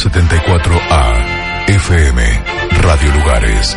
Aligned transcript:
1174A 0.00 1.68
FM 1.68 2.22
Radio 2.80 3.12
Lugares. 3.12 3.76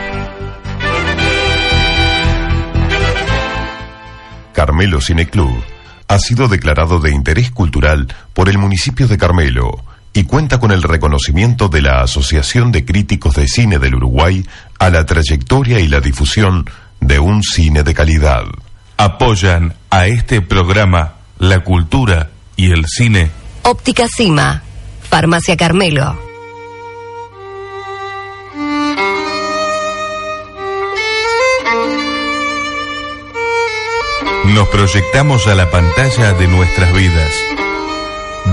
Carmelo 4.54 5.02
Cine 5.02 5.28
Club 5.28 5.52
ha 6.08 6.20
sido 6.20 6.48
declarado 6.48 7.02
de 7.02 7.12
interés 7.12 7.52
cultural 7.52 8.08
por 8.34 8.48
el 8.48 8.58
municipio 8.58 9.10
de 9.10 9.18
Carmelo 9.18 9.84
y 10.14 10.24
cuenta 10.24 10.62
con 10.62 10.72
el 10.72 10.82
reconocimiento 10.82 11.68
de 11.68 11.82
la 11.82 12.04
Asociación 12.04 12.72
de 12.72 12.86
Críticos 12.86 13.36
de 13.36 13.50
Cine 13.50 13.78
del 13.78 13.96
Uruguay 13.96 14.46
a 14.80 14.90
la 14.90 15.06
trayectoria 15.06 15.82
y 15.82 15.90
la 15.90 16.00
difusión 16.00 16.70
de 17.02 17.20
un 17.20 17.44
cine 17.44 17.84
de 17.84 17.94
calidad. 17.94 18.46
Apoyan 18.96 19.74
a 19.90 20.08
este 20.08 20.40
programa 20.40 21.16
la 21.38 21.66
cultura 21.66 22.30
y 22.56 22.72
el 22.72 22.86
cine. 22.88 23.30
Óptica 23.64 24.08
Cima, 24.08 24.64
Farmacia 25.14 25.56
Carmelo. 25.56 26.18
Nos 34.46 34.68
proyectamos 34.70 35.46
a 35.46 35.54
la 35.54 35.70
pantalla 35.70 36.34
de 36.34 36.48
nuestras 36.48 36.92
vidas. 36.96 37.32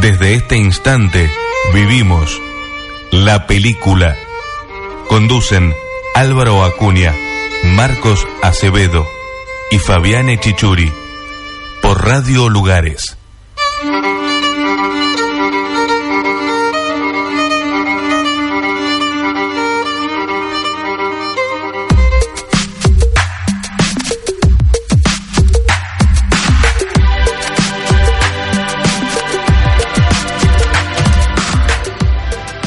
Desde 0.03 0.35
este 0.35 0.59
instante 0.59 1.31
vivimos 1.73 2.39
la 3.11 3.47
película. 3.47 4.19
Conducen 5.09 5.75
Álvaro 6.15 6.63
Acuña, 6.63 7.15
Marcos 7.65 8.27
Acevedo 8.43 9.07
y 9.71 9.79
Fabiane 9.79 10.39
Chichuri 10.39 10.93
por 11.81 12.05
Radio 12.05 12.51
Lugares. 12.51 13.17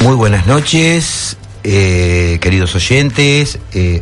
Muy 0.03 0.15
buenas 0.15 0.45
noches, 0.47 1.37
eh, 1.63 2.37
queridos 2.41 2.75
oyentes. 2.75 3.57
eh, 3.73 4.01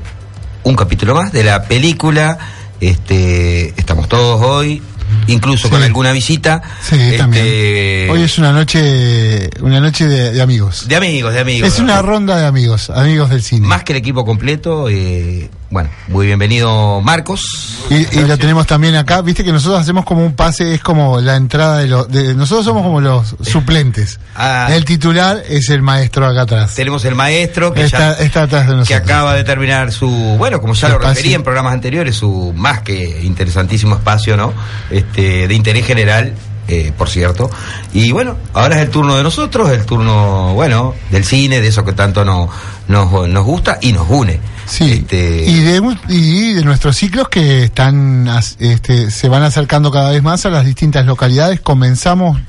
un 0.63 0.75
capítulo 0.75 1.15
más 1.15 1.31
de 1.31 1.43
la 1.43 1.63
película. 1.63 2.37
Este, 2.79 3.69
estamos 3.79 4.07
todos 4.09 4.41
hoy, 4.43 4.81
incluso 5.27 5.69
con 5.69 5.81
alguna 5.83 6.11
visita. 6.11 6.61
Sí, 6.81 6.95
Este, 6.95 7.17
también. 7.17 8.09
Hoy 8.09 8.21
es 8.23 8.37
una 8.39 8.51
noche, 8.51 9.49
una 9.61 9.79
noche 9.79 10.07
de, 10.07 10.31
de 10.31 10.41
amigos. 10.41 10.87
De 10.87 10.95
amigos, 10.95 11.33
de 11.33 11.39
amigos. 11.39 11.67
Es 11.71 11.79
una 11.79 12.01
ronda 12.01 12.37
de 12.37 12.45
amigos, 12.45 12.89
amigos 12.89 13.29
del 13.29 13.41
cine. 13.43 13.67
Más 13.67 13.83
que 13.83 13.93
el 13.93 13.97
equipo 13.97 14.23
completo. 14.25 14.87
eh, 14.89 15.49
bueno, 15.71 15.89
muy 16.09 16.27
bienvenido 16.27 17.01
Marcos. 17.01 17.41
Y, 17.89 17.95
y 18.19 18.25
lo 18.25 18.37
tenemos 18.37 18.67
también 18.67 18.93
acá, 18.95 19.21
viste 19.21 19.43
que 19.43 19.51
nosotros 19.51 19.79
hacemos 19.81 20.05
como 20.05 20.23
un 20.25 20.35
pase, 20.35 20.73
es 20.75 20.81
como 20.81 21.19
la 21.21 21.35
entrada 21.37 21.79
de 21.79 21.87
los... 21.87 22.07
de- 22.09 22.35
nosotros 22.35 22.65
somos 22.65 22.83
como 22.83 23.01
los 23.01 23.35
suplentes. 23.41 24.19
Ah. 24.35 24.67
El 24.71 24.83
titular 24.85 25.41
es 25.49 25.69
el 25.69 25.81
maestro 25.81 26.27
acá 26.27 26.41
atrás. 26.41 26.75
Tenemos 26.75 27.03
el 27.05 27.15
maestro 27.15 27.73
que 27.73 27.83
Está, 27.85 28.17
ya 28.17 28.23
está 28.25 28.43
atrás 28.43 28.67
de 28.67 28.75
nosotros. 28.75 28.87
que 28.89 28.95
acaba 28.95 29.33
de 29.33 29.43
terminar 29.45 29.91
su, 29.91 30.09
bueno, 30.37 30.59
como 30.61 30.73
ya 30.73 30.89
lo 30.89 30.95
Espacio. 30.95 31.13
referí 31.15 31.33
en 31.33 31.43
programas 31.43 31.73
anteriores, 31.73 32.15
su 32.17 32.53
más 32.55 32.81
que 32.81 33.21
interesantísimo 33.23 33.95
espacio, 33.95 34.35
¿no? 34.37 34.53
Este, 34.89 35.47
de 35.47 35.53
interés 35.55 35.85
general, 35.87 36.33
eh, 36.67 36.91
por 36.97 37.09
cierto. 37.09 37.49
Y 37.93 38.11
bueno, 38.11 38.37
ahora 38.53 38.77
es 38.77 38.81
el 38.83 38.89
turno 38.89 39.15
de 39.15 39.23
nosotros, 39.23 39.69
el 39.71 39.85
turno, 39.85 40.53
bueno, 40.53 40.93
del 41.09 41.25
cine, 41.25 41.61
de 41.61 41.67
eso 41.67 41.83
que 41.83 41.93
tanto 41.93 42.23
no, 42.23 42.49
nos, 42.87 43.27
nos 43.27 43.45
gusta 43.45 43.77
y 43.81 43.93
nos 43.93 44.09
une. 44.09 44.39
Sí, 44.65 44.91
Este, 44.91 45.45
y, 45.45 45.59
de, 45.61 45.97
y 46.09 46.53
de 46.53 46.63
nuestros 46.63 46.95
ciclos 46.95 47.29
que 47.29 47.63
están 47.63 48.29
este, 48.59 49.11
se 49.11 49.27
van 49.27 49.43
acercando 49.43 49.91
cada 49.91 50.11
vez 50.11 50.23
más 50.23 50.45
a 50.45 50.49
las 50.49 50.65
distintas 50.65 51.05
localidades. 51.05 51.59
Comenzamos 51.59 52.39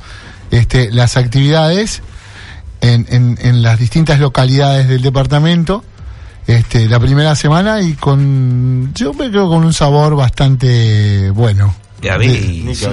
este, 0.51 0.91
las 0.93 1.17
actividades 1.17 2.03
en, 2.81 3.06
en, 3.11 3.39
en 3.41 3.62
las 3.62 3.78
distintas 3.78 4.21
localidades 4.21 4.89
del 4.89 5.03
departamento 5.03 5.84
este, 6.47 6.89
la 6.89 6.99
primera 6.99 7.37
semana 7.37 7.83
y 7.83 7.95
con, 7.95 8.93
yo 8.95 9.15
me 9.15 9.31
creo 9.31 9.49
con 9.49 9.65
un 9.65 9.72
sabor 9.72 10.17
bastante 10.17 11.31
bueno. 11.31 11.75
Y 12.03 12.09
a 12.09 12.19
mí, 12.19 12.75
sí, 12.75 12.87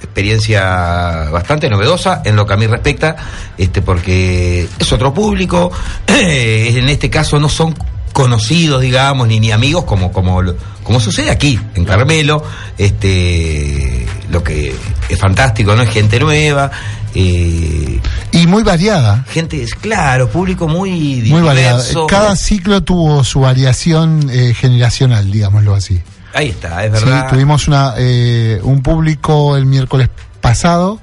experiencia 0.00 1.28
bastante 1.30 1.68
novedosa 1.68 2.22
en 2.24 2.36
lo 2.36 2.46
que 2.46 2.54
a 2.54 2.56
mí 2.56 2.66
respecta, 2.66 3.14
este, 3.58 3.82
porque 3.82 4.68
es 4.78 4.92
otro 4.92 5.12
público, 5.12 5.70
en 6.06 6.88
este 6.88 7.10
caso 7.10 7.38
no 7.38 7.48
son 7.48 7.74
conocidos, 8.12 8.80
digamos, 8.80 9.26
ni, 9.28 9.40
ni 9.40 9.50
amigos 9.50 9.84
como, 9.84 10.12
como, 10.12 10.40
como 10.82 11.00
sucede 11.00 11.30
aquí, 11.30 11.58
en 11.74 11.84
Carmelo, 11.84 12.42
este, 12.78 14.06
lo 14.30 14.42
que 14.42 14.74
es 15.08 15.18
fantástico, 15.18 15.74
¿no? 15.74 15.82
Es 15.82 15.90
gente 15.90 16.18
nueva, 16.20 16.70
eh, 17.14 18.00
y 18.32 18.46
muy 18.46 18.62
variada. 18.62 19.24
gente, 19.28 19.62
es 19.62 19.74
claro, 19.74 20.28
público 20.28 20.66
muy 20.66 21.22
Muy 21.26 21.42
variada. 21.42 21.78
diverso. 21.78 22.06
Cada 22.06 22.34
ciclo 22.34 22.82
tuvo 22.82 23.22
su 23.22 23.40
variación 23.40 24.28
eh, 24.30 24.54
generacional, 24.54 25.30
digámoslo 25.30 25.74
así. 25.74 26.00
Ahí 26.34 26.48
está, 26.48 26.84
es 26.84 26.98
Sí, 26.98 27.04
verdad. 27.04 27.28
tuvimos 27.30 27.68
una, 27.68 27.94
eh, 27.96 28.60
un 28.62 28.82
público 28.82 29.56
el 29.56 29.66
miércoles 29.66 30.08
pasado, 30.40 31.00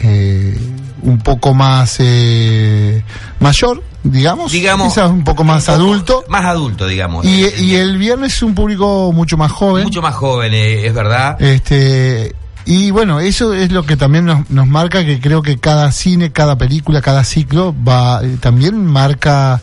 eh, 0.00 0.56
un 1.02 1.18
poco 1.18 1.54
más 1.54 1.96
eh, 2.00 3.02
mayor, 3.40 3.82
digamos, 4.04 4.52
digamos, 4.52 4.92
quizás 4.92 5.10
un 5.10 5.24
poco 5.24 5.44
más 5.44 5.68
un 5.68 5.74
poco 5.74 5.82
adulto, 5.84 6.24
Más 6.28 6.44
adulto, 6.44 6.86
digamos. 6.86 7.24
y, 7.24 7.46
y 7.58 7.74
el 7.76 7.98
viernes 7.98 8.42
un 8.42 8.54
público 8.54 9.10
mucho 9.12 9.36
más 9.36 9.50
joven. 9.52 9.84
Mucho 9.84 10.02
más 10.02 10.14
joven, 10.14 10.52
eh, 10.54 10.86
es 10.86 10.94
verdad. 10.94 11.40
Este, 11.40 12.34
y 12.64 12.90
bueno, 12.92 13.18
eso 13.20 13.54
es 13.54 13.72
lo 13.72 13.84
que 13.84 13.96
también 13.96 14.24
nos, 14.24 14.48
nos 14.50 14.66
marca 14.68 15.04
que 15.04 15.20
creo 15.20 15.42
que 15.42 15.58
cada 15.58 15.90
cine, 15.92 16.30
cada 16.30 16.56
película, 16.56 17.00
cada 17.00 17.24
ciclo 17.24 17.74
va 17.86 18.20
eh, 18.22 18.36
también 18.40 18.84
marca 18.86 19.60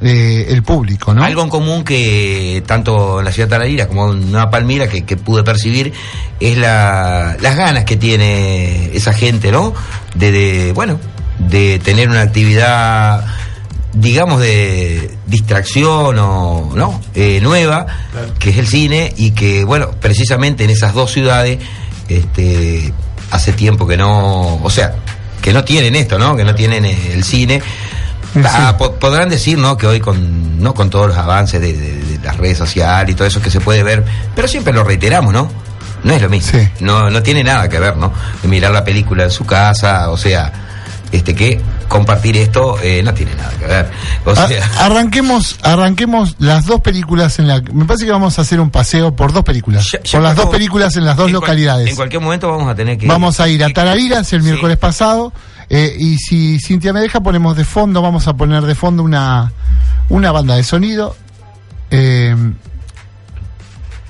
eh, 0.00 0.46
el 0.50 0.62
público, 0.62 1.12
¿no? 1.12 1.24
Algo 1.24 1.42
en 1.42 1.48
común 1.48 1.82
que 1.82 2.62
tanto 2.66 3.18
en 3.18 3.24
la 3.24 3.32
ciudad 3.32 3.48
de 3.48 3.50
Tararira 3.50 3.88
como 3.88 4.12
en 4.12 4.30
Nueva 4.30 4.48
Palmira 4.48 4.88
que, 4.88 5.04
que 5.04 5.16
pude 5.16 5.42
percibir 5.42 5.92
es 6.38 6.56
la, 6.56 7.36
las 7.40 7.56
ganas 7.56 7.84
que 7.84 7.96
tiene 7.96 8.94
esa 8.94 9.12
gente, 9.12 9.50
¿no? 9.50 9.74
De, 10.14 10.30
de, 10.30 10.72
bueno, 10.72 11.00
de 11.38 11.80
tener 11.80 12.08
una 12.08 12.22
actividad, 12.22 13.24
digamos, 13.92 14.40
de 14.40 15.16
distracción 15.26 16.16
o, 16.18 16.72
¿no? 16.74 17.00
Eh, 17.14 17.40
nueva, 17.42 17.86
que 18.38 18.50
es 18.50 18.58
el 18.58 18.66
cine 18.68 19.12
y 19.16 19.32
que, 19.32 19.64
bueno, 19.64 19.90
precisamente 20.00 20.62
en 20.62 20.70
esas 20.70 20.94
dos 20.94 21.10
ciudades, 21.10 21.58
este, 22.08 22.92
hace 23.30 23.52
tiempo 23.52 23.86
que 23.86 23.96
no, 23.96 24.62
o 24.62 24.70
sea, 24.70 24.94
que 25.42 25.52
no 25.52 25.64
tienen 25.64 25.96
esto, 25.96 26.18
¿no? 26.18 26.36
Que 26.36 26.44
no 26.44 26.54
tienen 26.54 26.84
el 26.84 27.24
cine. 27.24 27.62
Ah, 28.44 28.76
po- 28.78 28.94
podrán 28.94 29.28
decir 29.28 29.58
no 29.58 29.76
que 29.76 29.86
hoy 29.86 30.00
con 30.00 30.60
no 30.62 30.74
con 30.74 30.90
todos 30.90 31.08
los 31.08 31.16
avances 31.16 31.60
de, 31.60 31.72
de- 31.72 32.02
de 32.02 32.18
las 32.24 32.36
redes 32.36 32.58
sociales 32.58 33.12
y 33.12 33.16
todo 33.16 33.26
eso 33.26 33.40
que 33.40 33.50
se 33.50 33.60
puede 33.60 33.82
ver 33.82 34.04
pero 34.34 34.46
siempre 34.48 34.72
lo 34.72 34.84
reiteramos 34.84 35.32
no 35.32 35.50
no 36.04 36.12
es 36.12 36.20
lo 36.22 36.28
mismo 36.28 36.58
Sí. 36.58 36.68
no 36.80 37.10
no 37.10 37.22
tiene 37.22 37.42
nada 37.42 37.68
que 37.68 37.78
ver 37.78 37.96
no 37.96 38.12
mirar 38.44 38.72
la 38.72 38.84
película 38.84 39.24
en 39.24 39.30
su 39.30 39.44
casa 39.46 40.10
o 40.10 40.16
sea 40.18 40.52
este 41.10 41.34
que 41.34 41.58
compartir 41.88 42.36
esto 42.36 42.76
eh, 42.82 43.02
no 43.02 43.14
tiene 43.14 43.34
nada 43.34 43.50
que 43.58 43.64
ver 43.66 43.90
o 44.26 44.30
A- 44.32 44.46
sea 44.46 44.68
arranquemos, 44.80 45.56
arranquemos 45.62 46.36
las 46.38 46.66
dos 46.66 46.82
películas 46.82 47.38
en 47.38 47.48
la. 47.48 47.62
Me 47.72 47.86
parece 47.86 48.04
que 48.04 48.10
vamos 48.12 48.38
a 48.38 48.42
hacer 48.42 48.60
un 48.60 48.68
paseo 48.68 49.16
por 49.16 49.32
dos 49.32 49.42
películas. 49.42 49.88
ya- 49.90 50.02
ya 50.02 50.12
por 50.12 50.20
las 50.22 50.36
dos 50.36 50.46
películas 50.50 50.94
en 50.96 51.06
las 51.06 51.16
dos 51.16 51.28
en 51.28 51.32
localidades. 51.32 51.88
en 51.88 51.96
cualquier 51.96 52.20
momento 52.20 52.50
vamos 52.50 52.68
a 52.70 52.74
tener 52.74 52.98
que 52.98 53.06
Vamos 53.06 53.40
a 53.40 53.48
ir 53.48 53.64
a 53.64 53.70
Tarariras 53.70 54.30
el 54.34 54.42
Sí. 54.42 54.48
miércoles 54.48 54.76
pasado. 54.76 55.32
Eh, 55.70 55.94
y 55.98 56.16
si 56.18 56.58
Cintia 56.60 56.92
me 56.92 57.00
deja, 57.00 57.20
ponemos 57.20 57.56
de 57.56 57.64
fondo, 57.64 58.00
vamos 58.02 58.26
a 58.28 58.34
poner 58.34 58.62
de 58.64 58.74
fondo 58.74 59.02
una, 59.02 59.52
una 60.08 60.32
banda 60.32 60.56
de 60.56 60.62
sonido. 60.64 61.14
eh, 61.90 62.34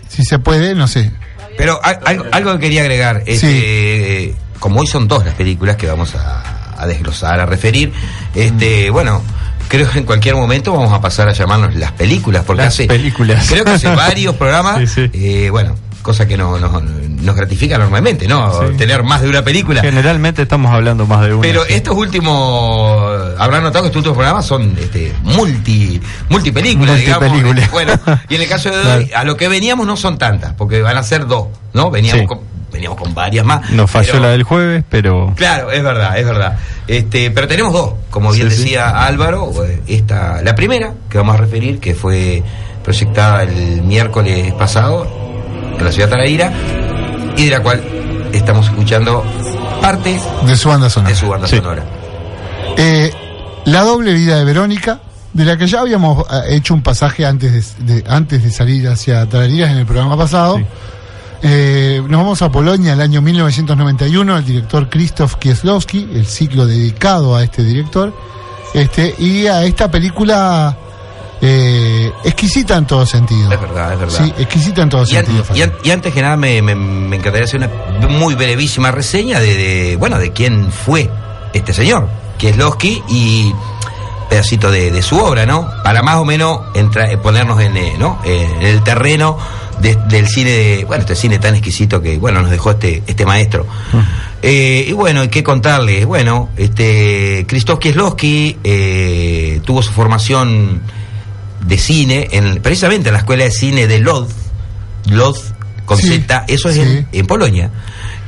si 0.09 0.25
se 0.25 0.39
puede, 0.39 0.75
no 0.75 0.89
sé. 0.89 1.13
Pero 1.57 1.81
al- 1.85 1.99
algo, 2.05 2.25
algo 2.33 2.53
que 2.55 2.59
quería 2.61 2.83
agregar, 2.83 3.23
este, 3.27 4.25
eh, 4.31 4.35
como 4.59 4.81
hoy 4.81 4.87
son 4.87 5.09
dos 5.09 5.25
las 5.25 5.35
películas 5.35 5.77
que 5.77 5.87
vamos 5.87 6.15
a, 6.15 6.75
a 6.81 6.87
desglosar, 6.87 7.41
a 7.41 7.47
referir, 7.47 7.93
este, 8.35 8.91
bueno, 8.91 9.23
creo 9.69 9.91
que 9.91 9.99
en 9.99 10.05
cualquier 10.05 10.35
momento 10.37 10.73
vamos 10.73 10.93
a 10.93 11.01
pasar 11.01 11.29
a 11.29 11.33
llamarnos 11.33 11.75
las 11.75 11.93
películas, 11.93 12.45
porque 12.45 12.63
Las 12.63 12.75
hace, 12.75 12.87
películas. 12.87 13.47
creo 13.49 13.65
que 13.65 13.73
hace 13.73 13.89
varios 13.95 14.35
programas, 14.37 14.79
Sí, 14.79 14.87
sí. 14.87 15.11
eh, 15.13 15.51
bueno, 15.51 15.75
cosa 16.09 16.27
que 16.27 16.39
no, 16.39 16.59
no- 16.59 16.81
nos 16.81 17.37
gratifica 17.37 17.77
normalmente, 17.77 18.27
¿no? 18.27 18.51
Sí. 18.53 18.75
Tener 18.79 19.03
más 19.03 19.21
de 19.21 19.29
una 19.29 19.43
película. 19.45 19.83
Generalmente 19.83 20.41
estamos 20.43 20.73
hablando 20.73 21.05
más 21.07 21.21
de 21.21 21.33
uno. 21.35 21.43
Pero 21.43 21.65
sí. 21.67 21.75
estos 21.75 21.95
últimos, 21.95 23.35
habrán 23.39 23.63
notado 23.63 23.83
que 23.85 23.89
estos 23.89 24.01
últimos 24.01 24.17
programas 24.17 24.47
son 24.47 24.75
este, 24.79 25.13
multi, 25.23 26.01
multipelículas, 26.31 26.97
digamos. 26.99 27.29
Multipelículas. 27.29 27.71
Bueno, 27.71 27.93
y 28.31 28.35
en 28.37 28.43
el 28.43 28.49
caso 28.49 28.71
de 28.71 28.79
hoy, 28.93 29.11
a 29.15 29.25
lo 29.25 29.37
que 29.37 29.49
veníamos 29.49 29.87
no 29.87 29.97
son 29.99 30.17
tantas, 30.17 30.55
porque 30.55 30.81
van 30.81 30.97
a 30.97 31.03
ser 31.03 31.27
dos, 31.27 31.49
¿no? 31.75 31.91
Veníamos 31.91 32.21
Sí. 32.23 32.27
con- 32.27 32.41
veníamos 32.73 32.99
con 32.99 33.15
varias 33.15 33.45
más. 33.45 33.71
Nos 33.71 33.91
falló 33.91 34.13
pero- 34.13 34.23
la 34.25 34.31
del 34.31 34.43
jueves, 34.45 34.85
pero 34.89 35.33
Claro, 35.37 35.71
es 35.71 35.83
verdad, 35.83 36.19
es 36.19 36.25
verdad. 36.25 36.57
Este, 36.87 37.31
pero 37.31 37.47
tenemos 37.49 37.73
dos, 37.75 37.93
como 38.11 38.31
bien 38.33 38.49
Sí, 38.51 38.57
sí. 38.57 38.63
decía 38.63 39.05
Álvaro, 39.05 39.53
eh, 39.67 39.83
esta, 39.87 40.41
la 40.43 40.55
primera 40.55 40.95
que 41.11 41.19
vamos 41.19 41.35
a 41.35 41.39
referir, 41.39 41.79
que 41.79 41.95
fue 41.95 42.43
proyectada 42.83 43.43
el 43.43 43.83
miércoles 43.83 44.53
pasado 44.55 45.28
en 45.79 45.85
la 45.85 45.93
ciudad 45.93 46.09
de 46.09 46.11
Taraíra, 46.13 46.53
y 47.37 47.45
de 47.47 47.51
la 47.51 47.61
cual 47.63 47.83
estamos 48.33 48.67
escuchando 48.67 49.25
parte 49.81 50.21
de 50.47 50.57
su 50.57 50.69
banda 50.69 50.89
sonora. 50.91 51.11
de 51.11 51.17
su 51.19 51.29
banda 51.29 51.47
Sí. 51.49 51.57
sonora. 51.57 51.85
Eh, 52.77 53.13
la 53.65 53.83
doble 53.83 54.13
vida 54.15 54.37
de 54.39 54.45
Verónica, 54.45 55.01
de 55.33 55.45
la 55.45 55.57
que 55.57 55.67
ya 55.67 55.81
habíamos 55.81 56.25
eh, 56.31 56.57
hecho 56.57 56.75
un 56.75 56.83
pasaje 56.83 57.27
antes 57.27 57.77
de, 57.79 57.95
de- 58.01 58.05
antes 58.09 58.43
de 58.43 58.51
salir 58.51 58.89
hacia 58.89 59.27
Tarariras 59.29 59.71
en 59.71 59.79
el 59.79 59.87
programa 59.87 60.17
pasado. 60.17 60.57
Sí. 60.59 60.65
Eh, 61.43 62.03
nos 62.09 62.21
vamos 62.21 62.43
a 62.43 62.51
Polonia 62.51 62.95
el 62.95 63.01
año 63.01 63.23
1991, 63.23 64.39
el 64.39 64.45
director 64.45 64.89
Krzysztof 64.89 65.37
Kieslowski, 65.37 66.09
el 66.13 66.27
ciclo 66.27 66.67
dedicado 66.67 67.37
a 67.37 67.45
este 67.45 67.63
director, 67.63 68.13
este 68.75 69.15
y 69.19 69.47
a 69.47 69.63
esta 69.63 69.89
película 69.91 70.77
eh, 71.41 72.11
exquisita 72.25 72.77
en 72.77 72.87
todo 72.87 73.07
sentido. 73.07 73.53
Es 73.53 73.61
verdad, 73.61 73.93
es 73.95 73.99
verdad. 74.01 74.25
Sí, 74.25 74.33
exquisita 74.39 74.83
en 74.83 74.89
todo 74.89 75.05
Y, 75.07 75.17
an- 75.17 75.25
sentido. 75.27 75.45
y 75.55 75.63
an- 75.63 75.73
y 75.85 75.91
antes 75.91 76.13
que 76.13 76.23
nada 76.23 76.37
me, 76.37 76.61
me- 76.63 76.75
me 76.75 77.17
encantaría 77.17 77.45
hacer 77.45 77.61
una 77.61 78.09
muy 78.09 78.35
brevísima 78.35 78.91
reseña 78.91 79.41
de, 79.41 79.55
de, 79.55 79.97
bueno 79.97 80.19
de 80.19 80.33
quién 80.33 80.71
fue 80.73 81.09
este 81.53 81.73
señor, 81.73 82.09
Kieslowski 82.39 83.03
y 83.09 83.53
pedacito 84.29 84.71
de, 84.71 84.91
de 84.91 85.01
su 85.03 85.17
obra, 85.19 85.47
¿no? 85.47 85.71
Para 85.83 86.03
más 86.03 86.17
o 86.17 86.25
menos 86.25 86.61
entra- 86.75 87.11
eh, 87.11 87.17
ponernos 87.19 87.61
en, 87.61 87.77
eh, 87.77 87.95
¿no? 87.99 88.19
Eh, 88.25 88.47
en 88.61 88.67
el 88.67 88.83
terreno 88.83 89.39
de- 89.81 89.95
del 90.09 90.27
cine, 90.27 90.51
de, 90.51 90.85
bueno, 90.85 91.03
este 91.03 91.15
cine 91.15 91.39
tan 91.39 91.55
exquisito 91.55 92.03
que, 92.03 92.19
bueno, 92.19 92.43
nos 92.43 92.51
dejó 92.51 92.73
este, 92.73 93.03
este 93.07 93.25
maestro. 93.25 93.65
Eh, 94.43 94.87
y 94.89 94.93
bueno, 94.93 95.25
¿y 95.25 95.29
qué 95.29 95.43
contarles? 95.43 96.05
Bueno, 96.05 96.51
este, 96.57 97.45
Krzysztof 97.49 97.79
Kieslowski 97.79 98.59
eh, 98.65 99.61
tuvo 99.65 99.83
su 99.83 99.93
formación 99.93 100.83
de 101.61 101.79
cine, 101.79 102.29
en, 102.33 102.61
precisamente 102.63 103.09
en 103.09 103.15
la 103.15 103.21
escuela 103.21 103.45
de 103.45 103.51
cine 103.51 103.87
de 103.87 103.99
Lodz, 104.01 104.33
Lodz 105.07 105.53
con 105.85 105.97
Sí, 105.99 106.09
Z, 106.09 106.45
eso 106.49 106.69
es 106.69 106.75
sí. 106.77 106.81
en, 106.83 107.09
en 107.13 107.27
Polonia. 107.27 107.71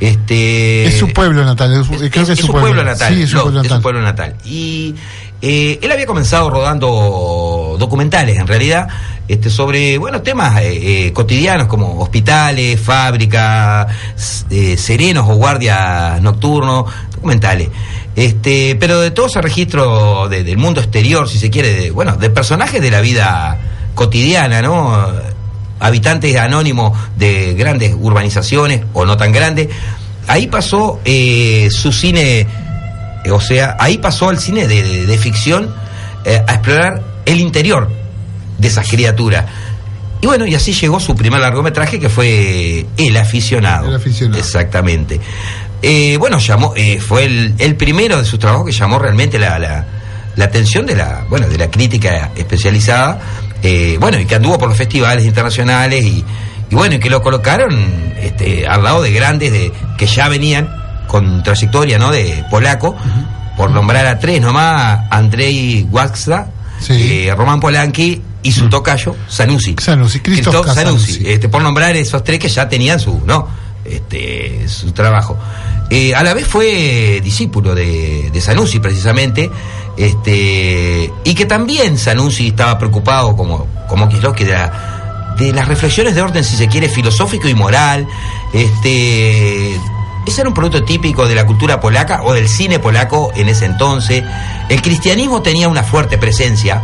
Este, 0.00 0.86
es 0.86 0.98
su 0.98 1.08
pueblo 1.08 1.44
natal, 1.44 1.72
es, 1.74 1.80
es, 1.80 2.10
creo 2.10 2.10
que 2.10 2.20
es 2.20 2.28
es 2.30 2.40
su 2.40 2.46
pueblo, 2.52 2.82
natal. 2.82 3.14
Sí, 3.14 3.22
es 3.22 3.30
su 3.30 3.36
Lodz, 3.36 3.42
pueblo 3.44 3.60
es 3.60 3.66
su 3.66 3.72
natal. 3.74 3.82
pueblo 3.82 4.02
natal. 4.02 4.36
Y 4.46 4.94
eh, 5.42 5.78
él 5.82 5.92
había 5.92 6.06
comenzado 6.06 6.48
rodando 6.48 7.76
documentales, 7.78 8.38
en 8.38 8.46
realidad, 8.46 8.88
este, 9.28 9.50
sobre 9.50 9.98
bueno 9.98 10.22
temas 10.22 10.58
eh, 10.62 11.06
eh, 11.06 11.12
cotidianos 11.12 11.66
como 11.66 12.00
hospitales, 12.00 12.80
fábricas, 12.80 13.86
eh, 14.50 14.76
serenos 14.78 15.28
o 15.28 15.34
guardias 15.34 16.20
nocturnos, 16.22 16.86
documentales. 17.14 17.68
Este, 18.16 18.76
pero 18.78 19.00
de 19.00 19.10
todo 19.12 19.26
ese 19.26 19.40
registro 19.40 20.28
de- 20.28 20.42
del 20.44 20.58
mundo 20.58 20.80
exterior, 20.80 21.28
si 21.28 21.38
se 21.38 21.48
quiere, 21.50 21.72
de, 21.74 21.90
bueno, 21.90 22.16
de 22.16 22.28
personajes 22.30 22.80
de 22.82 22.90
la 22.90 23.00
vida 23.00 23.58
cotidiana, 23.94 24.62
¿no? 24.62 25.06
habitantes 25.82 26.36
anónimos 26.36 26.98
de 27.16 27.54
grandes 27.54 27.94
urbanizaciones 27.98 28.82
o 28.92 29.06
no 29.06 29.16
tan 29.16 29.32
grandes. 29.32 29.68
Ahí 30.26 30.46
pasó 30.46 31.00
eh, 31.06 31.68
su 31.70 31.90
cine, 31.92 32.46
eh, 33.24 33.30
o 33.30 33.40
sea, 33.40 33.76
ahí 33.80 33.96
pasó 33.96 34.28
al 34.28 34.38
cine 34.38 34.66
de, 34.68 34.82
de- 34.82 35.06
de 35.06 35.18
ficción 35.18 35.74
eh, 36.26 36.42
a 36.46 36.54
explorar 36.54 37.02
el 37.24 37.40
interior 37.40 37.90
de 38.58 38.68
esas 38.68 38.86
criaturas. 38.88 39.46
Y 40.20 40.26
bueno, 40.26 40.46
y 40.46 40.54
así 40.54 40.74
llegó 40.74 41.00
su 41.00 41.14
primer 41.14 41.40
largometraje 41.40 41.98
que 41.98 42.10
fue 42.10 42.84
El 42.98 43.16
aficionado. 43.16 43.88
El 43.88 43.96
aficionado. 43.96 44.38
Exactamente. 44.38 45.18
Eh, 45.82 46.16
bueno, 46.18 46.38
llamó, 46.38 46.72
eh, 46.76 47.00
fue 47.00 47.24
el, 47.24 47.54
el 47.58 47.76
primero 47.76 48.18
de 48.18 48.24
sus 48.24 48.38
trabajos 48.38 48.66
que 48.66 48.72
llamó 48.72 48.98
realmente 48.98 49.38
la, 49.38 49.58
la, 49.58 49.86
la 50.36 50.44
atención 50.44 50.84
de 50.86 50.94
la, 50.96 51.24
bueno, 51.28 51.48
de 51.48 51.56
la 51.56 51.70
crítica 51.70 52.30
especializada, 52.36 53.18
eh, 53.62 53.96
bueno, 54.00 54.18
y 54.18 54.26
que 54.26 54.34
anduvo 54.34 54.58
por 54.58 54.68
los 54.68 54.76
festivales 54.76 55.24
internacionales 55.24 56.04
y, 56.04 56.24
y 56.70 56.74
bueno, 56.74 56.96
y 56.96 56.98
que 56.98 57.08
lo 57.10 57.22
colocaron 57.22 58.12
este, 58.20 58.66
al 58.66 58.82
lado 58.84 59.02
de 59.02 59.12
grandes 59.12 59.52
de, 59.52 59.72
que 59.96 60.06
ya 60.06 60.28
venían 60.28 60.68
con 61.08 61.42
trayectoria, 61.42 61.98
¿no? 61.98 62.10
De 62.12 62.44
polaco, 62.50 62.94
por 63.56 63.70
nombrar 63.70 64.06
a 64.06 64.18
tres 64.18 64.40
nomás, 64.40 65.00
Andrei 65.10 65.86
Waxda, 65.90 66.48
Sí. 66.78 67.26
eh, 67.26 67.34
Roman 67.36 67.60
Polanski 67.60 68.22
y 68.42 68.52
su 68.52 68.68
tocayo, 68.70 69.14
Sanusi. 69.28 69.76
Sanusi, 69.78 70.20
Sanusi. 70.74 70.74
Sanusi. 71.10 71.28
Este, 71.28 71.48
por 71.50 71.60
nombrar 71.62 71.94
esos 71.96 72.22
tres 72.24 72.38
que 72.38 72.48
ya 72.48 72.68
tenían 72.68 72.98
su, 73.00 73.20
¿no? 73.26 73.48
Este, 73.84 74.66
su 74.68 74.92
trabajo. 74.92 75.36
Eh, 75.90 76.14
a 76.14 76.22
la 76.22 76.34
vez 76.34 76.46
fue 76.46 77.20
discípulo 77.22 77.74
de, 77.74 78.30
de 78.32 78.40
Sanusi, 78.40 78.78
precisamente, 78.78 79.50
este, 79.96 81.12
y 81.24 81.34
que 81.34 81.46
también 81.46 81.98
Sanusi 81.98 82.48
estaba 82.48 82.78
preocupado, 82.78 83.36
como, 83.36 83.66
como 83.88 84.06
de, 84.06 84.44
la- 84.46 85.34
de 85.36 85.52
las 85.52 85.66
reflexiones 85.66 86.14
de 86.14 86.22
orden, 86.22 86.44
si 86.44 86.56
se 86.56 86.68
quiere, 86.68 86.88
filosófico 86.88 87.48
y 87.48 87.54
moral. 87.54 88.06
Este, 88.52 89.74
ese 90.26 90.40
era 90.42 90.48
un 90.48 90.54
producto 90.54 90.84
típico 90.84 91.26
de 91.26 91.34
la 91.34 91.44
cultura 91.44 91.80
polaca 91.80 92.22
o 92.22 92.32
del 92.34 92.48
cine 92.48 92.78
polaco 92.78 93.32
en 93.34 93.48
ese 93.48 93.64
entonces. 93.64 94.22
El 94.68 94.80
cristianismo 94.82 95.42
tenía 95.42 95.68
una 95.68 95.82
fuerte 95.82 96.18
presencia, 96.18 96.80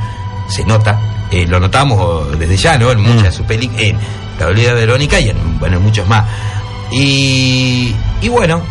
se 0.48 0.64
nota, 0.64 1.26
eh, 1.30 1.46
lo 1.46 1.60
notamos 1.60 2.36
desde 2.38 2.56
ya, 2.56 2.76
¿no? 2.76 2.90
En 2.90 3.00
muchas 3.00 3.24
de 3.24 3.32
sus 3.32 3.46
películas, 3.46 3.82
en 3.84 3.98
La 4.40 4.46
Olvida 4.48 4.72
Verónica 4.74 5.20
y 5.20 5.28
en, 5.30 5.58
bueno, 5.60 5.76
en 5.76 5.82
muchos 5.84 6.08
más. 6.08 6.24
Y, 6.90 7.94
y 8.20 8.28
bueno, 8.28 8.62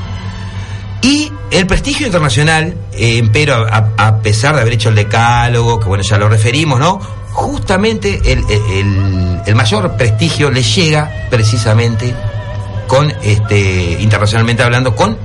y 1.06 1.32
el 1.52 1.68
prestigio 1.68 2.08
internacional, 2.08 2.74
eh, 2.94 3.28
pero 3.32 3.68
a, 3.70 4.20
pesar 4.24 4.56
de 4.56 4.62
haber 4.62 4.74
hecho 4.74 4.90
el 4.90 4.96
decálogo, 4.96 5.80
que 5.80 5.86
bueno, 5.88 6.04
ya 6.04 6.18
lo 6.18 6.28
referimos, 6.30 6.80
¿no? 6.80 7.00
Justamente 7.32 8.20
el, 8.26 8.40
el- 8.50 9.42
el 9.46 9.56
mayor 9.56 9.96
prestigio 9.98 10.50
le 10.50 10.64
llega 10.64 11.12
precisamente 11.30 12.12
con, 12.88 13.14
este, 13.22 13.98
internacionalmente 14.00 14.64
hablando, 14.64 14.96
con 14.96 15.16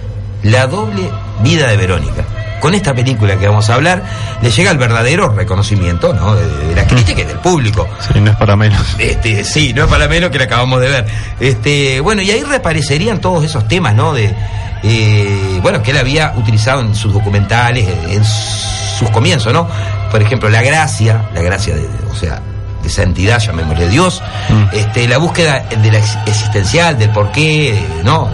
la 0.43 0.67
doble 0.67 1.09
vida 1.43 1.69
de 1.69 1.77
Verónica. 1.79 2.26
Con 2.61 2.75
esta 2.75 2.95
película 2.95 3.37
que 3.39 3.47
vamos 3.49 3.69
a 3.71 3.75
hablar, 3.75 4.03
le 4.43 4.51
llega 4.51 4.71
el 4.71 4.79
verdadero 4.79 5.31
reconocimiento, 5.31 6.12
¿no? 6.12 6.35
De, 6.37 6.47
de 6.47 6.75
la 6.77 6.87
crítica 6.87 7.23
y 7.23 7.25
del 7.25 7.39
público. 7.39 7.89
sí, 8.12 8.21
no 8.21 8.31
es 8.31 8.37
para 8.37 8.55
menos. 8.57 8.95
Este, 8.99 9.43
sí, 9.45 9.73
no 9.73 9.85
es 9.85 9.89
para 9.91 10.07
menos 10.09 10.31
que 10.31 10.39
la 10.39 10.45
acabamos 10.45 10.81
de 10.81 10.89
ver. 10.89 11.07
Este, 11.41 12.01
bueno, 12.01 12.23
y 12.23 12.31
ahí 12.31 12.43
reaparecerían 12.43 13.21
todos 13.21 13.43
esos 13.45 13.67
temas, 13.67 13.95
¿no? 13.95 14.12
De, 14.12 14.35
eh, 14.83 15.59
bueno, 15.62 15.83
que 15.83 15.91
él 15.91 15.99
había 15.99 16.33
utilizado 16.37 16.81
en 16.83 16.95
sus 16.95 17.12
documentales, 17.12 17.87
en, 18.09 18.23
sus 18.25 19.09
comienzos, 19.11 19.53
¿no? 19.53 19.67
Por 20.11 20.21
ejemplo, 20.23 20.49
la 20.51 20.61
gracia, 20.62 21.31
la 21.35 21.41
gracia 21.43 21.75
de, 21.75 21.88
o 22.11 22.14
sea, 22.14 22.40
de 22.83 22.88
santidad, 22.90 23.38
llamémosle 23.38 23.88
Dios, 23.88 24.23
Mm. 24.50 24.64
este, 24.73 25.09
la 25.09 25.17
búsqueda 25.19 25.61
de 25.83 25.90
la 25.93 25.99
ex- 25.99 26.19
existencial, 26.26 26.99
del 26.99 27.11
porqué, 27.11 27.83
¿no? 28.05 28.29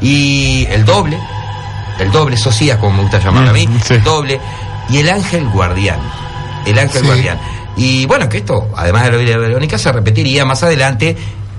Y 0.00 0.66
el 0.70 0.84
doble, 0.84 1.18
el 1.98 2.10
doble, 2.10 2.36
socias, 2.36 2.78
como 2.78 2.96
me 2.96 3.02
gusta 3.02 3.18
llamarlo 3.20 3.50
a 3.50 3.52
mí, 3.52 3.66
Mm, 3.66 3.80
sí. 3.84 3.94
el 3.94 4.02
doble, 4.02 4.40
y 4.90 4.98
el 4.98 5.08
ángel 5.08 5.48
guardián, 5.48 5.98
el 6.66 6.78
ángel 6.78 7.00
Sí. 7.02 7.06
guardián. 7.06 7.38
Y 7.76 8.06
bueno, 8.06 8.28
que 8.28 8.38
esto, 8.38 8.68
además 8.76 9.04
de 9.04 9.10
la 9.12 9.16
vida 9.18 9.30
de 9.32 9.38
Verónica, 9.38 9.78
se 9.78 9.90
repetiría 9.92 10.44
más 10.44 10.62
adelante 10.62 11.16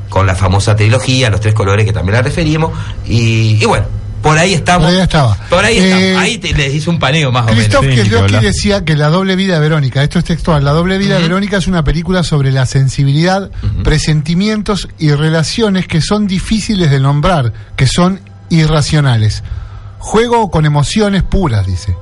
con 0.09 0.25
la 0.27 0.35
famosa 0.35 0.75
trilogía, 0.75 1.29
Los 1.29 1.41
Tres 1.41 1.53
Colores, 1.53 1.85
que 1.85 1.91
también 1.93 2.15
la 2.15 2.21
referimos. 2.21 2.71
Y, 3.05 3.57
y 3.61 3.65
bueno, 3.65 3.85
por 4.21 4.37
ahí 4.37 4.53
estamos. 4.53 4.85
Por 4.87 4.95
ahí 4.95 5.01
estaba. 5.01 5.35
Por 5.49 5.65
ahí 5.65 5.77
Eh, 5.77 5.89
estamos. 6.11 6.23
Ahí 6.23 6.37
te- 6.37 6.53
les 6.53 6.73
hice 6.73 6.89
un 6.89 6.99
paneo 6.99 7.31
más 7.31 7.43
o 7.43 7.47
menos. 7.53 7.65
Christoph 7.65 8.29
Sí, 8.29 8.37
decía 8.41 8.85
que 8.85 8.95
La 8.95 9.09
doble 9.09 9.35
vida 9.35 9.55
de 9.55 9.59
Verónica, 9.59 10.01
esto 10.03 10.17
es 10.19 10.25
textual, 10.25 10.63
La 10.63 10.71
doble 10.71 10.97
vida 10.97 11.15
de 11.15 11.21
Verónica 11.23 11.57
es 11.57 11.67
una 11.67 11.83
película 11.83 12.23
sobre 12.23 12.51
la 12.51 12.65
sensibilidad, 12.65 13.49
presentimientos 13.83 14.87
y 14.99 15.11
relaciones 15.11 15.87
que 15.87 16.01
son 16.01 16.27
difíciles 16.27 16.89
de 16.91 16.99
nombrar, 16.99 17.51
que 17.75 17.87
son 17.87 18.19
irracionales. 18.49 19.43
Juego 20.05 20.51
con 20.51 20.65
emociones 20.67 21.24
puras, 21.24 21.65
dice, 21.65 21.97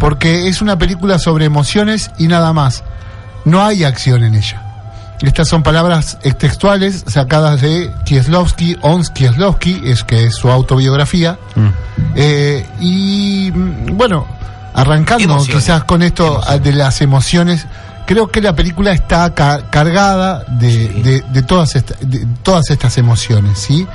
porque 0.00 0.48
es 0.48 0.60
una 0.60 0.76
película 0.76 1.20
sobre 1.20 1.44
emociones 1.44 2.10
y 2.18 2.26
nada 2.26 2.52
más. 2.52 2.82
No 3.44 3.62
hay 3.64 3.84
acción 3.84 4.24
en 4.24 4.34
ella. 4.34 4.60
Estas 5.22 5.46
son 5.48 5.62
palabras 5.62 6.18
textuales 6.38 7.04
sacadas 7.06 7.60
de 7.60 7.92
Kieslowski, 8.04 8.76
Ons 8.82 9.10
Kieslowski, 9.10 9.82
es 9.84 10.02
que 10.02 10.24
es 10.24 10.34
su 10.34 10.50
autobiografía. 10.50 11.38
Mm. 11.54 11.68
Eh, 12.16 12.66
y 12.80 13.52
mm, 13.54 13.96
bueno, 13.96 14.26
arrancando 14.74 15.22
Emociones. 15.24 15.62
quizás 15.64 15.84
con 15.84 16.02
esto 16.02 16.40
de 16.60 16.72
las 16.72 17.00
emociones, 17.02 17.66
creo 18.04 18.26
que 18.32 18.42
la 18.42 18.54
película 18.56 18.90
está 18.92 19.32
ca- 19.32 19.70
cargada 19.70 20.42
de, 20.48 20.72
Sí. 20.72 21.02
de- 21.02 21.24
de 21.32 21.42
todas, 21.42 21.76
esta- 21.76 21.94
de 22.00 22.26
todas 22.42 22.68
estas 22.70 22.98
emociones, 22.98 23.58
¿sí? 23.60 23.86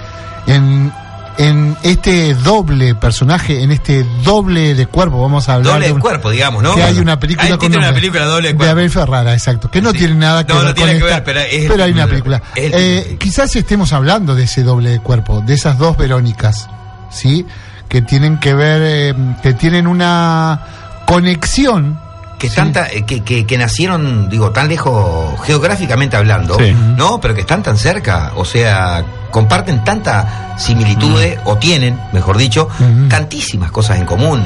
En, 0.48 0.92
en 1.40 1.76
este 1.84 2.34
doble 2.36 2.94
personaje, 2.96 3.64
en 3.64 3.72
este 3.72 4.06
doble 4.24 4.76
de 4.76 4.86
cuerpo, 4.88 5.22
vamos 5.22 5.48
a 5.50 5.54
hablar 5.56 5.74
Doble 5.74 5.86
de 5.86 5.90
de 5.90 5.94
un- 5.96 6.02
cuerpo, 6.02 6.30
digamos, 6.30 6.62
¿no? 6.62 6.76
que 6.76 6.84
hay 6.84 7.00
una 7.00 7.18
película 7.18 7.48
Hay 7.48 7.58
con 7.58 7.74
una 7.76 7.94
película 7.94 8.26
doble 8.26 8.50
de 8.50 8.54
de 8.54 8.58
cuerpo. 8.58 8.72
Abel 8.74 8.90
Ferrara, 8.90 9.34
exacto, 9.34 9.72
que 9.72 9.82
no 9.82 9.92
Sí. 9.92 10.00
tiene 10.00 10.16
nada 10.16 10.46
que 10.46 10.52
No, 10.54 10.60
ver 10.60 10.68
no 10.68 10.74
tiene 10.76 10.92
con 10.92 11.00
que 11.00 11.06
esta, 11.08 11.16
ver, 11.16 11.24
pero 11.24 11.40
es 11.40 11.54
el 11.64 11.68
pero 11.70 11.84
hay 11.86 11.92
una 11.94 12.08
película. 12.08 12.44
El 12.56 12.72
Eh, 12.76 13.18
quizás 13.20 13.56
estemos 13.56 13.94
hablando 13.94 14.36
de 14.36 14.44
ese 14.44 14.64
doble 14.64 14.90
de 14.90 15.00
cuerpo, 15.00 15.42
de 15.42 15.54
esas 15.54 15.78
dos 15.78 15.96
Verónicas, 15.98 16.70
¿sí? 17.10 17.46
Que 17.88 18.02
tienen 18.02 18.38
que 18.40 18.54
ver, 18.54 18.82
eh, 18.84 19.16
que 19.42 19.54
tienen 19.54 19.88
una 19.88 20.60
conexión 21.06 22.00
que, 22.40 22.48
están 22.48 22.74
eh, 22.92 23.04
que, 23.06 23.22
que, 23.24 23.46
que 23.46 23.58
nacieron, 23.58 24.30
digo, 24.30 24.50
tan 24.52 24.68
lejos 24.68 25.40
geográficamente 25.46 26.16
hablando, 26.18 26.58
Sí. 26.58 26.74
¿no? 26.98 27.20
Pero 27.22 27.36
que 27.36 27.42
están 27.42 27.62
tan 27.62 27.78
cerca, 27.78 28.32
o 28.36 28.46
sea, 28.46 29.04
comparten 29.30 29.84
tantas 29.84 30.26
similitudes, 30.60 31.38
o 31.46 31.58
tienen, 31.58 32.00
mejor 32.14 32.38
dicho, 32.38 32.68
tantísimas 33.10 33.72
cosas 33.72 34.00
en 34.00 34.06
común, 34.06 34.42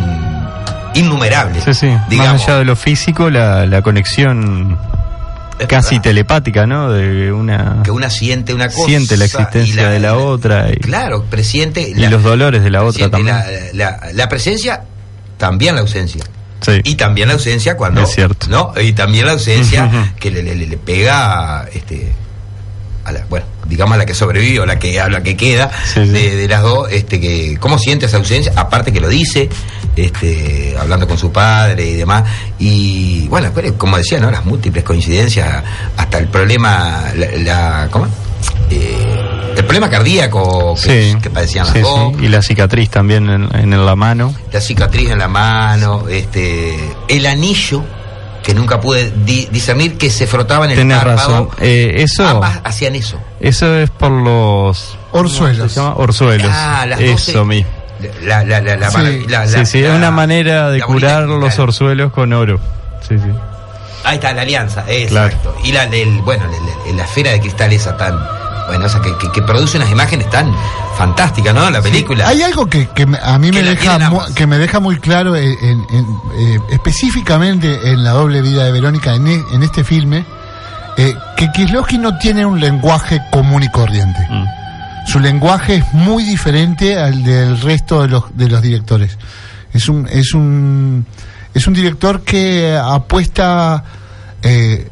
innumerables. 0.96 1.64
Sí, 1.64 1.74
sí. 1.74 1.98
Digamos, 2.10 2.34
Más 2.42 2.48
allá 2.50 2.58
de 2.60 2.66
lo 2.66 2.76
físico, 2.76 3.30
la, 3.30 3.66
la 3.66 3.82
conexión 3.82 4.78
casi 5.68 6.00
telepática, 6.00 6.66
¿no? 6.66 6.92
De 6.92 7.32
una. 7.32 7.82
que 7.84 7.92
una 7.92 8.10
siente 8.10 8.54
una 8.54 8.68
cosa 8.68 8.86
Siente 8.88 9.16
la 9.18 9.26
existencia 9.26 9.88
de 9.90 10.00
la 10.00 10.16
otra 10.18 10.70
y- 10.72 10.78
claro 10.78 11.24
presiente 11.24 11.82
y 11.88 11.94
los 12.08 12.22
dolores 12.24 12.64
de 12.64 12.70
la 12.70 12.84
otra 12.84 13.10
también. 13.10 13.36
la, 13.74 14.00
la- 14.02 14.14
la 14.14 14.28
presencia 14.30 14.82
también 15.38 15.76
la 15.76 15.82
ausencia 15.82 16.24
Sí. 16.64 16.82
y 16.84 16.96
también 16.96 17.28
la 17.28 17.36
ausencia 17.36 17.78
cuando 17.78 18.02
Es 18.02 18.10
cierto. 18.16 18.48
no 18.50 18.74
y 18.82 18.94
también 18.94 19.26
la 19.28 19.34
ausencia 19.34 20.14
que 20.20 20.32
le, 20.32 20.42
le- 20.44 20.56
le- 20.56 20.78
pega 20.78 21.68
este 21.74 22.12
a 23.06 23.12
la, 23.12 23.26
bueno 23.30 23.46
digamos 23.68 23.96
a 23.96 23.98
la 23.98 24.06
que 24.06 24.14
sobrevive 24.14 24.62
o 24.62 24.66
la 24.66 24.80
que 24.80 25.00
a 25.00 25.10
la 25.10 25.22
que 25.22 25.36
queda 25.36 25.70
Sí, 25.94 26.06
sí. 26.06 26.10
De, 26.10 26.36
de 26.38 26.48
las 26.48 26.62
dos 26.62 26.90
este 26.92 27.20
que 27.20 27.58
cómo 27.60 27.78
siente 27.78 28.06
esa 28.06 28.18
ausencia 28.18 28.54
aparte 28.56 28.92
que 28.94 29.00
lo 29.02 29.10
dice 29.10 29.50
este 29.98 30.76
hablando 30.80 31.08
con 31.08 31.18
su 31.18 31.32
padre 31.32 31.86
y 31.86 31.94
demás 31.96 32.24
y 32.60 33.28
bueno 33.28 33.48
después 33.52 33.74
como 33.78 33.98
decía 33.98 34.20
no 34.20 34.32
las 34.32 34.46
múltiples 34.46 34.84
coincidencias 34.84 35.64
hasta 35.98 36.18
el 36.18 36.28
problema 36.28 37.12
la, 37.16 37.28
la- 37.38 37.88
cómo 37.92 38.08
Eh, 38.70 39.33
el 39.56 39.66
problema 39.66 39.90
cardíaco 39.90 40.76
que, 40.84 41.12
Sí. 41.14 41.18
que 41.22 41.30
padecían 41.30 41.66
las 41.66 41.74
Sí, 41.74 41.82
dos 41.82 42.14
sí. 42.18 42.26
Y 42.26 42.28
la 42.30 42.42
cicatriz 42.42 42.90
también 42.90 43.30
en, 43.30 43.50
en 43.56 43.86
la 43.86 43.96
mano. 43.96 44.34
la 44.52 44.62
cicatriz 44.62 45.10
en 45.10 45.20
la 45.20 45.28
mano, 45.28 46.08
este, 46.10 46.78
el 47.08 47.26
anillo 47.26 47.84
que 48.44 48.54
nunca 48.54 48.80
pude 48.82 49.12
di- 49.24 49.48
discernir 49.52 49.98
que 49.98 50.10
se 50.10 50.28
frotaba 50.28 50.66
en 50.66 50.72
el 50.72 50.78
Tienes 50.78 50.98
párpado. 50.98 51.16
razón. 51.30 51.50
Eh, 51.62 51.94
eso, 52.00 52.28
Ambas 52.28 52.60
hacían 52.64 52.96
eso. 52.96 53.18
eso 53.40 53.74
es 53.78 53.90
por 53.90 54.12
los. 54.12 54.98
Orzuelos. 55.14 55.58
¿cómo 55.58 55.70
se 55.70 55.76
llama? 55.80 55.96
Orzuelos. 55.96 56.52
Ah, 56.54 56.86
las 56.88 57.00
eso 57.00 57.12
12. 57.40 57.46
mismo. 57.46 57.70
La, 58.24 58.44
la, 58.44 58.60
la, 58.60 58.76
la, 58.76 58.90
Sí. 58.92 58.98
la- 59.30 59.48
sí, 59.48 59.56
la- 59.58 59.66
sí, 59.66 59.80
es 59.84 59.90
la- 59.90 59.96
una 59.96 60.12
manera 60.12 60.70
de 60.72 60.82
curar 60.82 61.24
los 61.24 61.58
orzuelos 61.58 62.12
con 62.12 62.34
oro. 62.34 62.60
Sí, 63.08 63.16
sí. 63.18 63.30
Ahí 64.04 64.16
está, 64.16 64.34
la 64.34 64.42
alianza, 64.42 64.84
exacto. 64.90 65.56
Y 65.64 65.72
la, 65.72 65.86
del 65.88 66.10
bueno, 66.24 66.44
la, 66.46 66.58
la- 66.92 66.98
la 66.98 67.04
esfera 67.06 67.32
de 67.32 67.40
cristal 67.40 67.72
esa 67.72 67.96
tan, 67.96 68.20
bueno, 68.68 68.86
esa 68.86 69.02
que, 69.02 69.16
que, 69.18 69.32
que 69.32 69.42
produce 69.42 69.78
unas 69.78 69.92
imágenes 69.92 70.30
tan 70.30 70.54
fantásticas, 70.98 71.54
¿no? 71.54 71.70
La 71.70 71.82
película. 71.82 72.28
Hay 72.28 72.42
algo 72.42 72.66
que, 72.68 72.88
que 72.90 73.04
a 73.22 73.38
mí 73.40 73.52
me 73.52 73.64
deja 73.64 73.98
que 74.36 74.48
me 74.48 74.58
deja 74.58 74.80
muy 74.80 75.00
claro 75.00 75.36
en- 75.36 75.58
en- 75.62 75.86
en, 75.92 76.06
eh, 76.38 76.60
específicamente 76.72 77.90
en 77.92 78.04
la 78.04 78.12
doble 78.12 78.42
vida 78.42 78.64
de 78.66 78.72
Verónica 78.72 79.14
en, 79.16 79.28
e- 79.28 79.44
en 79.54 79.64
este 79.64 79.84
filme 79.84 80.24
eh, 80.98 81.16
que 81.38 81.52
Kieslowski 81.52 81.98
no 81.98 82.18
tiene 82.18 82.46
un 82.46 82.60
lenguaje 82.60 83.20
común 83.32 83.64
y 83.64 83.70
corriente. 83.70 84.20
Mm. 84.30 84.46
Su 85.08 85.20
lenguaje 85.20 85.76
es 85.78 85.94
muy 85.94 86.24
diferente 86.24 86.98
al 86.98 87.24
del 87.24 87.60
resto 87.60 88.04
de 88.04 88.08
los 88.10 88.24
de 88.38 88.48
los 88.48 88.62
directores. 88.62 89.18
Es 89.74 89.90
un 89.90 90.08
es 90.08 90.34
un 90.34 91.06
es 91.54 91.68
un 91.68 91.74
director 91.74 92.22
que 92.22 92.78
apuesta 92.82 93.84
eh, 94.42 94.90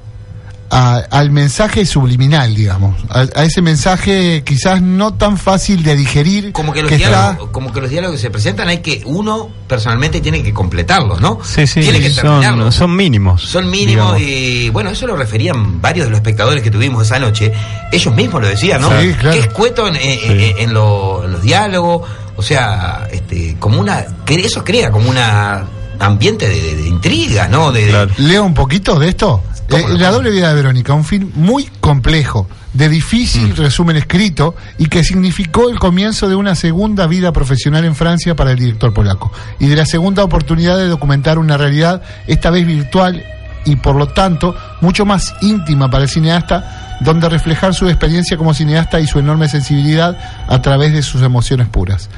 a- 0.74 1.04
al 1.12 1.32
mensaje 1.32 1.86
subliminal, 1.86 2.56
digamos, 2.56 2.96
a, 3.10 3.28
a 3.36 3.44
ese 3.44 3.62
mensaje 3.62 4.42
quizás 4.46 4.82
no 4.82 5.14
tan 5.16 5.38
fácil 5.38 5.84
de 5.84 5.96
digerir. 5.98 6.54
como 6.54 6.72
que 6.72 6.82
los 6.82 6.88
que 6.90 6.96
está- 6.96 7.10
diálogos, 7.32 7.50
como 7.52 7.74
que 7.74 7.82
los 7.82 7.90
diálogos 7.90 8.16
que 8.16 8.22
se 8.22 8.30
presentan 8.30 8.70
hay 8.70 8.78
que 8.80 9.02
uno 9.06 9.50
personalmente 9.68 10.22
tiene 10.22 10.42
que 10.42 10.54
completarlos, 10.54 11.20
¿no? 11.20 11.40
Sí, 11.44 11.68
sí, 11.68 11.82
tiene 11.82 12.00
que 12.00 12.10
son, 12.10 12.24
terminarlos. 12.42 12.74
son 12.74 12.96
mínimos. 12.96 13.42
Son 13.42 13.70
mínimos 13.70 14.16
digamos. 14.16 14.22
y 14.22 14.70
bueno, 14.70 14.90
eso 14.92 15.06
lo 15.08 15.18
referían 15.18 15.82
varios 15.82 16.06
de 16.06 16.12
los 16.12 16.18
espectadores 16.20 16.64
que 16.64 16.72
tuvimos 16.72 17.06
esa 17.06 17.20
noche. 17.20 17.52
Ellos 17.92 18.16
mismos 18.16 18.42
lo 18.42 18.48
decían, 18.48 18.80
¿no? 18.82 18.90
Sí, 19.02 19.14
claro. 19.20 19.36
Que 19.36 19.40
escueto 19.48 19.88
en, 19.88 19.96
en- 19.98 20.32
en- 20.32 20.58
en 20.58 20.74
lo- 20.74 21.26
en 21.26 21.34
los 21.34 21.42
diálogos, 21.42 22.08
o 22.38 22.42
sea, 22.42 23.10
este, 23.12 23.58
como 23.60 23.82
una, 23.82 24.06
eso 24.26 24.64
crea 24.64 24.90
como 24.90 25.10
una 25.10 25.66
ambiente 26.00 26.48
de, 26.50 26.60
de- 26.60 26.76
de 26.78 26.88
intriga, 26.88 27.48
¿no? 27.48 27.72
De, 27.72 27.84
de- 27.86 27.90
Claro. 27.92 28.12
Leo 28.18 28.44
un 28.44 28.54
poquito 28.54 28.98
de 28.98 29.10
esto. 29.10 29.44
¿Cómo 29.72 29.88
Eh, 29.88 29.98
la 29.98 30.12
doble 30.12 30.32
vida 30.32 30.50
de 30.50 30.56
Verónica, 30.56 30.94
un 30.94 31.06
film 31.06 31.32
muy 31.36 31.66
complejo, 31.80 32.48
de 32.74 32.90
difícil 32.90 33.56
resumen 33.56 33.98
escrito 33.98 34.56
y 34.78 34.88
que 34.88 35.04
significó 35.04 35.70
el 35.70 35.80
comienzo 35.80 36.30
de 36.30 36.36
una 36.36 36.56
segunda 36.56 37.08
vida 37.08 37.32
profesional 37.32 37.86
en 37.86 37.96
Francia 37.96 38.36
para 38.36 38.52
el 38.52 38.60
director 38.60 38.94
polaco 38.94 39.32
y 39.60 39.68
de 39.68 39.76
la 39.76 39.86
segunda 39.86 40.24
oportunidad 40.24 40.78
de 40.78 40.88
documentar 40.88 41.38
una 41.38 41.58
realidad, 41.58 42.02
esta 42.28 42.50
vez 42.50 42.66
virtual 42.66 43.26
y 43.66 43.76
por 43.76 43.96
lo 43.96 44.08
tanto 44.08 44.56
mucho 44.82 45.06
más 45.06 45.34
íntima 45.42 45.90
para 45.90 46.04
el 46.04 46.10
cineasta, 46.10 46.98
donde 47.02 47.30
reflejar 47.30 47.74
su 47.74 47.88
experiencia 47.88 48.38
como 48.38 48.54
cineasta 48.54 49.00
y 49.00 49.08
su 49.08 49.20
enorme 49.20 49.48
sensibilidad 49.48 50.18
a 50.48 50.62
través 50.62 50.94
de 50.94 51.02
sus 51.02 51.22
emociones 51.22 51.68
puras. 51.68 52.10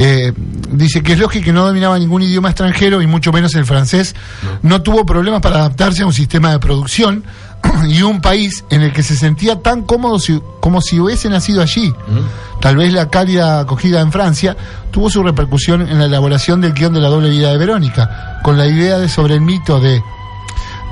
Eh, 0.00 0.32
dice 0.70 1.02
que 1.02 1.14
es 1.14 1.18
lógico 1.18 1.46
que 1.46 1.52
no 1.52 1.66
dominaba 1.66 1.98
ningún 1.98 2.22
idioma 2.22 2.50
extranjero 2.50 3.02
y 3.02 3.08
mucho 3.08 3.32
menos 3.32 3.52
el 3.56 3.66
francés. 3.66 4.14
No, 4.62 4.80
tuvo 4.80 5.04
problemas 5.04 5.40
para 5.40 5.56
adaptarse 5.56 6.04
a 6.04 6.06
un 6.06 6.12
sistema 6.12 6.52
de 6.52 6.60
producción 6.60 7.24
y 7.88 8.02
un 8.02 8.20
país 8.20 8.64
en 8.70 8.82
el 8.82 8.92
que 8.92 9.02
se 9.02 9.16
sentía 9.16 9.60
tan 9.60 9.82
cómodo 9.82 10.20
si- 10.20 10.40
como 10.60 10.80
si 10.80 11.00
hubiese 11.00 11.28
nacido 11.28 11.62
allí. 11.62 11.88
¿Mm? 11.88 12.60
Tal 12.60 12.76
vez 12.76 12.92
la 12.92 13.08
cálida 13.10 13.58
acogida 13.58 14.00
en 14.00 14.12
Francia 14.12 14.56
tuvo 14.92 15.10
su 15.10 15.20
repercusión 15.24 15.82
en 15.82 15.98
la 15.98 16.04
elaboración 16.04 16.60
del 16.60 16.74
guion 16.74 16.94
de 16.94 17.00
la 17.00 17.08
doble 17.08 17.30
vida 17.30 17.50
de 17.50 17.58
Verónica, 17.58 18.38
con 18.44 18.56
la 18.56 18.66
idea 18.66 18.98
de 18.98 19.08
sobre 19.08 19.34
el 19.34 19.40
mito 19.40 19.80
de 19.80 20.00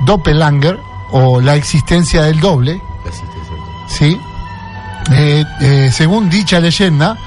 Doppelganger 0.05 0.77
o 1.11 1.39
la 1.41 1.55
existencia 1.55 2.23
del 2.23 2.39
doble, 2.41 2.81
¿sí? 3.87 4.19
Eh, 5.11 5.45
eh, 5.61 5.89
según 5.93 6.29
dicha 6.29 6.59
leyenda, 6.59 7.17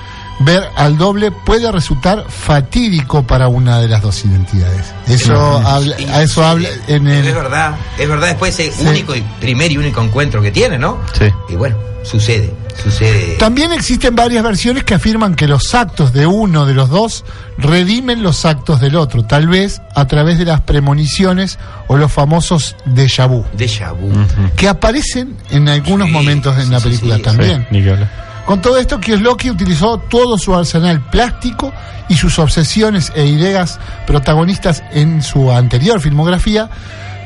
ver 0.41 0.63
al 0.77 0.97
doble 0.99 1.31
puede 1.31 1.71
resultar 1.71 2.25
fatídico 2.29 3.23
para 3.23 3.49
una 3.49 3.79
de 3.79 3.89
las 3.89 4.03
dos 4.03 4.25
identidades. 4.25 4.93
Eso 5.07 5.35
habla, 5.67 5.97
a 6.13 6.23
eso 6.23 6.43
sí, 6.43 6.47
habla 6.49 6.69
en 6.89 7.07
Es 7.09 7.27
el 7.27 7.35
verdad, 7.35 7.77
es 7.99 8.09
verdad, 8.09 8.29
después 8.29 8.59
ese 8.59 8.73
Sí. 8.73 8.87
único 8.87 9.15
y 9.15 9.23
primer 9.41 9.71
y 9.73 9.79
único 9.79 10.01
encuentro 10.03 10.41
que 10.43 10.51
tiene, 10.51 10.79
¿no? 10.79 10.99
Sí. 11.19 11.27
Y 11.49 11.57
bueno, 11.57 11.77
sucede, 12.03 12.53
sucede. 12.83 13.37
También 13.39 13.73
existen 13.73 14.17
varias 14.17 14.43
versiones 14.43 14.85
que 14.85 14.95
afirman 14.95 15.35
que 15.35 15.47
los 15.47 15.75
actos 15.75 16.13
de 16.13 16.27
uno 16.27 16.65
de 16.67 16.75
los 16.75 16.89
dos 16.89 17.25
redimen 17.59 18.23
los 18.23 18.45
actos 18.47 18.81
del 18.81 18.97
otro, 18.97 19.25
tal 19.25 19.47
vez 19.49 19.83
a 19.95 20.07
través 20.07 20.39
de 20.39 20.47
las 20.47 20.63
premoniciones 20.63 21.59
o 21.89 21.97
los 21.99 22.11
famosos 22.11 22.77
déjà 22.87 23.27
vu, 23.29 23.45
Déjà 23.57 23.93
vu. 23.93 24.11
Que 24.57 24.69
aparecen 24.69 25.37
en 25.51 25.69
algunos 25.69 26.07
Sí, 26.09 26.13
momentos 26.15 26.57
en 26.57 26.65
sí, 26.67 26.71
la 26.71 26.81
película 26.81 27.17
sí, 27.17 27.23
también. 27.23 27.67
Sí, 27.71 27.77
ni 27.77 27.83
que 27.85 27.91
hablar. 27.91 28.30
Con 28.51 28.61
todo 28.61 28.79
esto, 28.79 28.99
Kieslowski 28.99 29.49
utilizó 29.49 29.99
todo 29.99 30.37
su 30.37 30.53
arsenal 30.53 31.01
plástico 31.03 31.73
y 32.09 32.17
sus 32.17 32.37
obsesiones 32.41 33.13
e 33.15 33.25
ideas 33.25 33.79
protagonistas 34.09 34.83
en 34.91 35.23
su 35.23 35.53
anterior 35.53 36.01
filmografía, 36.01 36.69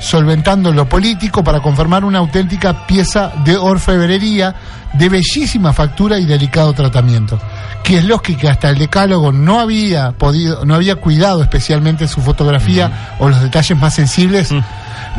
solventando 0.01 0.71
lo 0.71 0.87
político 0.87 1.43
para 1.43 1.63
conformar 1.63 2.05
una 2.05 2.19
auténtica 2.19 2.87
pieza 2.87 3.33
de 3.43 3.57
orfebrería 3.57 4.55
de 4.93 5.09
bellísima 5.09 5.73
factura 5.73 6.19
y 6.19 6.27
delicado 6.27 6.75
tratamiento. 6.75 7.41
Kieslowski, 7.83 8.37
que 8.37 8.51
hasta 8.51 8.69
el 8.69 8.77
decálogo 8.77 9.33
no 9.33 9.61
había 9.61 10.13
podido, 10.13 10.67
no 10.67 10.75
había 10.75 10.97
cuidado 10.97 11.43
especialmente 11.43 12.07
su 12.07 12.21
fotografía 12.21 13.17
o 13.19 13.31
los 13.31 13.41
detalles 13.41 13.79
más 13.79 13.95
sensibles, 13.95 14.51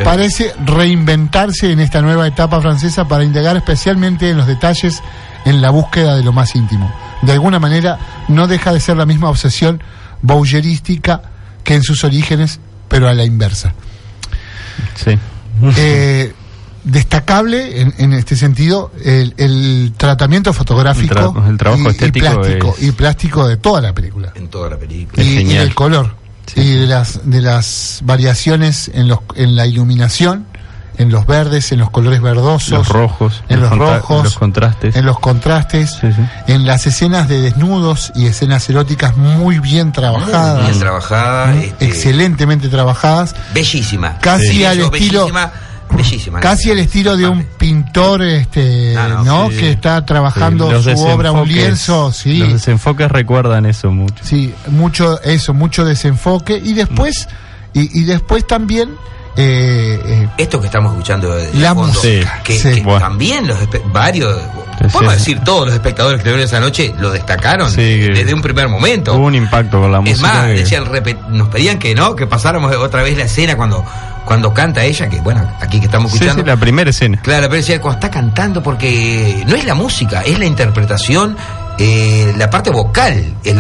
parece 0.04 0.54
reinventarse 0.64 1.72
en 1.72 1.80
esta 1.80 2.04
nueva 2.04 2.28
etapa 2.28 2.62
francesa 2.62 3.08
para 3.08 3.24
indagar 3.24 3.58
especialmente 3.58 4.30
en 4.30 4.38
los 4.38 4.46
detalles 4.46 5.02
en 5.46 5.62
la 5.62 5.70
búsqueda 5.70 6.16
de 6.16 6.24
lo 6.24 6.34
más 6.34 6.56
íntimo. 6.56 6.92
De 7.22 7.32
alguna 7.32 7.60
manera 7.60 7.98
no 8.28 8.48
deja 8.48 8.74
de 8.74 8.80
ser 8.80 8.98
la 8.98 9.06
misma 9.06 9.30
obsesión 9.30 9.82
bougerística 10.22 11.22
que 11.64 11.76
en 11.76 11.84
sus 11.84 12.04
orígenes, 12.04 12.60
pero 12.88 13.08
a 13.08 13.14
la 13.14 13.24
inversa. 13.24 13.74
Sí. 14.96 15.18
Eh, 15.78 16.34
destacable 16.84 17.82
en, 17.82 17.94
en 17.98 18.14
este 18.14 18.36
sentido 18.36 18.92
el, 19.04 19.34
el 19.38 19.94
tratamiento 19.98 20.54
fotográfico 20.54 21.16
El 21.16 21.24
tra- 21.26 21.50
el 21.50 21.58
trabajo 21.58 21.84
y, 21.92 22.06
y 22.06 22.12
plástico, 22.12 22.76
es- 22.78 22.84
y 22.84 22.92
plástico 22.92 23.48
de 23.48 23.58
toda 23.58 23.82
la 23.82 23.94
película 23.94 24.32
En 24.36 24.50
toda 24.50 24.70
la 24.70 24.78
película. 24.78 25.24
Y, 25.24 25.44
del 25.46 25.74
color 25.74 26.16
Sí. 26.46 26.62
y 26.62 26.74
de 26.82 26.86
las 26.86 27.28
de 27.28 27.42
las 27.42 28.02
variaciones 28.04 28.92
en 28.94 29.08
los 29.08 29.18
en 29.36 29.56
la 29.56 29.66
iluminación 29.66 30.46
en 30.98 31.12
los 31.12 31.26
verdes, 31.26 31.72
en 31.72 31.80
los 31.80 31.90
colores 31.90 32.22
verdosos, 32.22 32.70
Los 32.72 32.90
rojos, 32.90 33.44
en 33.50 33.62
los 33.62 33.72
rojos, 33.78 34.24
los 34.24 34.38
contrastes. 34.38 34.96
en 34.96 35.06
los 35.06 35.20
contrastes, 35.20 35.92
Sí, 36.02 36.12
sí. 36.14 36.22
en 36.48 36.66
las 36.66 36.88
escenas 36.88 37.28
de 37.28 37.42
desnudos 37.42 38.12
y 38.16 38.26
escenas 38.28 38.70
eróticas 38.70 39.18
muy 39.18 39.60
bien 39.60 39.92
trabajadas, 39.92 40.58
Muy 40.62 40.68
bien 40.72 40.80
trabajada, 40.80 41.48
¿no? 41.48 41.62
este, 41.62 41.86
excelentemente 41.86 42.70
trabajadas, 42.70 43.36
bellísima. 43.54 44.18
Casi 44.20 44.48
Sí. 44.48 44.66
al 44.66 44.80
estilo- 44.80 44.92
Bellísima, 45.26 45.52
bellísima. 45.92 46.40
casi 46.40 46.72
el 46.72 46.80
estilo 46.80 47.16
de 47.18 47.28
un 47.28 47.44
pintor, 47.58 48.22
este, 48.24 48.94
no, 48.96 49.24
¿no? 49.24 49.50
sí. 49.52 49.58
Que 49.58 49.72
está 49.72 50.06
trabajando 50.06 50.82
su 50.82 51.00
obra, 51.06 51.32
un 51.32 51.48
lienzo, 51.48 52.12
sí. 52.12 52.38
Los 52.40 52.54
desenfoques 52.54 53.10
recuerdan 53.12 53.66
eso 53.66 53.92
mucho. 53.92 54.24
Sí, 54.24 54.54
mucho 54.68 55.22
eso, 55.22 55.54
mucho 55.54 55.86
desenfoque 55.86 56.60
y 56.64 56.74
después 56.74 57.28
y, 57.74 58.02
y 58.02 58.04
después 58.06 58.48
también 58.48 58.92
eh, 59.38 60.00
eh, 60.06 60.30
Esto 60.38 60.60
que 60.60 60.68
estamos 60.68 60.92
escuchando 60.94 61.36
de 61.36 61.54
La 61.56 61.74
fondo, 61.74 61.94
música. 61.94 62.42
que, 62.44 62.58
Sí. 62.58 62.76
que 62.76 62.82
Bueno. 62.82 63.00
también 63.00 63.48
los 63.48 63.58
varios, 63.92 64.38
Sí, 64.38 64.88
podemos 64.92 65.14
sí. 65.14 65.20
decir 65.20 65.40
todos 65.44 65.66
los 65.68 65.74
espectadores 65.76 66.20
que 66.22 66.30
vieron 66.30 66.42
esa 66.44 66.60
noche 66.60 66.94
lo 67.00 67.12
destacaron 67.12 67.70
Sí, 67.72 67.82
desde 68.00 68.34
un 68.34 68.42
primer 68.42 68.68
momento. 68.68 69.14
Hubo 69.16 69.26
un 69.26 69.36
impacto 69.36 69.82
con 69.82 69.92
la 69.92 70.00
es 70.00 70.04
música. 70.20 70.28
más, 70.28 70.46
que- 70.48 70.54
decían, 70.54 70.86
repe- 70.86 71.28
nos 71.30 71.48
pedían 71.50 71.80
que 71.80 71.96
no, 71.96 72.16
que 72.16 72.28
pasáramos 72.28 72.74
otra 72.76 73.04
vez 73.04 73.18
la 73.18 73.24
escena 73.26 73.56
cuando 73.56 73.84
cuando 74.26 74.52
canta 74.56 74.84
ella, 74.84 75.08
que 75.08 75.22
bueno, 75.22 75.48
aquí 75.62 75.80
que 75.80 75.86
estamos 75.86 76.10
Sí, 76.10 76.18
escuchando. 76.18 76.42
sí, 76.42 76.48
la 76.50 76.58
primera 76.58 76.90
escena. 76.90 77.20
Claro, 77.22 77.44
pero 77.44 77.58
decía, 77.58 77.80
cuando 77.80 78.00
está 78.00 78.10
cantando, 78.10 78.64
porque 78.64 79.44
no 79.48 79.56
es 79.56 79.66
la 79.66 79.76
música, 79.76 80.24
es 80.24 80.40
la 80.40 80.46
interpretación, 80.46 81.38
eh, 81.78 82.34
la 82.36 82.50
parte 82.50 82.72
vocal. 82.72 83.36
Es 83.44 83.56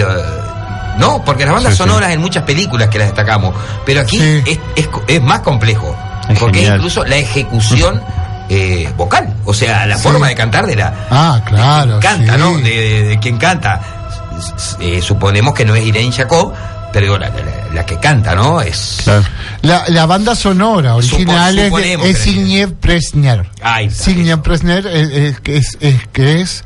no, 0.98 1.24
porque 1.24 1.46
las 1.46 1.54
bandas 1.54 1.74
Sí, 1.74 1.78
sí. 1.84 1.88
sonoras 1.88 2.12
en 2.12 2.22
muchas 2.22 2.44
películas 2.44 2.90
que 2.90 2.98
las 3.00 3.08
destacamos, 3.08 3.54
pero 3.86 4.02
aquí 4.02 4.18
Sí. 4.20 4.44
es, 4.46 4.60
es, 4.76 4.90
es 5.08 5.22
más 5.22 5.40
complejo, 5.42 5.96
Es 6.30 6.40
porque 6.40 6.64
es 6.68 6.74
incluso 6.74 7.04
la 7.06 7.18
ejecución 7.18 8.02
eh, 8.50 8.92
vocal, 8.96 9.34
o 9.46 9.54
sea, 9.54 9.86
la 9.86 9.98
forma 9.98 10.28
de 10.28 10.36
cantar 10.36 10.66
de 10.68 10.76
la... 10.76 10.94
ah, 11.10 11.42
claro, 11.46 11.96
de 11.96 12.00
quien 12.00 12.18
canta. 12.18 12.38
¿no? 12.38 12.58
De, 12.58 12.64
de- 12.70 13.04
de 13.04 13.20
quien 13.20 13.38
canta. 13.38 13.82
Eh, 14.80 15.02
suponemos 15.02 15.54
que 15.54 15.66
no 15.66 15.76
es 15.76 15.86
Irene 15.86 16.12
Jacob, 16.12 16.54
pero 16.94 17.18
la, 17.18 17.30
la- 17.30 17.74
la 17.74 17.86
que 17.86 17.98
canta, 18.00 18.36
¿no? 18.36 18.62
Es... 18.62 19.02
Claro. 19.04 19.24
La, 19.62 19.84
la 19.88 20.06
banda 20.06 20.36
sonora 20.36 20.96
original 20.96 21.58
Supo- 21.58 21.80
es, 21.80 22.00
es 22.06 22.24
Zbigniew 22.24 22.74
Presner. 22.76 23.50
Eso. 23.82 24.42
Presner 24.44 24.86
es, 24.88 25.10
es, 25.10 25.40
que 25.40 25.58
es, 25.58 25.78
es 25.80 26.08
que 26.14 26.42
es 26.42 26.64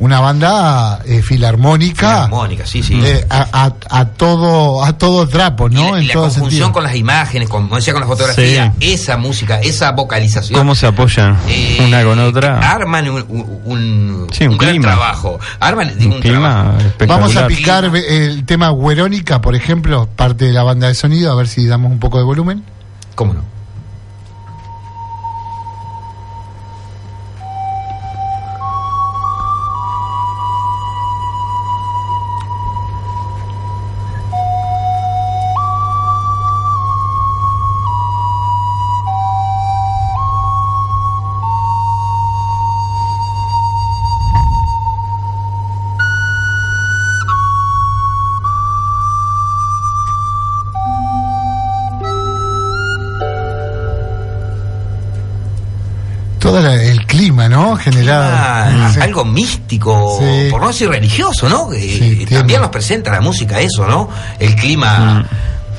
una 0.00 0.18
banda 0.20 1.00
eh, 1.04 1.22
filarmónica, 1.22 2.24
Filarmónica, 2.26 2.66
sí, 2.66 2.82
sí. 2.82 3.00
eh, 3.02 3.24
a, 3.30 3.46
a- 3.66 3.74
a 4.00 4.04
todo 4.06 4.82
a 4.84 4.92
todo 4.98 5.28
trapo, 5.28 5.68
Y 5.70 5.74
¿no? 5.74 5.92
la, 5.94 5.98
y 5.98 6.02
en 6.02 6.08
la 6.08 6.12
todo 6.14 6.22
conjunción 6.24 6.50
sentido. 6.50 6.72
con 6.72 6.82
las 6.82 6.94
imágenes, 6.96 7.48
con, 7.48 7.62
como 7.64 7.76
decía, 7.76 7.92
con 7.92 8.00
la 8.00 8.06
fotografía, 8.08 8.72
esa 8.80 9.16
música, 9.16 9.60
esa 9.60 9.92
vocalización. 9.92 10.58
¿Cómo 10.58 10.74
se 10.74 10.86
apoyan 10.86 11.38
eh, 11.48 11.78
una 11.86 12.02
con 12.02 12.18
otra? 12.18 12.58
Arman 12.72 13.08
un, 13.10 13.24
un, 13.28 13.60
un- 13.64 14.26
Sí, 14.32 14.46
un 14.46 14.56
gran 14.58 14.70
clima. 14.72 14.88
trabajo. 14.88 15.38
Arman 15.60 15.92
Un 16.00 16.12
un 16.14 16.20
clima. 16.20 16.74
Vamos 17.06 17.36
a 17.36 17.46
picar 17.46 17.84
eh, 17.94 18.26
el 18.26 18.44
tema 18.46 18.72
Verónica, 18.72 19.40
por 19.40 19.54
ejemplo, 19.54 20.08
parte 20.16 20.46
de 20.46 20.52
la 20.52 20.62
banda 20.62 20.88
de 20.88 20.94
sonido, 20.94 21.30
a 21.30 21.34
ver 21.34 21.46
si 21.48 21.66
damos 21.66 21.92
un 21.92 21.98
poco 21.98 22.18
de 22.18 22.24
volumen. 22.24 22.64
¿Cómo 23.14 23.34
no? 23.34 23.42
Místico, 59.30 60.18
Sí. 60.20 60.48
por 60.50 60.60
no 60.60 60.68
decir 60.68 60.88
religioso, 60.88 61.48
¿no? 61.48 61.70
Sí, 61.72 62.18
eh, 62.22 62.26
también 62.30 62.60
nos 62.60 62.70
presenta 62.70 63.10
la 63.12 63.20
música 63.20 63.60
eso, 63.60 63.86
¿no? 63.86 64.08
El 64.38 64.54
clima 64.56 65.26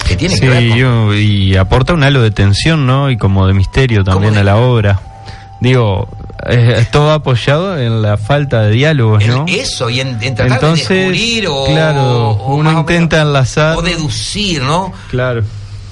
que 0.07 0.15
tiene 0.15 0.33
Sí, 0.35 0.41
que 0.41 0.49
ver 0.49 0.69
con... 0.69 0.77
yo- 0.77 1.13
y 1.13 1.55
aporta 1.57 1.93
un 1.93 2.03
halo 2.03 2.21
de 2.21 2.31
tensión, 2.31 2.87
¿no? 2.87 3.09
Y 3.11 3.17
como 3.17 3.45
de 3.47 3.53
misterio 3.53 4.03
también 4.03 4.33
de- 4.33 4.39
a 4.39 4.43
la 4.43 4.57
obra. 4.57 4.99
Digo, 5.59 6.09
es, 6.49 6.79
es 6.79 6.89
todo 6.91 7.11
apoyado 7.11 7.77
en 7.77 8.01
la 8.01 8.17
falta 8.17 8.61
de 8.63 8.71
diálogos, 8.71 9.23
en 9.23 9.29
¿no? 9.29 9.45
eso 9.47 9.91
y 9.91 9.99
en, 9.99 10.17
en 10.23 10.33
tratar 10.33 10.53
Entonces, 10.53 10.89
de 10.89 10.95
descubrir 10.95 11.47
o, 11.47 11.65
claro, 11.67 12.29
o 12.31 12.55
uno 12.55 12.69
o 12.71 12.79
intenta 12.79 13.17
menos- 13.23 13.27
enlazar- 13.55 13.77
o 13.77 13.81
deducir, 13.83 14.63
¿no? 14.63 14.91
Claro. 15.11 15.43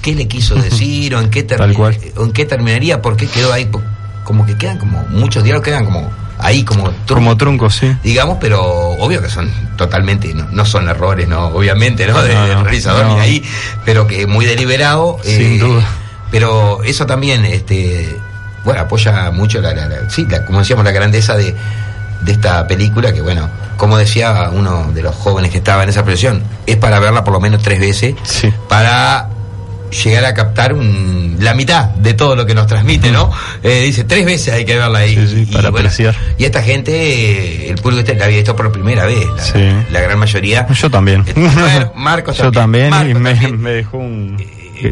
qué 0.02 0.14
le 0.14 0.26
quiso 0.26 0.56
decir 0.56 1.14
o 1.14 1.20
en 1.20 1.30
qué, 1.30 1.46
termi- 1.46 1.58
Tal 1.58 1.74
cual. 1.74 1.96
o 2.16 2.24
en 2.24 2.32
qué 2.32 2.46
terminaría, 2.46 3.00
por 3.00 3.16
qué 3.16 3.26
quedó 3.28 3.52
ahí, 3.52 3.70
como 4.24 4.44
que 4.44 4.56
quedan 4.56 4.78
como, 4.78 5.04
muchos 5.10 5.44
diálogos 5.44 5.64
quedan 5.66 5.84
como 5.84 6.10
ahí 6.42 6.64
como 6.64 6.88
tru- 7.06 7.14
Como 7.14 7.36
trunco, 7.36 7.70
sí. 7.70 7.94
digamos, 8.02 8.38
pero 8.40 8.62
obvio 8.62 9.20
que 9.22 9.28
son 9.28 9.50
totalmente, 9.76 10.32
no, 10.34 10.46
no 10.50 10.64
son 10.64 10.88
errores, 10.88 11.28
no, 11.28 11.46
obviamente, 11.48 12.06
¿no? 12.06 12.22
De- 12.22 12.34
No, 12.34 12.46
del 12.46 12.60
realizador 12.64 13.06
ni 13.06 13.18
ahí, 13.20 13.42
pero 13.84 14.06
que 14.06 14.26
muy 14.26 14.44
deliberado. 14.46 15.18
eh, 15.24 15.36
Sin 15.36 15.58
duda. 15.58 15.84
Pero 16.30 16.82
eso 16.84 17.06
también, 17.06 17.44
este, 17.44 18.16
bueno, 18.64 18.82
apoya 18.82 19.30
mucho 19.30 19.60
la, 19.60 19.74
la- 19.74 19.86
la- 19.88 20.10
sí, 20.10 20.26
la- 20.28 20.44
como 20.44 20.60
decíamos, 20.60 20.84
la 20.84 20.92
grandeza 20.92 21.36
de, 21.36 21.54
de 22.20 22.32
esta 22.32 22.66
película, 22.66 23.12
que 23.12 23.20
bueno, 23.22 23.48
como 23.76 23.96
decía 23.96 24.50
uno 24.52 24.92
de 24.92 25.02
los 25.02 25.14
jóvenes 25.14 25.50
que 25.50 25.58
estaba 25.58 25.82
en 25.82 25.88
esa 25.88 26.04
presión, 26.04 26.42
es 26.66 26.76
para 26.76 27.00
verla 27.00 27.24
por 27.24 27.32
lo 27.32 27.40
menos 27.40 27.62
tres 27.62 27.80
veces 27.80 28.14
Sí. 28.24 28.52
para 28.68 29.28
llegar 29.90 30.24
a 30.24 30.34
captar 30.34 30.72
un- 30.72 31.36
la 31.40 31.54
mitad 31.54 31.86
de 31.90 32.14
todo 32.14 32.36
lo 32.36 32.44
que 32.46 32.54
nos 32.54 32.66
transmite, 32.66 33.10
¿no? 33.10 33.30
Eh, 33.62 33.82
dice, 33.84 34.04
tres 34.04 34.24
veces 34.26 34.52
hay 34.54 34.64
que 34.64 34.76
verla 34.76 34.98
ahí. 35.00 35.14
Sí, 35.16 35.44
sí, 35.46 35.52
para 35.52 35.68
apreciar. 35.70 36.14
Y 36.38 36.44
esta 36.44 36.62
gente, 36.62 36.92
eh, 36.92 37.70
el 37.70 37.76
público 37.76 38.00
este 38.00 38.14
la 38.14 38.24
había 38.26 38.38
visto 38.38 38.54
por 38.56 38.70
primera 38.72 39.06
vez, 39.06 39.26
la, 39.36 39.42
Sí. 39.42 39.72
la 39.92 40.00
gran 40.00 40.18
mayoría. 40.18 40.66
Yo 40.68 40.90
también. 40.90 41.24
Eh, 41.28 41.32
bueno, 41.36 41.92
Marcos 41.96 42.36
Yo 42.38 42.50
también, 42.52 42.88
y 42.88 42.90
Marcos 42.90 43.20
me, 43.20 43.30
también. 43.32 43.60
me 43.60 43.70
dejó 43.70 43.98
un- 43.98 44.36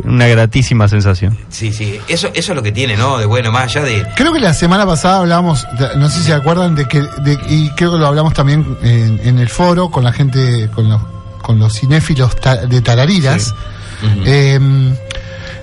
una 0.05 0.27
gratísima 0.27 0.87
sensación. 0.87 1.37
Sí, 1.49 1.73
sí, 1.73 1.99
eso, 2.09 2.29
eso 2.35 2.53
es 2.53 2.57
lo 2.57 2.63
que 2.63 2.73
tiene, 2.73 2.97
¿no? 2.97 3.17
De 3.17 3.25
bueno, 3.25 3.51
más 3.51 3.65
allá 3.75 3.87
de... 3.87 4.07
Creo 4.17 4.35
que 4.35 4.41
la 4.41 4.53
semana 4.53 4.85
pasada 4.85 5.19
hablábamos, 5.21 5.67
no 5.97 6.11
sé 6.11 6.19
si 6.19 6.25
se 6.27 6.35
acuerdan, 6.35 6.75
de 6.75 6.87
que, 6.87 7.01
de- 7.01 7.39
y 7.49 7.71
creo 7.71 7.93
que 7.93 7.99
lo 7.99 8.07
hablamos 8.07 8.35
también 8.35 8.77
en, 8.83 9.19
en 9.25 9.39
el 9.39 9.49
foro 9.49 9.91
con 9.91 10.05
la 10.05 10.13
gente, 10.13 10.69
con 10.75 10.91
los, 10.91 11.01
con 11.41 11.59
los 11.59 11.73
cinéfilos 11.73 12.37
ta- 12.37 12.67
de 12.67 12.83
Tarariras, 12.83 13.55
Ujú. 14.03 14.23
eh, 14.27 14.59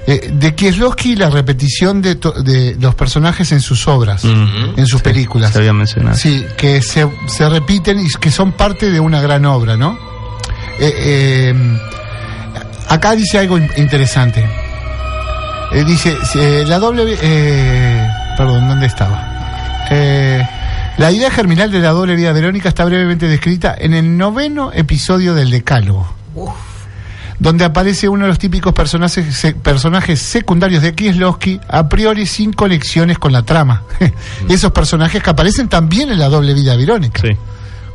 eh, 0.08 0.30
de 0.34 0.54
Kieslowski 0.56 1.16
la 1.16 1.30
repetición 1.32 2.02
de, 2.02 2.16
to- 2.16 2.32
de 2.44 2.76
los 2.80 2.94
personajes 2.96 3.52
en 3.52 3.60
sus 3.62 3.88
obras, 3.88 4.24
en 4.24 4.86
sus 4.86 5.00
Sí, 5.00 5.04
películas. 5.04 5.52
Se 5.52 5.58
había 5.60 5.74
mencionado. 5.74 6.16
Sí, 6.16 6.46
que 6.58 6.82
se, 6.82 7.08
se 7.28 7.50
repiten 7.50 8.00
y 8.00 8.08
que 8.20 8.30
son 8.30 8.52
parte 8.52 8.92
de 8.92 9.00
una 9.00 9.20
gran 9.22 9.46
obra, 9.46 9.78
¿no? 9.78 9.98
Eh, 10.80 10.94
eh, 10.98 11.80
acá 12.90 13.16
dice 13.16 13.40
algo 13.40 13.58
in- 13.58 13.70
interesante. 13.78 14.48
Eh, 15.72 15.84
dice, 15.84 16.16
eh, 16.36 16.64
la 16.68 16.78
doble... 16.78 17.18
eh, 17.22 18.08
perdón, 18.38 18.68
¿dónde 18.68 18.86
estaba? 18.86 19.88
Eh, 19.90 20.48
la 20.98 21.12
idea 21.12 21.32
germinal 21.32 21.72
de 21.72 21.80
la 21.80 21.90
doble 21.90 22.16
vida 22.16 22.32
de 22.34 22.42
Verónica 22.42 22.70
está 22.70 22.86
brevemente 22.86 23.28
descrita 23.28 23.76
en 23.78 23.94
el 23.94 24.18
noveno 24.18 24.72
episodio 24.74 25.34
del 25.36 25.52
Decálogo 25.52 26.08
Uf, 26.36 26.52
donde 27.40 27.66
aparece 27.66 28.08
uno 28.08 28.24
de 28.24 28.30
los 28.30 28.40
típicos 28.40 28.74
personajes, 28.74 29.36
se- 29.36 29.54
personajes 29.54 30.20
secundarios 30.22 30.82
de 30.82 30.96
Kieslowski, 30.96 31.60
a 31.68 31.90
priori 31.90 32.26
sin 32.26 32.54
conexiones 32.54 33.20
con 33.20 33.32
la 33.34 33.44
trama. 33.44 33.84
Esos 34.50 34.72
personajes 34.72 35.22
que 35.22 35.30
aparecen 35.30 35.68
también 35.68 36.10
en 36.12 36.20
la 36.20 36.30
doble 36.30 36.54
vida 36.54 36.76
Verónica, 36.78 37.22
Sí. 37.22 37.36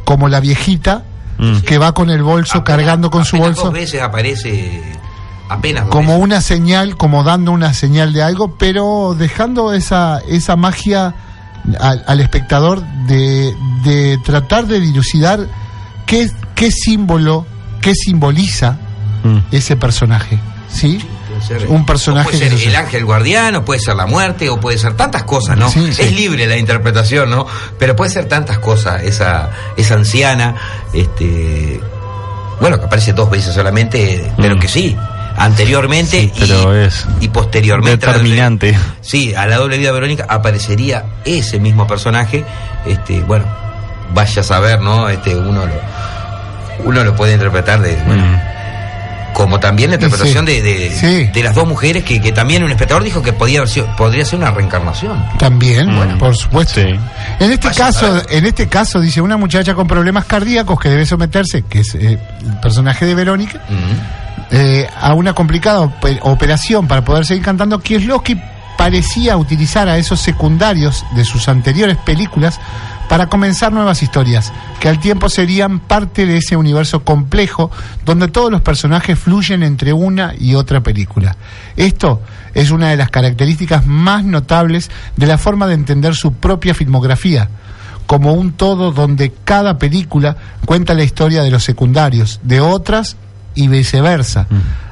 como 0.05 0.29
la 0.29 0.41
viejita 0.41 1.05
Mm. 1.39 1.61
que 1.61 1.79
va 1.79 1.93
con 1.93 2.11
el 2.11 2.23
bolso, 2.23 2.59
apenas- 2.59 2.77
cargando 2.79 3.11
con 3.11 3.25
su 3.25 3.39
bolso, 3.39 3.65
Dos 3.65 3.73
veces 3.73 4.03
aparece, 4.03 4.83
apenas 5.49 5.85
dos 5.85 5.91
como 5.93 6.09
veces. 6.13 6.23
una 6.25 6.41
señal, 6.43 6.97
como 6.99 7.25
dando 7.25 7.53
una 7.53 7.73
señal 7.73 8.13
de 8.13 8.23
algo, 8.23 8.59
pero 8.59 9.17
dejando 9.19 9.73
esa, 9.73 10.21
esa 10.29 10.57
magia 10.57 11.15
al, 11.81 12.05
al 12.07 12.21
espectador 12.21 12.83
de, 13.07 13.55
de 13.85 14.19
tratar 14.25 14.67
de 14.67 14.81
dilucidar 14.81 15.47
qué, 16.05 16.31
qué 16.55 16.71
símbolo, 16.71 17.47
qué 17.81 17.95
simboliza 17.95 18.77
Mm. 19.23 19.39
ese 19.53 19.77
personaje. 19.77 20.39
¿Sí? 20.73 21.05
Puede 21.29 21.43
ser- 21.61 21.69
un 21.69 21.85
personaje 21.85 22.31
puede 22.31 22.39
ser 22.51 22.57
se- 22.59 22.69
el 22.69 22.77
ángel 22.77 23.05
guardián, 23.05 23.57
o 23.57 23.65
puede 23.65 23.81
ser 23.81 23.97
la 23.97 24.07
muerte, 24.07 24.49
o 24.49 24.61
puede 24.61 24.79
ser 24.79 24.95
tantas 24.95 25.25
cosas, 25.25 25.57
¿no? 25.59 25.69
Sí, 25.71 25.93
sí. 25.93 26.03
Es 26.03 26.13
libre 26.13 26.47
la 26.47 26.57
interpretación, 26.57 27.29
¿no? 27.31 27.47
Pero 27.79 27.97
puede 27.97 28.11
ser 28.11 28.27
tantas 28.27 28.59
cosas. 28.59 29.03
Esa, 29.03 29.51
esa 29.77 29.95
anciana, 29.95 30.55
este. 30.93 31.81
Bueno, 32.61 32.79
que 32.79 32.85
aparece 32.87 33.13
dos 33.15 33.31
veces 33.31 33.55
solamente, 33.55 34.31
pero 34.37 34.57
Mm. 34.57 34.59
que 34.61 34.69
sí. 34.69 34.97
anteriormente 35.37 36.21
Sí, 36.21 36.33
pero 36.39 36.75
y, 36.79 36.85
es 36.85 37.07
y 37.21 37.29
posteriormente. 37.29 38.05
a 38.05 38.11
la 38.11 38.15
doble- 38.19 38.23
determinante. 38.25 38.79
sí, 39.01 39.35
a 39.35 39.47
la 39.47 39.57
doble 39.57 39.79
vida 39.79 39.89
de 39.89 39.95
Verónica 39.95 40.27
aparecería 40.29 41.05
ese 41.25 41.59
mismo 41.59 41.87
personaje. 41.87 42.45
Este, 42.85 43.21
bueno, 43.23 43.47
vaya 44.13 44.41
a 44.41 44.45
saber, 44.45 44.81
¿no? 44.83 45.09
Este, 45.09 45.35
uno 45.35 45.65
lo, 45.67 46.85
uno 46.85 47.05
lo 47.05 47.17
puede 47.17 47.33
interpretar 47.35 47.81
de, 47.81 47.97
bueno, 48.07 48.23
Mm. 48.25 48.41
Como 49.33 49.59
también 49.61 49.91
la 49.91 49.97
interpretación 49.97 50.47
Sí. 50.47 50.53
de, 50.61 50.63
de, 50.63 50.91
Sí. 50.91 51.31
de 51.33 51.43
las 51.43 51.55
dos 51.55 51.67
mujeres 51.67 52.05
que, 52.05 52.21
que 52.21 52.33
también 52.33 52.63
un 52.63 52.71
espectador 52.71 53.03
dijo 53.05 53.23
que 53.23 53.33
podía 53.33 53.59
haber 53.61 53.69
sido- 53.71 53.87
podría 53.97 54.25
ser 54.25 54.39
una 54.39 54.51
reencarnación. 54.51 55.25
También, 55.39 55.89
Mm. 55.89 56.19
por 56.19 56.37
supuesto. 56.37 56.81
Sí. 56.81 56.89
En 57.41 57.53
este 57.53 57.69
Vaya 57.69 57.85
caso, 57.87 58.23
en 58.29 58.47
este 58.47 58.69
caso 58.69 59.01
dice 59.01 59.21
una 59.21 59.37
muchacha 59.37 59.75
con 59.75 59.87
problemas 59.87 60.25
cardíacos 60.27 60.79
que 60.81 60.89
debe 60.89 61.07
someterse, 61.07 61.63
que 61.69 61.81
es 61.81 61.95
eh, 61.95 62.19
el 62.45 62.61
personaje 62.61 63.07
de 63.07 63.15
Verónica, 63.15 63.61
eh, 64.51 64.89
a 65.01 65.15
una 65.15 65.33
complicada 65.33 65.81
op- 65.81 66.05
operación 66.23 66.89
para 66.89 67.05
poder 67.05 67.25
seguir 67.25 67.45
cantando, 67.45 67.79
Kieslowski 67.79 68.41
parecía 68.81 69.37
utilizar 69.37 69.91
a 69.91 69.99
esos 69.99 70.21
secundarios 70.21 71.05
de 71.15 71.27
sus 71.27 71.51
anteriores 71.51 71.99
películas 71.99 72.59
para 73.11 73.27
comenzar 73.27 73.75
nuevas 73.75 74.03
historias, 74.03 74.55
que 74.81 74.89
al 74.89 74.99
tiempo 74.99 75.29
serían 75.29 75.81
parte 75.81 76.25
de 76.25 76.39
ese 76.39 76.57
universo 76.57 77.05
complejo 77.05 77.71
donde 78.07 78.29
todos 78.29 78.51
los 78.51 78.63
personajes 78.63 79.19
fluyen 79.19 79.63
entre 79.65 79.93
una 79.93 80.33
y 80.39 80.55
otra 80.55 80.81
película. 80.81 81.37
Esto 81.77 82.23
es 82.55 82.71
una 82.71 82.89
de 82.89 82.97
las 82.97 83.11
características 83.11 83.85
más 83.85 84.25
notables 84.25 84.91
de 85.15 85.27
la 85.27 85.37
forma 85.37 85.67
de 85.67 85.75
entender 85.75 86.15
su 86.15 86.33
propia 86.33 86.73
filmografía, 86.73 87.51
como 88.07 88.33
un 88.33 88.53
todo 88.53 88.93
donde 88.93 89.31
cada 89.45 89.77
película 89.77 90.39
cuenta 90.65 90.95
la 90.95 91.05
historia 91.05 91.43
de 91.43 91.51
los 91.51 91.65
secundarios, 91.65 92.41
de 92.45 92.63
otras 92.63 93.19
y 93.55 93.69
viceversa. 93.69 94.47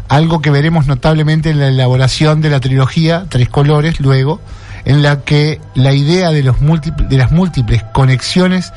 Algo 0.08 0.40
que 0.40 0.50
veremos 0.50 0.86
notablemente 0.86 1.50
en 1.50 1.58
la 1.60 1.68
elaboración 1.68 2.40
de 2.40 2.50
la 2.50 2.60
trilogía 2.60 3.26
Tres 3.28 3.48
Colores 3.48 4.00
luego, 4.00 4.40
en 4.84 5.02
la 5.02 5.20
que 5.20 5.60
la 5.74 5.92
idea 5.92 6.30
de, 6.30 6.42
los 6.42 6.60
múltipl- 6.60 7.08
de 7.08 7.16
las 7.18 7.30
múltiples 7.30 7.82
conexiones, 7.92 8.72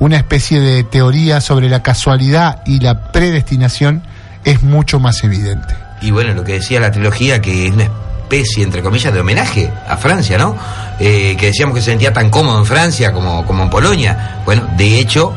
una 0.00 0.16
especie 0.16 0.60
de 0.60 0.84
teoría 0.84 1.40
sobre 1.40 1.68
la 1.70 1.82
casualidad 1.82 2.62
y 2.66 2.80
la 2.80 3.10
predestinación, 3.12 4.02
es 4.44 4.62
mucho 4.62 5.00
más 5.00 5.24
evidente. 5.24 5.74
Y 6.02 6.10
bueno, 6.10 6.34
lo 6.34 6.44
que 6.44 6.54
decía 6.54 6.78
la 6.80 6.90
trilogía, 6.90 7.40
que 7.40 7.68
es 7.68 7.72
una 7.72 7.84
especie, 7.84 8.64
entre 8.64 8.82
comillas, 8.82 9.14
de 9.14 9.20
homenaje 9.20 9.70
a 9.88 9.96
Francia, 9.96 10.36
¿no? 10.36 10.56
Eh, 11.00 11.36
que 11.38 11.46
decíamos 11.46 11.74
que 11.74 11.80
se 11.80 11.90
sentía 11.92 12.12
tan 12.12 12.28
cómodo 12.28 12.58
en 12.58 12.66
Francia 12.66 13.12
como, 13.12 13.46
como 13.46 13.62
en 13.62 13.70
Polonia. 13.70 14.40
Bueno, 14.44 14.68
de 14.76 14.98
hecho, 14.98 15.32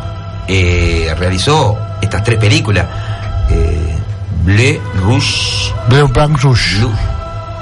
eh, 0.50 1.14
realizó 1.18 1.78
estas 2.02 2.24
tres 2.24 2.38
películas. 2.38 2.86
Eh, 3.50 3.77
Bleu, 4.48 4.82
Rouge, 5.04 5.74
Bleu 5.90 6.08
Blanc 6.08 6.42
Rouge. 6.42 6.78
Blue, 6.78 6.92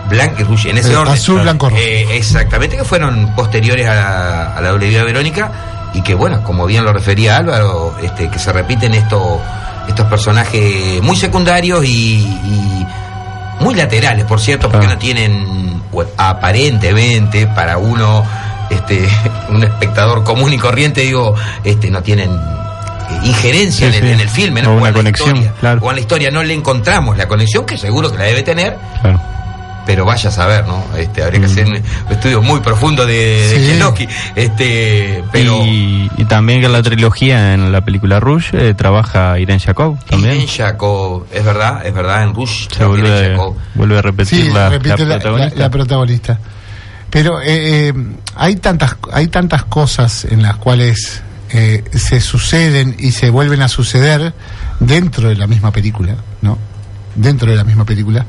Blanc 0.09 0.39
y 0.39 0.43
Rouge, 0.43 0.69
en 0.69 0.77
ese 0.77 0.91
Eh, 0.93 0.95
orden. 0.95 1.13
azul, 1.13 1.41
blanco, 1.41 1.67
rojo. 1.69 1.81
Eh, 1.81 2.15
exactamente, 2.15 2.77
que 2.77 2.83
fueron 2.83 3.33
posteriores 3.35 3.87
a 3.87 3.95
la, 3.95 4.55
a 4.55 4.61
la 4.61 4.69
doble 4.69 4.87
vida 4.89 5.03
Verónica 5.03 5.51
y 5.93 6.01
que, 6.01 6.13
bueno, 6.13 6.43
como 6.43 6.65
bien 6.67 6.83
lo 6.85 6.93
refería 6.93 7.37
Álvaro, 7.37 7.95
este, 8.03 8.29
que 8.29 8.37
se 8.39 8.51
repiten 8.53 8.93
estos 8.93 9.39
estos 9.87 10.07
personajes 10.07 10.99
muy 11.03 11.15
secundarios 11.15 11.85
y, 11.85 12.15
y 12.23 12.85
muy 13.59 13.75
laterales, 13.75 14.25
por 14.25 14.39
cierto, 14.39 14.67
porque 14.69 14.87
Claro. 14.87 14.95
no 14.95 14.99
tienen, 14.99 15.81
aparentemente, 16.17 17.47
para 17.47 17.77
uno, 17.77 18.23
este, 18.69 19.07
un 19.49 19.63
espectador 19.63 20.23
común 20.23 20.53
y 20.53 20.57
corriente, 20.57 21.01
digo, 21.01 21.35
este, 21.63 21.89
no 21.91 22.01
tienen 22.01 22.31
injerencia 23.23 23.91
Sí, 23.91 23.97
en, 23.97 24.03
el, 24.03 24.09
sí. 24.09 24.13
en 24.15 24.19
el 24.21 24.29
filme, 24.29 24.61
¿no? 24.61 24.69
O 24.69 24.73
en 24.73 24.79
una 24.79 24.89
la 24.91 24.93
conexión, 24.95 25.29
historia. 25.37 25.53
claro. 25.59 25.81
O 25.83 25.89
en 25.89 25.95
la 25.95 26.01
historia 26.01 26.31
no 26.31 26.43
le 26.43 26.53
encontramos 26.53 27.17
la 27.17 27.27
conexión, 27.27 27.65
que 27.65 27.77
seguro 27.77 28.11
que 28.11 28.17
la 28.17 28.23
debe 28.25 28.43
tener, 28.43 28.77
Claro. 29.01 29.21
pero 29.85 30.03
vaya 30.05 30.29
a 30.29 30.31
saber, 30.31 30.65
¿no? 30.67 30.83
Este, 30.97 31.23
habría 31.23 31.39
que 31.41 31.45
hacer 31.45 31.67
un 31.67 31.75
estudio 32.09 32.41
muy 32.41 32.59
profundo 32.61 33.05
de, 33.05 33.13
de 33.13 33.93
Sí. 33.95 34.07
Este, 34.35 35.23
pero 35.31 35.63
Y, 35.65 36.09
y 36.17 36.25
también 36.25 36.59
que 36.59 36.65
en 36.65 36.71
la 36.73 36.81
trilogía, 36.81 37.53
en 37.53 37.71
la 37.71 37.81
película 37.85 38.19
Rouge, 38.19 38.69
eh, 38.69 38.73
trabaja 38.73 39.37
Irene 39.39 39.59
Jacob 39.59 39.97
también. 40.05 40.41
en 40.41 40.47
Jacob, 40.47 41.25
es 41.31 41.43
verdad, 41.45 41.85
es 41.85 41.93
verdad, 41.93 42.23
en 42.23 42.33
Rush, 42.33 42.67
Se 42.69 42.75
Irene 42.83 42.87
vuelve, 42.89 43.29
Jacob. 43.31 43.55
vuelve 43.75 43.97
a 43.97 44.01
repetir 44.01 44.41
Sí, 44.45 44.49
la, 44.51 44.69
repite 44.69 44.89
la 44.89 45.05
la, 45.05 45.19
protagonista. 45.19 45.55
la- 45.55 45.61
la 45.65 45.69
protagonista. 45.69 46.39
Pero 47.09 47.39
eh, 47.41 47.89
eh, 47.89 47.93
hay 48.35 48.55
tantas 48.57 48.97
hay 49.13 49.27
tantas 49.27 49.63
cosas 49.65 50.25
en 50.25 50.41
las 50.41 50.57
cuales 50.57 51.21
eh, 51.51 51.83
se 51.93 52.19
suceden 52.21 52.95
y 52.99 53.11
se 53.11 53.29
vuelven 53.29 53.61
a 53.61 53.67
suceder 53.67 54.33
dentro 54.79 55.29
de 55.29 55.35
la 55.35 55.47
misma 55.47 55.71
película, 55.71 56.15
¿no? 56.41 56.57
Dentro 57.15 57.49
de 57.51 57.57
la 57.57 57.63
misma 57.63 57.85
película. 57.85 58.25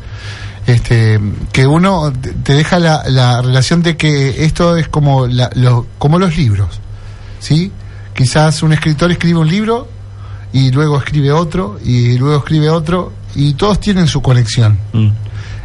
Este, 0.66 1.20
que 1.52 1.66
uno 1.66 2.12
te- 2.12 2.54
deja 2.54 2.78
la, 2.80 3.04
la 3.08 3.40
relación 3.40 3.82
de 3.82 3.96
que 3.96 4.44
esto 4.44 4.76
es 4.76 4.88
como, 4.88 5.26
la- 5.26 5.50
lo- 5.54 5.86
como 5.98 6.18
los 6.18 6.36
libros, 6.36 6.80
¿sí? 7.38 7.70
Quizás 8.14 8.62
un 8.62 8.72
escritor 8.72 9.10
escribe 9.12 9.38
un 9.38 9.48
libro 9.48 9.88
y 10.52 10.70
luego 10.72 10.98
escribe 10.98 11.30
otro 11.32 11.78
y 11.84 12.18
luego 12.18 12.38
escribe 12.38 12.70
otro 12.70 13.12
y 13.34 13.54
todos 13.54 13.78
tienen 13.78 14.06
su 14.08 14.22
conexión 14.22 14.78
Mm. 14.92 15.08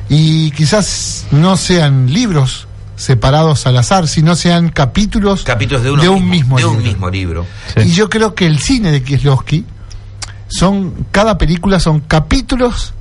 y 0.09 0.51
quizás 0.51 1.25
no 1.31 1.55
sean 1.57 2.11
libros 2.13 2.67
separados 3.01 3.65
al 3.67 3.77
azar, 3.77 4.07
sino 4.07 4.35
sean 4.35 4.69
capítulos, 4.69 5.43
capítulos 5.43 5.83
de, 5.83 5.91
uno 5.91 6.19
mismo, 6.19 6.57
de 6.57 6.65
un 6.65 6.77
libro. 6.77 6.87
mismo 6.91 7.09
libro. 7.09 7.45
Sí. 7.75 7.81
Y 7.89 7.91
yo 7.93 8.09
creo 8.09 8.35
que 8.35 8.45
el 8.45 8.59
cine 8.59 8.91
de 8.91 9.01
Kieslowski 9.03 9.65
son 10.47 11.07
cada 11.11 11.37
película 11.37 11.79
son 11.79 12.01
capítulos 12.01 12.93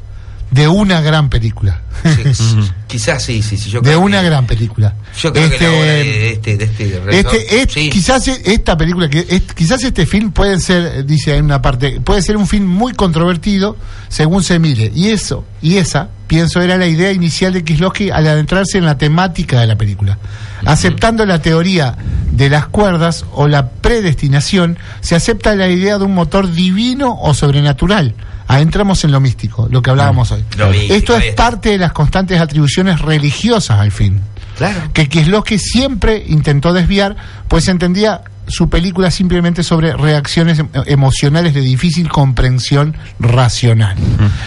de 0.50 0.66
una 0.66 1.00
gran 1.00 1.28
película, 1.30 1.80
Sí, 2.02 2.44
quizás 2.88 3.22
sí, 3.22 3.40
sí, 3.40 3.56
sí, 3.56 3.70
yo 3.70 3.80
de 3.80 3.90
creo 3.90 4.00
una 4.00 4.20
que- 4.20 4.26
gran 4.26 4.46
película. 4.46 4.94
Yo 5.20 5.32
creo 5.32 5.48
que 5.48 5.54
Este, 5.54 5.64
la 5.64 5.70
obra 5.78 5.86
de 5.92 6.32
este, 6.32 6.56
de 6.56 6.64
este 6.64 7.18
este, 7.20 7.62
es- 7.62 7.72
sí. 7.72 7.88
quizás 7.90 8.26
e- 8.26 8.42
esta 8.46 8.76
película, 8.76 9.08
que 9.08 9.42
quizás 9.54 9.84
este 9.84 10.06
film 10.06 10.32
puede 10.32 10.58
ser, 10.58 11.04
dice 11.06 11.36
en 11.36 11.44
una 11.44 11.62
parte, 11.62 12.00
puede 12.00 12.20
ser 12.22 12.36
un 12.36 12.48
film 12.48 12.66
muy 12.66 12.94
controvertido 12.94 13.76
según 14.08 14.42
se 14.42 14.58
mire. 14.58 14.90
Y 14.92 15.10
eso, 15.10 15.44
y 15.62 15.76
esa, 15.76 16.08
pienso, 16.31 16.62
era 16.62 16.79
la 16.79 16.87
idea 16.87 17.11
inicial 17.11 17.53
de 17.53 17.64
Kieslowski 17.64 18.11
al 18.11 18.25
adentrarse 18.29 18.79
en 18.79 18.85
la 18.85 18.97
temática 18.97 19.61
de 19.61 19.66
la 19.66 19.75
película. 19.75 20.16
Aceptando 20.64 21.27
la 21.27 21.43
teoría 21.43 21.97
de 22.31 22.49
las 22.49 22.69
cuerdas 22.69 23.25
o 23.33 23.49
la 23.49 23.69
predestinación, 23.71 24.79
se 25.01 25.16
acepta 25.16 25.57
la 25.57 25.69
idea 25.69 25.99
de 25.99 26.05
un 26.05 26.14
motor 26.14 26.49
divino 26.53 27.19
o 27.21 27.35
sobrenatural. 27.35 28.14
Adentramos 28.47 29.03
en 29.03 29.11
lo 29.11 29.19
místico, 29.19 29.66
lo 29.73 29.83
que 29.83 29.90
hablábamos 29.90 30.31
hoy. 30.31 30.45
Místico, 30.71 30.95
Esto 30.95 31.16
es 31.16 31.35
parte 31.35 31.71
de 31.71 31.79
las 31.79 31.90
constantes 31.93 32.40
atribuciones 32.40 33.01
religiosas 33.01 33.81
al 33.81 33.90
film 33.90 34.21
Claro. 34.57 34.93
que 34.93 35.09
Kieslowski 35.09 35.59
siempre 35.59 36.23
intentó 36.29 36.73
desviar, 36.73 37.16
pues 37.49 37.66
entendía 37.66 38.23
su 38.50 38.68
película 38.68 39.10
simplemente 39.10 39.62
sobre 39.62 39.96
reacciones 39.96 40.58
em- 40.58 40.68
emocionales 40.86 41.54
de 41.54 41.60
difícil 41.60 42.08
comprensión 42.08 42.96
racional. 43.18 43.96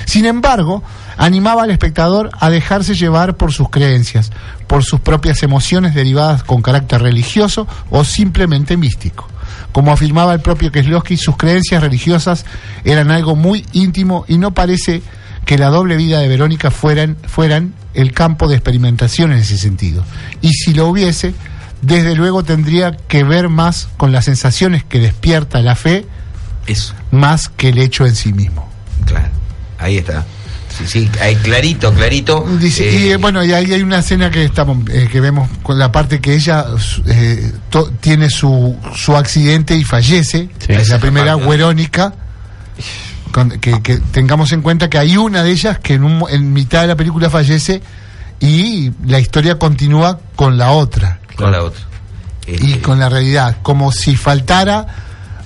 Sin 0.05 0.25
embargo, 0.25 0.83
animaba 1.17 1.63
al 1.63 1.71
espectador 1.71 2.29
a 2.39 2.49
dejarse 2.49 2.95
llevar 2.95 3.35
por 3.37 3.51
sus 3.51 3.69
creencias, 3.69 4.31
por 4.67 4.83
sus 4.83 4.99
propias 4.99 5.43
emociones 5.43 5.95
derivadas 5.95 6.43
con 6.43 6.61
carácter 6.61 7.01
religioso 7.01 7.67
o 7.89 8.03
simplemente 8.03 8.77
místico. 8.77 9.27
Como 9.71 9.91
afirmaba 9.91 10.33
el 10.33 10.39
propio 10.39 10.71
Kieslowski, 10.71 11.17
sus 11.17 11.35
creencias 11.35 11.81
religiosas 11.81 12.45
eran 12.83 13.09
algo 13.09 13.35
muy 13.35 13.65
íntimo 13.73 14.25
y 14.27 14.37
no 14.37 14.53
parece 14.53 15.01
que 15.45 15.57
la 15.57 15.69
doble 15.69 15.97
vida 15.97 16.19
de 16.19 16.27
Verónica 16.27 16.71
fueran, 16.71 17.17
fueran 17.27 17.73
el 17.93 18.11
campo 18.13 18.47
de 18.47 18.55
experimentación 18.55 19.31
en 19.31 19.39
ese 19.39 19.57
sentido. 19.57 20.03
Y 20.41 20.49
si 20.53 20.73
lo 20.73 20.87
hubiese, 20.87 21.33
desde 21.83 22.15
luego 22.15 22.43
tendría 22.43 22.91
que 23.07 23.23
ver 23.23 23.49
más 23.49 23.87
con 23.97 24.11
las 24.11 24.25
sensaciones 24.25 24.83
que 24.83 24.99
despierta 24.99 25.61
la 25.61 25.75
fe, 25.75 26.05
Eso, 26.65 26.93
más 27.11 27.49
que 27.49 27.69
el 27.69 27.77
hecho 27.77 28.05
en 28.05 28.15
sí 28.15 28.33
mismo. 28.33 28.67
claro. 29.05 29.27
Ahí 29.77 29.97
está. 29.97 30.25
Sí, 30.75 30.87
sí, 30.87 31.09
ahí 31.21 31.35
clarito, 31.35 31.93
clarito. 31.93 32.43
Dice, 32.59 32.89
y 32.91 33.11
Eh, 33.11 33.17
bueno, 33.17 33.43
y 33.43 33.53
ahí 33.53 33.71
hay 33.73 33.81
una 33.83 33.99
escena 33.99 34.31
que 34.31 34.43
estamos 34.43 34.77
eh, 34.89 35.07
que 35.11 35.19
vemos 35.19 35.47
con 35.61 35.77
la 35.77 35.91
parte 35.91 36.19
que 36.19 36.33
ella 36.33 36.65
eh, 37.05 37.51
to- 37.69 37.91
tiene 38.01 38.29
su, 38.31 38.75
su 38.95 39.15
accidente 39.15 39.75
y 39.75 39.83
fallece. 39.83 40.49
Sí. 40.65 40.73
es 40.73 40.89
la 40.89 40.97
primera. 40.99 41.35
Verónica. 41.35 42.13
Que, 43.61 43.81
que 43.81 43.97
tengamos 43.97 44.51
en 44.51 44.61
cuenta 44.61 44.89
que 44.89 44.97
hay 44.99 45.17
una 45.17 45.41
de 45.43 45.51
ellas 45.51 45.79
que 45.79 45.95
en, 45.95 46.03
un 46.03 46.17
mo- 46.19 46.29
en 46.29 46.53
mitad 46.53 46.81
de 46.81 46.87
la 46.87 46.95
película 46.95 47.29
fallece 47.31 47.81
y 48.39 48.91
la 49.05 49.19
historia 49.19 49.57
continúa 49.57 50.19
con 50.35 50.57
la 50.57 50.69
otra 50.71 51.19
con 51.35 51.51
la 51.51 51.63
otra. 51.63 51.81
y 52.47 52.53
Este, 52.73 52.81
con 52.81 52.99
la 52.99 53.09
realidad, 53.09 53.57
como 53.61 53.91
si 53.91 54.15
faltara 54.15 54.85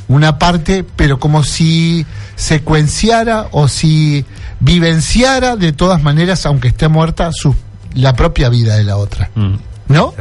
una 0.07 0.37
parte, 0.39 0.85
pero 0.95 1.19
como 1.19 1.43
si 1.43 2.05
secuenciara 2.35 3.47
o 3.51 3.67
si 3.67 4.25
vivenciara 4.59 5.55
de 5.55 5.71
todas 5.73 6.01
maneras, 6.01 6.45
aunque 6.45 6.69
esté 6.69 6.87
muerta, 6.87 7.31
su, 7.31 7.55
la 7.93 8.13
propia 8.15 8.49
vida 8.49 8.75
de 8.77 8.83
la 8.83 8.97
otra. 8.97 9.29
Mm. 9.35 9.55
¿No? 9.89 10.13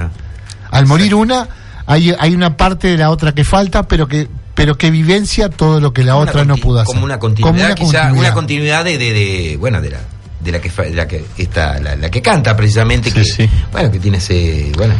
Al 0.71 0.87
morir 0.87 1.15
una, 1.15 1.49
hay, 1.87 2.15
hay 2.19 2.35
una 2.35 2.57
parte 2.57 2.89
de 2.89 2.97
la 2.99 3.11
otra 3.11 3.33
que 3.33 3.45
falta, 3.45 3.85
pero 3.89 4.07
que 4.09 4.29
pero 4.55 4.79
que 4.79 4.91
vivencia 4.91 5.51
todo 5.51 5.81
lo 5.81 5.93
que 5.93 6.03
la 6.03 6.17
otra 6.17 6.47
no 6.47 6.57
pudo 6.57 6.81
hacer. 6.81 6.95
Como 6.95 7.05
una 7.05 7.19
continuidad, 7.19 7.53
Como 7.53 7.65
una 7.67 7.75
quizá, 7.75 7.85
continuidad. 8.01 8.19
una 8.25 8.33
continuidad 8.35 8.85
de, 8.87 8.97
de, 8.97 9.13
de, 9.13 9.57
bueno, 9.59 9.83
de 9.83 9.91
la, 9.91 9.99
de 10.41 10.51
la 10.53 10.61
que 10.63 10.71
de 10.71 10.95
la 10.95 11.07
que 11.07 11.27
está 11.37 11.79
la, 11.79 11.95
la 11.95 12.11
que 12.11 12.23
canta 12.23 12.57
precisamente 12.57 13.13
que 13.13 13.23
Sí, 13.23 13.33
sí. 13.37 13.51
bueno 13.71 13.91
que 13.91 13.99
tiene 13.99 14.17
ese 14.17 14.73
bueno 14.79 14.95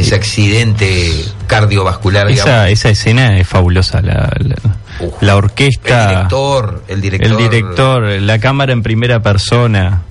ese 0.00 0.14
accidente 0.14 1.12
cardiovascular. 1.46 2.30
Esa, 2.30 2.68
esa 2.68 2.90
escena 2.90 3.38
es 3.38 3.46
fabulosa. 3.48 4.00
La, 4.02 4.30
la, 4.38 4.56
Uf. 5.00 5.14
la 5.22 5.36
orquesta, 5.36 6.02
el 6.04 6.08
director 6.16 6.82
el 6.88 7.00
director 7.00 7.30
el 7.30 7.36
director, 7.50 8.02
la 8.22 8.38
cámara 8.38 8.72
en 8.72 8.82
primera 8.82 9.20
persona, 9.22 10.02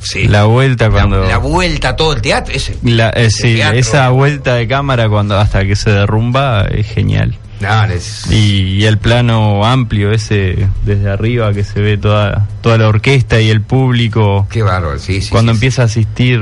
sí. 0.00 0.28
la 0.28 0.44
vuelta 0.44 0.86
La- 0.86 0.90
cuando. 0.90 1.24
la, 1.24 1.38
vuelta 1.38 1.90
a 1.90 1.96
todo 1.96 2.12
el 2.12 2.20
teatro 2.22 2.54
ese 2.54 2.76
la- 2.82 3.08
eh, 3.10 3.26
ese 3.26 3.42
sí, 3.48 3.54
teatro. 3.56 3.78
esa 3.78 4.08
vuelta 4.10 4.54
de 4.54 4.68
cámara 4.68 5.08
cuando 5.08 5.38
hasta 5.38 5.64
que 5.64 5.76
se 5.76 5.90
derrumba 5.90 6.66
es 6.70 6.86
genial. 6.88 7.36
No, 7.60 7.84
es- 7.86 8.30
Y, 8.30 8.76
y 8.78 8.84
el 8.84 8.98
plano 8.98 9.64
amplio 9.66 10.12
ese 10.12 10.68
desde 10.84 11.10
arriba 11.10 11.52
que 11.52 11.64
se 11.64 11.80
ve 11.80 11.96
toda 11.98 12.46
toda 12.60 12.78
la 12.78 12.86
orquesta 12.88 13.40
y 13.40 13.50
el 13.50 13.62
público 13.62 14.46
qué 14.50 14.62
bárbaro 14.62 14.96
sí 15.00 15.20
sí 15.20 15.30
cuando 15.30 15.50
sí, 15.52 15.56
empieza 15.56 15.82
a 15.82 15.84
asistir 15.86 16.40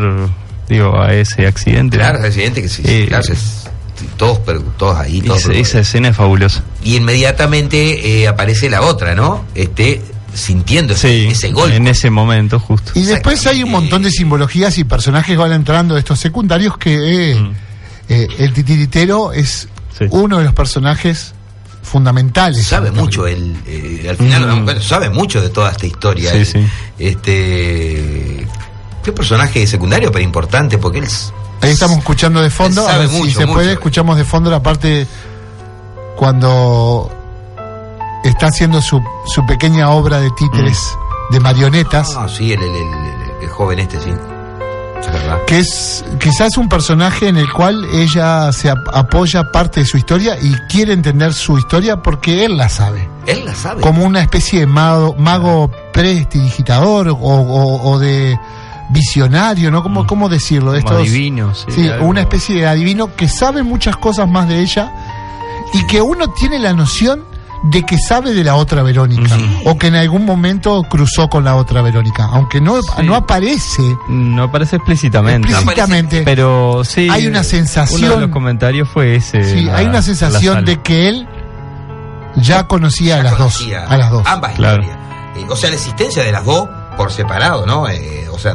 digo 0.69 1.01
a 1.01 1.13
ese 1.15 1.47
accidente. 1.47 1.97
Claro, 1.99 2.19
ese 2.19 2.27
accidente 2.29 2.63
que 2.63 2.69
sí, 2.69 2.83
Eh, 2.85 3.07
claro, 3.09 3.25
es- 3.33 3.69
todos, 4.17 4.41
todos 4.77 4.97
ahí, 4.99 5.23
todos. 5.23 5.41
esa, 5.41 5.53
esa 5.53 5.79
escena 5.81 6.09
es 6.09 6.17
fabulosa. 6.17 6.63
Y 6.83 6.97
inmediatamente 6.97 8.23
eh, 8.23 8.29
aparece 8.29 8.69
la 8.71 8.83
otra, 8.83 9.15
¿no? 9.15 9.45
Este, 9.55 10.03
sintiendo 10.35 10.93
ese, 10.93 11.09
Sí, 11.09 11.27
ese 11.31 11.51
golpe. 11.53 11.77
en 11.77 11.87
ese 11.87 12.11
momento 12.11 12.59
justo. 12.61 12.93
Y 12.95 13.03
después 13.05 13.47
hay 13.47 13.63
un 13.63 13.71
montón 13.71 14.03
de 14.03 14.11
simbologías 14.11 14.77
y 14.79 14.85
personajes 14.85 15.33
que 15.33 15.37
van 15.39 15.53
entrando 15.53 15.95
de 15.95 16.01
estos 16.01 16.21
secundarios 16.21 16.77
que 16.77 17.33
eh, 17.33 17.35
Mm. 17.37 17.51
eh, 18.11 18.29
el 18.39 18.53
titiritero 18.53 19.33
es 19.33 19.69
Sí. 19.99 20.05
uno 20.11 20.39
de 20.39 20.45
los 20.45 20.53
personajes 20.53 21.33
fundamentales. 21.83 22.67
Sabe 22.67 22.91
mucho, 22.91 23.27
eh, 23.27 23.37
al 24.11 24.17
final 24.17 24.47
damos 24.47 24.75
Mm. 24.77 24.81
sabe 24.83 25.09
mucho 25.09 25.41
de 25.41 25.49
toda 25.49 25.71
esta 25.71 25.87
historia. 25.87 26.33
Sí, 26.33 26.45
sí. 26.45 26.67
Este, 26.99 28.36
qué 29.07 29.13
personaje 29.13 29.67
secundario, 29.67 30.11
pero 30.13 30.23
importante, 30.25 30.77
porque 30.79 30.99
él 30.99 31.05
es- 31.05 31.33
Ahí 31.63 31.71
estamos 31.71 31.97
escuchando 31.99 32.43
de 32.43 32.51
fondo. 32.51 32.87
A 32.87 32.99
ver 32.99 33.09
si 33.09 33.31
se 33.31 33.41
mucho. 33.47 33.55
puede, 33.55 33.73
escuchamos 33.73 34.17
de 34.19 34.25
fondo 34.25 34.51
la 34.51 34.63
parte 34.63 35.07
cuando 36.17 37.11
está 38.25 38.47
haciendo 38.49 38.81
su, 38.83 39.03
su 39.27 39.45
pequeña 39.47 39.91
obra 39.91 40.21
de 40.21 40.31
títeres, 40.33 40.97
de 41.31 41.41
marionetas. 41.41 42.15
Ah, 42.17 42.29
sí, 42.29 42.53
el, 42.53 42.61
el- 42.63 42.71
el- 43.43 43.49
joven 43.49 43.79
este, 43.79 43.99
sí. 44.01 44.11
Verdad. 45.13 45.39
que 45.47 45.61
es 45.61 46.05
quizás 46.19 46.57
un 46.59 46.69
personaje 46.69 47.29
en 47.29 47.37
el 47.37 47.51
cual 47.53 47.85
ella 47.95 48.51
se 48.53 48.69
ap- 48.69 48.89
apoya 48.93 49.45
parte 49.53 49.81
de 49.81 49.87
su 49.87 49.97
historia 49.99 50.37
y 50.41 50.53
quiere 50.69 50.93
entender 50.95 51.33
su 51.33 51.57
historia 51.59 52.03
porque 52.03 52.45
él 52.45 52.57
la 52.57 52.69
sabe, 52.69 53.09
Él 53.27 53.45
la 53.47 53.55
sabe. 53.55 53.81
como 53.83 54.03
una 54.05 54.21
especie 54.21 54.61
de 54.61 54.67
mago, 54.67 55.15
mago 55.17 55.71
prestidigitador 55.93 57.09
o, 57.09 57.15
o- 57.15 57.91
o 57.93 57.99
de 58.01 58.37
visionario, 58.91 59.71
¿no? 59.71 59.83
¿Cómo, 59.83 60.07
cómo 60.07 60.29
decirlo? 60.29 60.73
De 60.73 60.79
estos, 60.81 60.97
adivino, 61.01 61.55
sí, 61.55 61.65
sí, 61.71 61.89
algo. 61.89 62.07
una 62.07 62.21
especie 62.21 62.57
de 62.57 62.67
adivino 62.67 63.15
que 63.17 63.29
sabe 63.29 63.63
muchas 63.63 63.97
cosas 63.97 64.29
más 64.29 64.49
de 64.49 64.61
ella 64.61 64.93
y 65.75 65.85
que 65.87 66.01
uno 66.01 66.29
tiene 66.31 66.59
la 66.59 66.73
noción 66.73 67.25
de 67.65 67.83
que 67.83 67.99
sabe 67.99 68.33
de 68.33 68.45
la 68.45 68.55
otra 68.55 68.83
Verónica 68.85 69.37
o 69.65 69.77
que 69.77 69.89
en 69.89 69.97
algún 69.97 70.25
momento 70.25 70.83
cruzó 70.89 71.29
con 71.29 71.43
la 71.43 71.57
otra 71.57 71.83
Verónica, 71.83 72.29
aunque 72.31 72.61
no, 72.61 72.81
Sí. 72.81 72.89
no 73.03 73.17
aparece 73.17 73.83
No 74.09 74.45
aparece 74.45 74.77
explícitamente. 74.77 75.49
explícitamente. 75.49 76.23
Pero 76.25 76.83
sí. 76.85 77.09
Hay 77.11 77.27
una 77.27 77.43
sensación- 77.43 78.05
Uno 78.05 78.15
de 78.17 78.21
los 78.21 78.31
comentarios 78.31 78.89
fue 78.89 79.17
ese. 79.17 79.43
Sí, 79.43 79.63
la- 79.63 79.79
hay 79.79 79.87
una 79.87 80.03
sensación 80.03 80.65
de 80.65 80.81
que 80.81 81.09
él 81.09 81.29
ya 82.37 82.69
conocía 82.69 83.15
Ya 83.17 83.21
a 83.21 83.25
las 83.25 83.33
conocía 83.35 83.81
dos. 83.83 83.91
A 83.91 83.97
las 83.97 84.11
dos. 84.11 84.23
Ambas 84.27 84.53
Claro. 84.55 84.83
historias. 84.83 85.07
Eh, 85.37 85.47
o 85.49 85.57
sea, 85.57 85.71
la 85.71 85.77
existencia 85.77 86.23
de 86.23 86.33
las 86.33 86.45
dos 86.45 86.69
por 86.97 87.11
separado, 87.11 87.67
¿no? 87.67 87.89
Eh, 87.89 88.29
o 88.31 88.39
sea, 88.39 88.55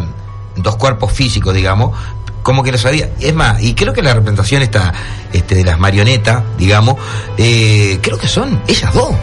dos 0.64 0.76
cuerpos 0.78 1.12
físicos, 1.12 1.54
digamos, 1.54 1.98
como 2.44 2.64
que 2.64 2.72
lo 2.72 2.78
sabía. 2.78 3.10
Es 3.20 3.34
más, 3.34 3.62
y 3.62 3.74
creo 3.76 3.94
que 3.94 4.02
la 4.02 4.14
representación 4.14 4.62
esta, 4.62 4.94
este, 5.32 5.56
de 5.56 5.64
las 5.64 5.80
marionetas, 5.80 6.44
digamos, 6.58 6.96
eh, 7.38 8.00
creo 8.02 8.18
que 8.18 8.28
son 8.28 8.62
ellas 8.68 8.94
dos. 8.94 9.14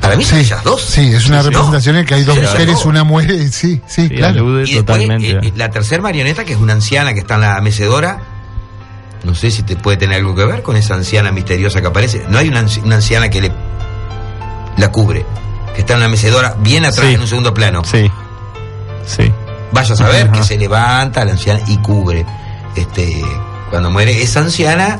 Para 0.00 0.16
mí 0.16 0.24
son 0.24 0.38
Sí, 0.38 0.44
ellas 0.44 0.62
dos. 0.64 0.82
sí, 0.82 1.12
es 1.14 1.26
una 1.26 1.38
¿no? 1.38 1.44
representación 1.44 1.96
en 1.96 2.04
que 2.06 2.14
hay 2.14 2.24
dos 2.24 2.34
Sí, 2.36 2.42
mujeres, 2.42 2.84
una 2.84 3.04
muere, 3.04 3.38
sí, 3.50 3.80
sí, 3.86 4.08
Sí, 4.08 4.10
claro. 4.10 4.60
Y 4.60 4.74
después, 4.74 4.84
totalmente. 4.84 5.30
eh, 5.30 5.38
eh, 5.42 5.52
la 5.56 5.70
tercera 5.70 6.02
marioneta, 6.02 6.44
que 6.44 6.52
es 6.52 6.58
una 6.58 6.74
anciana 6.74 7.14
que 7.14 7.20
está 7.20 7.36
en 7.36 7.40
la 7.42 7.60
mecedora, 7.62 8.20
no 9.22 9.34
sé 9.34 9.50
si 9.50 9.62
te 9.62 9.76
puede 9.76 9.96
tener 9.96 10.18
algo 10.18 10.34
que 10.34 10.44
ver 10.44 10.62
con 10.62 10.76
esa 10.76 10.94
anciana 10.94 11.32
misteriosa 11.32 11.80
que 11.80 11.86
aparece. 11.86 12.22
No 12.28 12.36
hay 12.36 12.48
una, 12.48 12.66
una 12.84 12.96
anciana 12.96 13.30
que 13.30 13.40
le 13.40 13.52
la 14.76 14.90
cubre, 14.92 15.24
que 15.74 15.80
está 15.80 15.94
en 15.94 16.00
la 16.00 16.08
mecedora 16.08 16.54
bien 16.58 16.84
atrás, 16.84 17.06
Sí. 17.06 17.14
en 17.14 17.20
un 17.22 17.28
segundo 17.28 17.54
plano. 17.54 17.82
Sí. 17.84 18.10
Sí. 19.06 19.32
Vaya 19.74 19.94
a 19.94 19.96
saber 19.96 20.30
que 20.30 20.42
se 20.42 20.56
levanta 20.56 21.24
la 21.24 21.32
anciana 21.32 21.60
y 21.66 21.76
cubre. 21.78 22.24
Este, 22.76 23.22
cuando 23.70 23.90
muere 23.90 24.22
esa 24.22 24.40
anciana, 24.40 24.98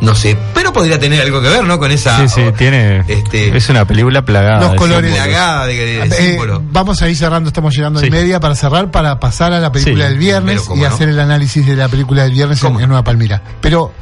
no 0.00 0.14
sé, 0.14 0.36
pero 0.54 0.72
podría 0.72 0.98
tener 0.98 1.20
algo 1.22 1.40
que 1.40 1.48
ver, 1.48 1.64
¿no? 1.64 1.78
Con 1.78 1.90
esa 1.90 2.18
Sí, 2.20 2.28
sí, 2.28 2.40
o- 2.42 2.52
tiene. 2.52 3.02
este- 3.08 3.56
es 3.56 3.68
una 3.70 3.84
película 3.86 4.22
plagada. 4.24 4.60
Los 4.60 4.74
colores. 4.74 5.12
plagada 5.14 5.66
de, 5.66 5.74
de 5.74 6.02
Eh, 6.04 6.10
símbolos. 6.12 6.60
vamos 6.70 7.00
a 7.02 7.08
ir 7.08 7.16
cerrando, 7.16 7.48
estamos 7.48 7.74
llegando 7.74 7.98
a 7.98 8.02
Sí. 8.02 8.08
y 8.08 8.10
media 8.10 8.38
para 8.40 8.54
cerrar, 8.54 8.90
para 8.90 9.18
pasar 9.18 9.52
a 9.54 9.60
la 9.60 9.72
película 9.72 10.04
Sí, 10.04 10.10
del 10.10 10.18
viernes 10.18 10.68
y 10.74 10.78
no. 10.80 10.86
hacer 10.86 11.08
el 11.08 11.18
análisis 11.18 11.66
de 11.66 11.76
la 11.76 11.88
película 11.88 12.24
del 12.24 12.32
viernes 12.32 12.62
en, 12.62 12.74
Nueva 12.74 13.02
Palmira. 13.04 13.42
Pero 13.62 13.92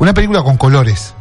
una 0.00 0.12
película 0.12 0.42
con 0.42 0.56
colores, 0.56 1.14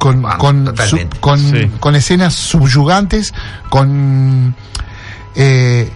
con, 0.00 0.24
Ah, 0.26 0.36
con, 0.38 0.74
su- 0.88 0.98
con, 1.20 1.38
Sí. 1.38 1.70
con 1.78 1.94
escenas 1.94 2.34
subyugantes, 2.34 3.32
con, 3.68 4.56
eh, 5.36 5.88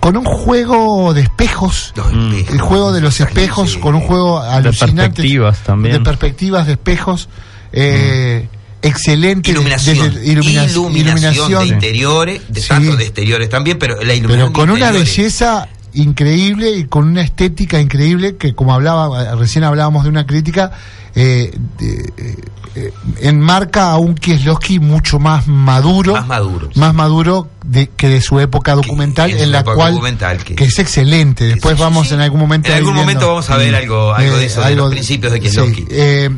con 0.00 0.16
un 0.16 0.24
juego 0.24 1.12
de 1.14 1.20
espejos. 1.22 1.92
Mm. 2.12 2.32
El 2.50 2.60
juego 2.60 2.92
de 2.92 3.00
los 3.00 3.20
espejos 3.20 3.76
con 3.76 3.94
un 3.94 4.00
juego 4.00 4.40
alucinante. 4.40 5.02
perspectivas 5.02 5.58
también. 5.60 5.92
De 5.96 6.00
perspectivas 6.00 6.66
de 6.66 6.72
espejos. 6.72 7.28
eh, 7.72 8.48
Excelente. 8.82 9.50
Iluminación, 9.50 9.98
desde- 10.14 10.26
ilumina- 10.32 10.64
iluminación, 10.64 11.60
de 11.60 11.66
interiores, 11.66 12.40
de 12.48 12.60
Sí. 12.62 12.68
tanto 12.68 12.96
de 12.96 13.04
exteriores 13.04 13.50
también, 13.50 13.78
pero 13.78 13.96
la 14.02 14.14
iluminación 14.14 14.52
Pero 14.52 14.52
con 14.54 14.68
de 14.68 14.74
una 14.82 14.90
belleza 14.90 15.68
increíble 15.94 16.70
y 16.76 16.84
con 16.84 17.06
una 17.08 17.22
estética 17.22 17.80
increíble 17.80 18.36
que 18.36 18.54
como 18.54 18.72
hablaba 18.74 19.34
recién 19.34 19.64
hablábamos 19.64 20.04
de 20.04 20.10
una 20.10 20.26
crítica 20.26 20.70
eh, 21.14 21.52
eh, 21.80 22.36
eh, 22.76 22.92
enmarca 23.20 23.90
a 23.90 23.98
un 23.98 24.14
Kieslowski 24.14 24.78
mucho 24.78 25.18
más 25.18 25.48
maduro 25.48 26.12
Más 26.12 26.26
maduro. 26.28 26.68
más 26.76 26.94
maduro 26.94 27.48
de, 27.64 27.88
que 27.88 28.08
de 28.08 28.20
su 28.20 28.38
época 28.38 28.74
documental 28.76 29.30
en 29.32 29.50
la 29.50 29.64
cual 29.64 29.94
documental, 29.94 30.38
que- 30.44 30.54
que, 30.54 30.64
es 30.64 30.78
excelente 30.78 31.44
después 31.46 31.74
Sí, 31.76 31.82
vamos 31.82 32.08
sí. 32.08 32.14
en 32.14 32.20
algún 32.20 32.38
momento 32.40 32.68
En 32.70 32.76
algún 32.76 32.94
momento 32.94 33.18
viendo, 33.20 33.26
vamos 33.28 33.50
a 33.50 33.56
ver 33.56 33.74
algo, 33.74 34.14
algo 34.14 34.36
de 34.36 34.46
eso, 34.46 34.62
de 34.62 34.76
los 34.76 34.90
principios 34.92 35.32
de 35.32 35.38
sí, 35.38 35.42
Kieslowski. 35.42 35.86
eh, 35.90 36.30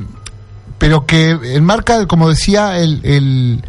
pero 0.79 1.05
que 1.07 1.31
enmarca 1.55 2.07
como 2.07 2.31
decía 2.31 2.79
el, 2.79 3.01
el, 3.05 3.63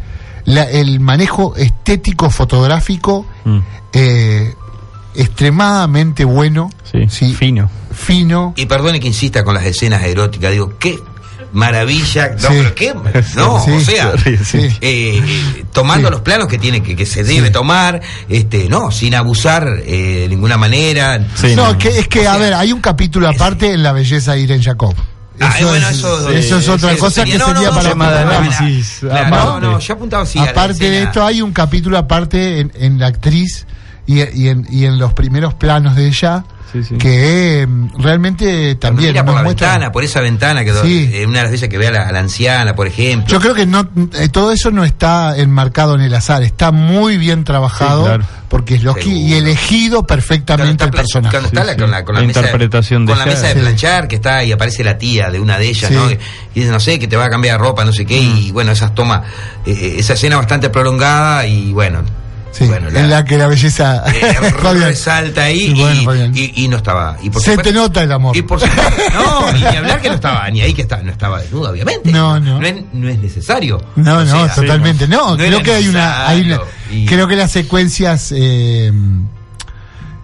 la- 0.46 0.70
el 0.70 1.00
manejo 1.00 1.54
estético 1.56 2.30
fotográfico 2.30 3.26
Mm, 3.44 3.58
eh, 3.92 4.54
extremadamente 5.14 6.24
bueno, 6.24 6.70
sí, 6.90 7.06
Sí. 7.08 7.34
fino. 7.34 7.70
fino. 7.92 8.54
Y 8.56 8.66
perdone 8.66 9.00
que 9.00 9.06
insista 9.06 9.44
con 9.44 9.54
las 9.54 9.64
escenas 9.64 10.02
eróticas, 10.04 10.50
digo, 10.52 10.74
qué 10.78 10.98
maravilla, 11.52 12.30
no, 12.30 12.38
Sí. 12.38 12.46
pero 12.48 12.74
qué, 12.74 12.94
no, 13.36 13.60
Sí, 13.64 13.70
o 13.70 13.80
sea, 13.80 14.12
sí, 14.24 14.36
sí. 14.44 14.58
eh, 14.58 15.22
eh, 15.24 15.64
tomando 15.72 16.08
Sí. 16.08 16.12
los 16.12 16.20
planos 16.22 16.48
que 16.48 16.58
tiene 16.58 16.82
que, 16.82 16.96
que 16.96 17.06
se 17.06 17.22
debe 17.22 17.48
Sí. 17.48 17.52
tomar, 17.52 18.00
este, 18.28 18.68
no, 18.68 18.90
sin 18.90 19.14
abusar 19.14 19.68
eh, 19.86 20.20
de 20.22 20.28
ninguna 20.28 20.56
manera. 20.56 21.24
Sí, 21.36 21.54
no, 21.54 21.72
no. 21.72 21.78
que, 21.78 21.96
es 22.00 22.08
que, 22.08 22.26
O 22.26 22.30
a 22.30 22.36
ver, 22.38 22.54
hay 22.54 22.72
un 22.72 22.80
capítulo 22.80 23.28
aparte 23.28 23.72
en 23.72 23.82
la 23.82 23.92
belleza 23.92 24.32
de 24.32 24.40
Irene 24.40 24.62
Jacob. 24.64 24.94
Ah, 25.40 25.52
Eso, 25.58 25.68
bueno, 25.68 25.88
es, 25.88 25.96
eso, 25.98 26.30
eso 26.30 26.58
es 26.58 26.68
otra 26.68 26.92
eso 26.92 27.00
cosa 27.00 27.14
sería- 27.22 27.32
que 27.34 27.38
no, 27.38 27.46
sería 27.46 27.68
no, 27.70 27.74
para 27.98 28.20
análisis. 28.22 28.98
Claro, 29.00 29.60
no, 29.60 29.72
no, 29.72 29.78
ya 29.80 29.94
apuntaba 29.94 30.24
sí, 30.26 30.38
a 30.38 30.44
la 30.44 30.50
Aparte 30.52 30.74
de 30.84 30.90
escena. 30.90 31.08
esto, 31.10 31.24
hay 31.26 31.42
un 31.42 31.52
capítulo 31.52 31.98
aparte 31.98 32.60
en, 32.60 32.72
en 32.76 32.98
la 33.00 33.08
actriz 33.08 33.66
y, 34.06 34.22
y 34.38 34.48
en, 34.48 34.66
y 34.70 34.84
en 34.84 34.98
los 34.98 35.12
primeros 35.14 35.54
planos 35.54 35.96
de 35.96 36.06
ella 36.08 36.44
Sí, 36.72 36.82
sí. 36.82 36.96
que 36.98 37.62
eh, 37.62 37.68
realmente 37.98 38.74
también 38.74 39.10
Mira 39.12 39.24
por 39.24 39.34
nos 39.34 39.42
la 39.42 39.48
muestra- 39.48 39.68
ventana, 39.70 39.92
por 39.92 40.02
esa 40.02 40.20
ventana 40.20 40.64
que 40.64 40.72
Sí. 40.82 41.08
eh, 41.12 41.24
una 41.24 41.38
de 41.38 41.42
las 41.44 41.52
veces 41.52 41.68
que 41.68 41.78
ve 41.78 41.86
a 41.86 41.90
la, 41.92 42.08
a 42.08 42.10
la 42.12 42.18
anciana, 42.18 42.74
por 42.74 42.88
ejemplo. 42.88 43.28
Yo 43.32 43.38
creo 43.40 43.54
que 43.54 43.64
no 43.64 43.88
eh, 44.14 44.28
todo 44.28 44.50
eso 44.50 44.72
no 44.72 44.82
está 44.84 45.36
enmarcado 45.38 45.94
en 45.94 46.00
el 46.00 46.12
azar, 46.12 46.42
está 46.42 46.72
muy 46.72 47.16
bien 47.16 47.44
trabajado 47.44 48.00
Sí, 48.02 48.06
claro. 48.08 48.24
porque 48.48 48.74
es 48.74 48.82
Loki 48.82 49.02
Seguro. 49.02 49.20
y 49.20 49.34
elegido 49.34 50.04
perfectamente 50.04 50.72
está, 50.72 50.84
el 50.86 50.90
personaje. 50.90 51.30
cuando 51.30 51.46
está 51.48 51.60
Sí, 51.60 51.66
la- 51.68 51.72
sí. 51.74 51.78
con 51.80 51.90
la, 51.92 52.04
con 52.04 52.14
la 52.16 52.20
La 52.22 52.26
mesa, 52.26 52.40
interpretación 52.40 53.06
de 53.06 53.12
con 53.12 53.18
la 53.20 53.26
mesa 53.26 53.46
de 53.46 53.54
Sí. 53.54 53.60
planchar 53.60 54.08
que 54.08 54.16
está 54.16 54.42
y 54.42 54.50
aparece 54.50 54.82
la 54.82 54.98
tía 54.98 55.30
de 55.30 55.38
una 55.38 55.58
de 55.58 55.68
ellas, 55.68 55.90
Sí. 55.90 55.94
¿no? 55.94 56.10
Y 56.10 56.18
dice, 56.56 56.72
no 56.72 56.80
sé, 56.80 56.98
que 56.98 57.06
te 57.06 57.16
va 57.16 57.26
a 57.26 57.30
cambiar 57.30 57.60
ropa, 57.60 57.84
no 57.84 57.92
sé 57.92 58.04
qué, 58.04 58.18
y 58.18 58.50
bueno, 58.50 58.72
esas 58.72 58.96
tomas, 58.96 59.22
eh, 59.64 59.70
eh, 59.80 59.94
esa 59.98 60.14
escena 60.14 60.38
bastante 60.38 60.70
prolongada 60.70 61.46
y 61.46 61.70
bueno, 61.72 62.02
Sí, 62.56 62.66
bueno, 62.66 62.88
en 62.88 63.10
la 63.10 63.24
que 63.24 63.36
la 63.36 63.48
belleza 63.48 64.04
eh, 64.14 64.36
resalta 64.74 65.42
ahí 65.42 65.72
Y 65.76 65.80
bueno, 65.80 66.00
y, 66.00 66.04
Fabián. 66.04 66.32
y- 66.36 66.64
y 66.64 66.68
no 66.68 66.76
estaba. 66.76 67.16
Y 67.20 67.28
por 67.30 67.42
Se 67.42 67.50
supuesto- 67.52 67.62
te 67.70 67.72
nota 67.74 68.02
el 68.04 68.12
amor. 68.12 68.36
Y 68.36 68.42
por 68.42 68.60
supuesto, 68.60 69.02
no, 69.12 69.52
ni 69.52 69.64
hablar 69.64 70.00
que 70.00 70.08
no 70.08 70.14
estaba, 70.14 70.48
ni 70.50 70.60
ahí 70.60 70.72
que 70.72 70.82
está, 70.82 71.02
no 71.02 71.10
estaba 71.10 71.40
desnuda, 71.40 71.70
obviamente. 71.70 72.12
No, 72.12 72.38
no. 72.38 72.60
No 72.60 72.66
es, 72.66 72.74
no 72.92 73.08
es 73.08 73.18
necesario. 73.18 73.82
No, 73.96 74.18
O 74.18 74.24
no, 74.24 74.48
totalmente. 74.48 75.08
No, 75.08 75.30
no 75.30 75.36
creo 75.36 75.62
que 75.62 75.72
hay 75.72 75.88
una, 75.88 76.28
hay 76.28 76.56
creo 77.06 77.26
que 77.26 77.34
las 77.36 77.50
secuencias, 77.50 78.32
eh, 78.36 78.92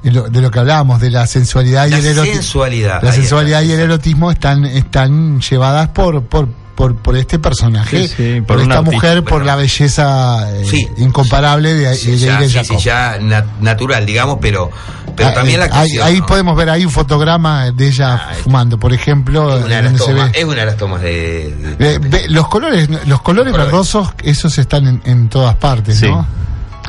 de 0.02 0.10
lo, 0.12 0.28
de 0.30 0.40
lo 0.40 0.50
que 0.50 0.58
hablábamos, 0.60 1.00
de 1.00 1.10
la 1.10 1.26
sensualidad 1.26 1.86
y 1.86 1.90
La 1.90 1.98
el 1.98 2.06
erotismo. 2.06 2.34
sensualidad. 2.36 3.02
La 3.02 3.12
sensualidad 3.12 3.62
está. 3.62 3.72
y 3.72 3.76
el 3.76 3.80
erotismo 3.80 4.30
están, 4.30 4.64
están 4.64 5.40
llevadas 5.40 5.88
por, 5.88 6.22
por, 6.24 6.48
por, 6.74 6.96
por 6.96 7.16
este 7.16 7.38
personaje, 7.38 8.08
Sí, 8.08 8.14
sí, 8.16 8.40
por, 8.40 8.60
esta 8.60 8.78
artista. 8.78 8.82
mujer, 8.82 9.24
por 9.24 9.44
la 9.44 9.56
belleza 9.56 10.50
eh, 10.52 10.64
Sí. 10.68 10.86
incomparable 10.98 11.74
de, 11.74 11.94
Sí, 11.94 12.12
de 12.12 12.18
ya, 12.48 12.64
sí, 12.64 12.76
ya 12.78 13.18
na- 13.20 13.44
natural, 13.60 14.06
digamos, 14.06 14.38
pero, 14.40 14.70
pero 15.16 15.28
Ah, 15.28 15.34
también 15.34 15.56
eh, 15.56 15.58
la 15.58 15.64
ahí, 15.64 15.70
actuación, 15.70 16.06
ahí 16.06 16.20
¿no? 16.20 16.26
podemos 16.26 16.56
ver 16.56 16.70
ahí 16.70 16.84
un 16.84 16.90
fotograma 16.90 17.70
de 17.70 17.86
ella 17.88 18.14
Ah, 18.14 18.32
fumando, 18.42 18.78
por 18.78 18.92
ejemplo, 18.94 19.58
es 19.58 19.64
una, 19.66 19.76
de 19.76 19.82
las 19.82 19.94
tomas, 19.96 20.32
ve. 20.32 20.38
es 20.38 20.44
una 20.44 20.60
de 20.60 20.66
las 20.66 20.76
tomas 20.76 21.02
de... 21.02 21.54
de- 21.78 21.94
Eh, 21.94 22.26
los 22.28 22.48
colores, 22.48 22.88
los 23.06 23.20
colores 23.20 23.52
verdosos, 23.52 24.08
esos 24.24 24.56
están 24.58 24.86
en, 24.86 25.02
en 25.04 25.28
todas 25.28 25.56
partes, 25.56 25.98
Sí. 25.98 26.06
¿no? 26.06 26.26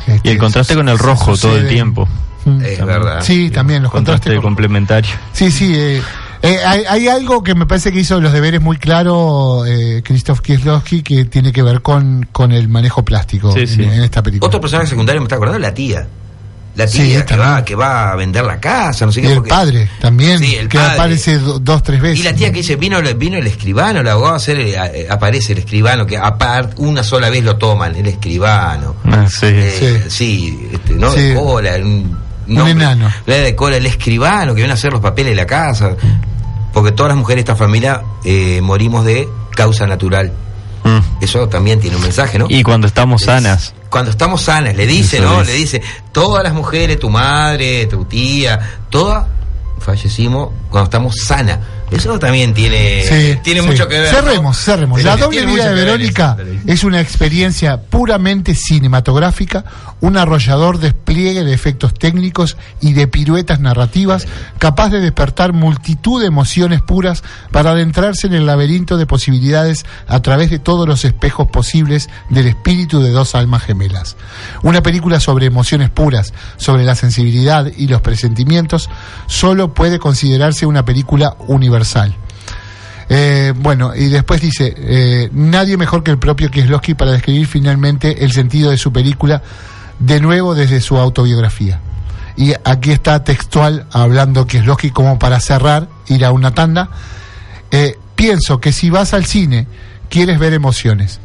Y 0.06 0.10
Este, 0.12 0.30
el 0.32 0.38
contraste 0.38 0.74
con 0.74 0.88
el 0.88 0.98
rojo 0.98 1.36
todo 1.36 1.56
el 1.56 1.68
tiempo. 1.68 2.08
Mm. 2.44 2.60
es 2.64 2.84
verdad. 2.84 3.20
Sí, 3.22 3.50
también 3.50 3.82
los 3.84 3.92
Contraste 3.92 4.30
contrastes. 4.30 4.34
con- 4.40 4.42
complementario. 4.50 5.10
Sí, 5.32 5.50
sí. 5.52 5.72
eh, 5.76 6.02
eh, 6.42 6.58
hay, 6.64 6.82
hay 6.88 7.08
algo 7.08 7.42
que 7.42 7.54
me 7.54 7.66
parece 7.66 7.92
que 7.92 8.00
hizo 8.00 8.20
los 8.20 8.32
deberes 8.32 8.60
muy 8.60 8.76
claro 8.76 9.64
eh, 9.66 10.02
Krzysztof 10.04 10.40
Kieslowski 10.40 11.02
que 11.02 11.24
tiene 11.24 11.52
que 11.52 11.62
ver 11.62 11.82
con, 11.82 12.28
con 12.32 12.52
el 12.52 12.68
manejo 12.68 13.04
plástico 13.04 13.52
Sí, 13.52 13.60
en, 13.60 13.66
sí. 13.68 13.82
en 13.82 14.02
esta 14.02 14.22
película. 14.22 14.46
Otro 14.48 14.60
personaje 14.60 14.88
secundario 14.88 15.20
me 15.20 15.26
está 15.26 15.36
acordando, 15.36 15.58
la 15.60 15.72
tía. 15.72 16.06
La 16.74 16.88
Sí, 16.88 17.02
tía 17.02 17.26
que, 17.26 17.36
va, 17.36 17.62
que 17.62 17.74
va 17.74 18.12
a 18.12 18.16
vender 18.16 18.44
la 18.46 18.58
casa, 18.58 19.04
no 19.04 19.12
sé 19.12 19.20
y 19.20 19.24
qué. 19.24 19.28
el 19.28 19.34
porque- 19.34 19.50
padre 19.50 19.90
también, 20.00 20.38
Sí, 20.38 20.54
el 20.54 20.68
que 20.70 20.78
padre. 20.78 20.94
aparece 20.94 21.38
do- 21.38 21.58
dos, 21.58 21.82
tres 21.82 22.00
veces. 22.00 22.20
Y 22.20 22.22
la 22.22 22.32
tía 22.34 22.50
que 22.50 22.56
dice, 22.60 22.76
vino, 22.76 22.98
el- 22.98 23.14
vino 23.14 23.36
el 23.36 23.46
escribano, 23.46 24.00
el 24.00 24.08
abogado 24.08 24.32
a 24.32 24.36
hacer, 24.38 24.58
eh, 24.58 25.06
aparece 25.10 25.52
el 25.52 25.58
escribano, 25.58 26.06
que 26.06 26.16
aparte 26.16 26.74
una 26.78 27.02
sola 27.04 27.28
vez 27.28 27.44
lo 27.44 27.56
toman, 27.56 27.94
el 27.94 28.06
escribano. 28.06 28.96
Ah, 29.04 29.26
sí. 29.28 29.46
Eh, 29.48 30.04
sí, 30.08 30.68
este, 30.72 30.94
no 30.94 31.12
cola, 31.38 31.76
un, 31.76 32.16
Un 32.60 32.68
enano. 32.68 33.10
no 33.26 33.34
de 33.34 33.56
cola, 33.56 33.76
el 33.76 33.86
escribano 33.86 34.52
que 34.54 34.60
viene 34.60 34.72
a 34.72 34.74
hacer 34.74 34.92
los 34.92 35.00
papeles 35.00 35.32
de 35.32 35.36
la 35.36 35.46
casa. 35.46 35.96
Porque 36.72 36.92
todas 36.92 37.10
las 37.10 37.18
mujeres 37.18 37.44
de 37.44 37.52
esta 37.52 37.56
familia 37.56 38.02
eh, 38.24 38.60
morimos 38.62 39.04
de 39.04 39.28
causa 39.54 39.86
natural. 39.86 40.32
Mm. 40.84 41.22
Eso 41.22 41.48
también 41.48 41.80
tiene 41.80 41.96
un 41.96 42.02
mensaje, 42.02 42.38
¿no? 42.38 42.46
Y 42.48 42.62
cuando 42.62 42.86
estamos 42.86 43.22
Es- 43.22 43.26
sanas. 43.26 43.74
Cuando 43.88 44.10
estamos 44.10 44.40
sanas, 44.42 44.74
le 44.74 44.86
dice, 44.86 45.18
Eso 45.18 45.26
¿no? 45.26 45.42
Le 45.44 45.52
dice, 45.52 45.82
todas 46.12 46.42
las 46.42 46.54
mujeres, 46.54 46.98
tu 46.98 47.10
madre, 47.10 47.86
tu 47.86 48.04
tía, 48.06 48.58
todas 48.88 49.26
fallecimos 49.78 50.50
cuando 50.70 50.84
estamos 50.84 51.14
sanas. 51.22 51.58
Eso 51.92 52.18
también 52.18 52.54
tiene, 52.54 53.02
Sí, 53.04 53.38
tiene 53.42 53.60
sí. 53.60 53.66
mucho 53.66 53.86
que 53.88 54.00
ver. 54.00 54.08
Cerremos, 54.14 54.42
¿no? 54.44 54.52
cerremos. 54.54 54.96
Tiene- 54.98 55.10
La 55.10 55.16
doble 55.16 55.46
vida 55.46 55.68
de 55.68 55.74
Verónica 55.74 56.36
es 56.66 56.84
una 56.84 57.00
experiencia 57.00 57.80
puramente 57.82 58.54
cinematográfica, 58.54 59.64
un 60.00 60.16
arrollador 60.16 60.78
despliegue 60.78 61.44
de 61.44 61.52
efectos 61.52 61.94
técnicos 61.94 62.56
y 62.80 62.92
de 62.94 63.06
piruetas 63.08 63.60
narrativas, 63.60 64.26
capaz 64.58 64.88
de 64.90 65.00
despertar 65.00 65.52
multitud 65.52 66.20
de 66.20 66.26
emociones 66.28 66.80
puras 66.82 67.22
para 67.50 67.72
adentrarse 67.72 68.26
en 68.26 68.32
el 68.34 68.46
laberinto 68.46 68.96
de 68.96 69.06
posibilidades 69.06 69.84
a 70.08 70.20
través 70.20 70.50
de 70.50 70.58
todos 70.58 70.88
los 70.88 71.04
espejos 71.04 71.48
posibles 71.52 72.08
del 72.30 72.46
espíritu 72.48 73.00
de 73.02 73.10
dos 73.10 73.34
almas 73.34 73.62
gemelas. 73.64 74.16
Una 74.62 74.82
película 74.82 75.20
sobre 75.20 75.46
emociones 75.46 75.90
puras, 75.90 76.32
sobre 76.56 76.84
la 76.84 76.94
sensibilidad 76.94 77.66
y 77.76 77.88
los 77.88 78.00
presentimientos, 78.00 78.88
solo 79.26 79.74
puede 79.74 79.98
considerarse 79.98 80.64
una 80.66 80.84
película 80.84 81.36
universal. 81.48 81.81
Eh, 83.08 83.52
bueno, 83.56 83.94
y 83.94 84.08
después 84.08 84.40
dice, 84.40 84.74
eh, 84.76 85.28
nadie 85.32 85.76
mejor 85.76 86.02
que 86.02 86.10
el 86.10 86.18
propio 86.18 86.50
Kieslowski 86.50 86.94
para 86.94 87.12
describir 87.12 87.46
finalmente 87.46 88.24
el 88.24 88.32
sentido 88.32 88.70
de 88.70 88.78
su 88.78 88.92
película, 88.92 89.42
de 89.98 90.20
nuevo 90.20 90.54
desde 90.54 90.80
su 90.80 90.96
autobiografía. 90.96 91.80
Y 92.36 92.54
aquí 92.64 92.90
está 92.90 93.22
textual 93.22 93.86
hablando 93.92 94.46
Kieslowski 94.46 94.90
como 94.90 95.18
para 95.18 95.40
cerrar, 95.40 95.88
ir 96.08 96.24
a 96.24 96.32
una 96.32 96.54
tanda. 96.54 96.88
Eh, 97.70 97.98
pienso 98.14 98.60
que 98.60 98.72
si 98.72 98.88
vas 98.88 99.12
al 99.12 99.26
cine, 99.26 99.66
quieres 100.08 100.38
ver 100.38 100.54
emociones, 100.54 101.20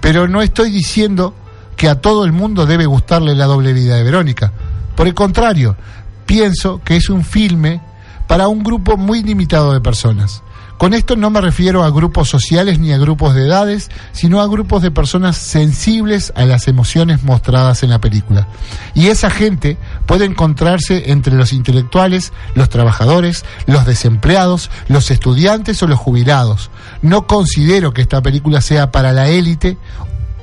pero 0.00 0.28
no 0.28 0.40
estoy 0.40 0.70
diciendo 0.70 1.34
que 1.76 1.88
a 1.88 2.00
todo 2.00 2.24
el 2.24 2.32
mundo 2.32 2.64
debe 2.64 2.86
gustarle 2.86 3.34
la 3.34 3.44
doble 3.44 3.72
vida 3.74 3.96
de 3.96 4.02
Verónica. 4.02 4.52
Por 4.94 5.06
el 5.06 5.14
contrario, 5.14 5.76
pienso 6.24 6.80
que 6.82 6.96
es 6.96 7.10
un 7.10 7.24
filme 7.24 7.82
para 8.26 8.48
un 8.48 8.62
grupo 8.62 8.96
muy 8.96 9.22
limitado 9.22 9.72
de 9.72 9.80
personas. 9.80 10.42
Con 10.78 10.92
esto 10.92 11.16
no 11.16 11.30
me 11.30 11.40
refiero 11.40 11.84
a 11.84 11.90
grupos 11.90 12.28
sociales 12.28 12.78
ni 12.78 12.92
a 12.92 12.98
grupos 12.98 13.34
de 13.34 13.46
edades, 13.46 13.90
sino 14.12 14.42
a 14.42 14.46
grupos 14.46 14.82
de 14.82 14.90
personas 14.90 15.38
sensibles 15.38 16.34
a 16.36 16.44
las 16.44 16.68
emociones 16.68 17.22
mostradas 17.22 17.82
en 17.82 17.88
la 17.88 17.98
película. 17.98 18.46
Y 18.94 19.06
esa 19.06 19.30
gente 19.30 19.78
puede 20.04 20.26
encontrarse 20.26 21.10
entre 21.12 21.34
los 21.34 21.54
intelectuales, 21.54 22.34
los 22.54 22.68
trabajadores, 22.68 23.46
los 23.66 23.86
desempleados, 23.86 24.70
los 24.88 25.10
estudiantes 25.10 25.82
o 25.82 25.86
los 25.86 25.98
jubilados. 25.98 26.70
No 27.00 27.26
considero 27.26 27.94
que 27.94 28.02
esta 28.02 28.20
película 28.20 28.60
sea 28.60 28.92
para 28.92 29.12
la 29.12 29.28
élite 29.28 29.78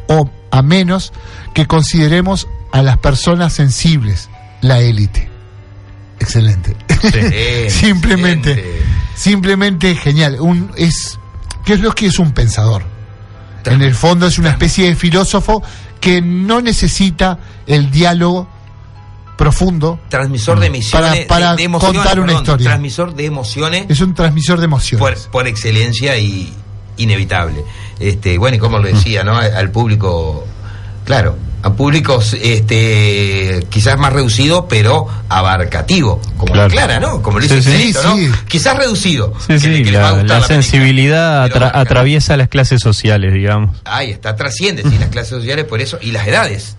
o 0.08 0.30
a 0.50 0.62
menos 0.64 1.14
que 1.54 1.68
consideremos 1.68 2.48
a 2.72 2.82
las 2.82 2.98
personas 2.98 3.54
sensibles 3.54 4.30
la 4.62 4.80
élite. 4.80 5.33
Excelente. 6.20 6.76
Excelente, 6.88 7.70
simplemente, 7.70 8.52
excelente. 8.52 8.86
simplemente 9.16 9.96
genial. 9.96 10.38
Un, 10.40 10.72
es, 10.78 11.20
¿Qué 11.66 11.74
es 11.74 11.80
lo 11.82 11.94
que 11.94 12.08
es 12.08 12.20
un 12.20 12.32
pensador? 12.34 12.84
En 13.66 13.82
el 13.82 13.96
fondo 13.96 14.28
es 14.28 14.38
una 14.40 14.50
especie 14.50 14.88
de 14.90 14.96
filósofo 14.96 15.64
que 16.02 16.22
no 16.22 16.60
necesita 16.62 17.40
el 17.66 17.90
diálogo 17.92 18.50
profundo, 19.38 20.00
Transmisor 20.10 20.60
de 20.60 20.68
emociones. 20.68 20.92
Para- 20.92 21.28
para 21.28 21.52
de- 21.52 21.58
de 21.58 21.64
emociones, 21.64 21.98
contar 21.98 22.20
una 22.20 22.28
perdón, 22.28 22.44
historia. 22.44 22.66
Transmisor 22.68 23.16
de 23.16 23.26
emociones 23.26 23.86
es 23.90 24.02
un 24.02 24.14
transmisor 24.14 24.60
de 24.60 24.66
emociones. 24.66 25.00
por, 25.22 25.32
por 25.32 25.48
excelencia 25.48 26.18
y 26.18 26.54
inevitable. 26.98 27.64
Este, 28.00 28.38
bueno, 28.38 28.58
y 28.58 28.60
como 28.60 28.78
lo 28.80 28.88
decía, 28.88 29.24
¿no? 29.24 29.38
Al 29.38 29.72
público, 29.72 30.46
claro, 31.06 31.38
a 31.64 31.74
públicos 31.74 32.36
este 32.42 33.66
quizás 33.70 33.98
más 33.98 34.12
reducido, 34.14 34.68
pero 34.68 35.08
abarcativo, 35.30 36.20
como 36.38 36.54
Claro. 36.54 36.70
Clara, 36.70 37.00
¿no? 37.00 37.22
Como 37.22 37.40
lo 37.40 37.48
Sí, 37.48 37.56
dice 37.56 37.78
sí, 37.78 37.94
sí. 37.94 38.32
Quizás 38.48 38.78
reducido. 38.78 39.34
Sí, 39.40 39.48
que- 39.54 39.60
sí, 39.60 39.84
que 39.84 39.92
les 39.92 39.96
va 40.02 40.10
a 40.10 40.12
la, 40.12 40.18
gustar 40.20 40.42
la 40.42 40.48
sensibilidad 40.48 41.46
atra- 41.50 41.72
atraviesa 41.74 42.36
las 42.38 42.50
clases 42.50 42.82
sociales, 42.82 43.34
digamos. 43.34 43.78
Ahí 43.86 44.12
está, 44.12 44.36
trasciende 44.36 44.84
sí, 44.84 44.98
las 45.00 45.10
clases 45.10 45.30
sociales 45.30 45.66
por 45.66 45.80
eso 45.82 45.98
y 46.02 46.12
las 46.12 46.28
edades. 46.28 46.76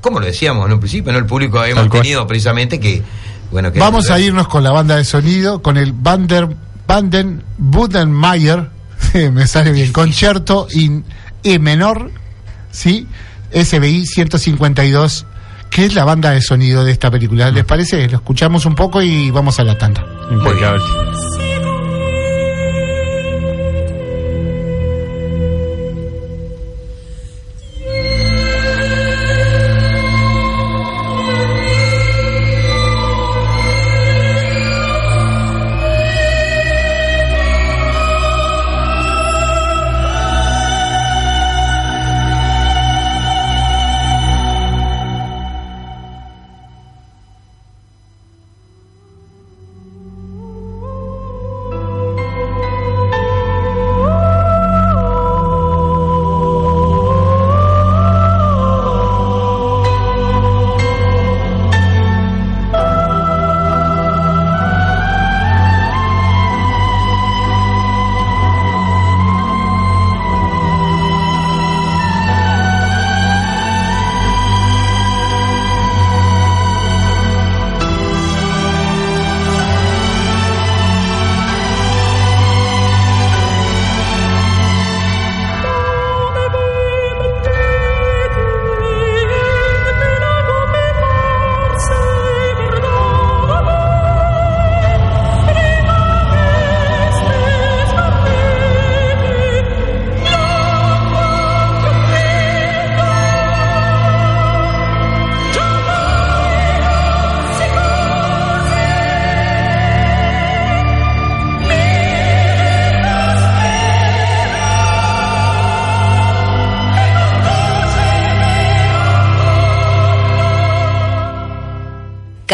Como 0.00 0.20
lo 0.20 0.26
decíamos 0.26 0.66
en 0.66 0.74
un 0.74 0.80
principio, 0.80 1.10
¿no? 1.12 1.18
El 1.18 1.26
público 1.26 1.64
hemos 1.64 1.82
Tal 1.82 1.90
cual. 1.90 2.02
tenido 2.02 2.26
precisamente 2.26 2.78
que 2.78 3.02
bueno 3.50 3.72
que 3.72 3.80
Vamos 3.80 4.10
a 4.10 4.20
irnos 4.20 4.46
con 4.46 4.62
la 4.62 4.70
banda 4.70 4.96
de 4.96 5.04
sonido, 5.04 5.62
con 5.62 5.76
el 5.78 5.92
Bander, 5.92 6.48
Banden 6.86 7.42
Budenmayer, 7.56 8.68
me 9.32 9.46
sale 9.46 9.72
bien, 9.72 9.90
concierto 9.92 10.68
in 10.72 11.04
E 11.42 11.58
menor, 11.58 12.10
¿sí? 12.70 13.06
SBI 13.52 14.06
152, 14.06 15.26
que 15.70 15.84
es 15.84 15.94
la 15.94 16.04
banda 16.04 16.30
de 16.30 16.42
sonido 16.42 16.84
de 16.84 16.92
esta 16.92 17.10
película. 17.10 17.50
¿Les 17.50 17.64
parece? 17.64 18.08
Lo 18.08 18.16
escuchamos 18.18 18.66
un 18.66 18.74
poco 18.74 19.02
y 19.02 19.30
vamos 19.30 19.58
a 19.60 19.64
la 19.64 19.76
tanda. 19.76 20.04
Impecable. 20.30 20.82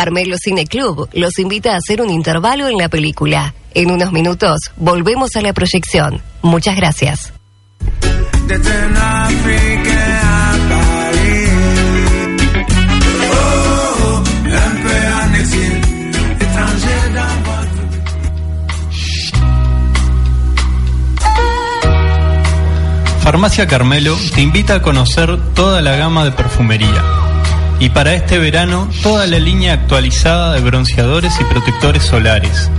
Carmelo 0.05 0.37
Cine 0.37 0.67
Club 0.67 1.09
los 1.15 1.39
invita 1.39 1.73
a 1.73 1.79
hacer 1.79 2.03
un 2.03 2.11
intervalo 2.11 2.69
en 2.69 2.77
la 2.77 2.91
película. 2.91 3.55
En 3.73 3.91
unos 3.91 4.13
minutos 4.13 4.61
volvemos 4.77 5.35
a 5.35 5.41
la 5.41 5.55
proyección. 5.55 6.21
Muchas 6.43 6.77
gracias. 6.77 7.33
Farmacia 23.23 23.67
Carmelo 23.67 24.19
te 24.35 24.43
invita 24.43 24.75
a 24.75 24.83
conocer 24.83 25.41
toda 25.55 25.81
la 25.81 25.97
gama 25.97 26.27
de 26.27 26.33
perfumería. 26.33 27.14
Y 27.79 27.91
para 27.91 28.14
este 28.14 28.39
verano, 28.39 28.89
toda 29.03 29.27
la 29.27 29.39
línea 29.39 29.75
actualizada 29.75 30.55
de 30.55 30.61
bronceadores 30.61 31.39
y 31.41 31.45
protectores 31.45 32.05
solares. 32.05 32.70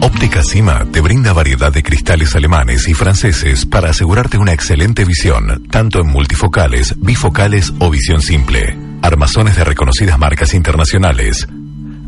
Óptica 0.01 0.43
Cima 0.43 0.85
te 0.91 0.99
brinda 1.01 1.33
variedad 1.33 1.71
de 1.71 1.83
cristales 1.83 2.35
alemanes 2.35 2.87
y 2.87 2.93
franceses 2.93 3.65
para 3.65 3.89
asegurarte 3.89 4.37
una 4.37 4.53
excelente 4.53 5.03
visión, 5.03 5.63
tanto 5.69 5.99
en 5.99 6.07
multifocales, 6.07 6.95
bifocales 6.99 7.73
o 7.79 7.89
visión 7.89 8.21
simple. 8.21 8.84
Armazones 9.05 9.55
de 9.55 9.63
reconocidas 9.63 10.17
marcas 10.17 10.55
internacionales. 10.55 11.47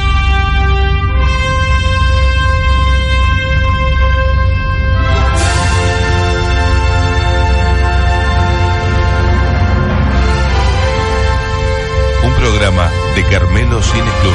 Un 12.23 12.33
programa 12.33 12.89
de 13.15 13.23
Carmelo 13.25 13.81
Cine 13.81 14.01
Club. 14.21 14.33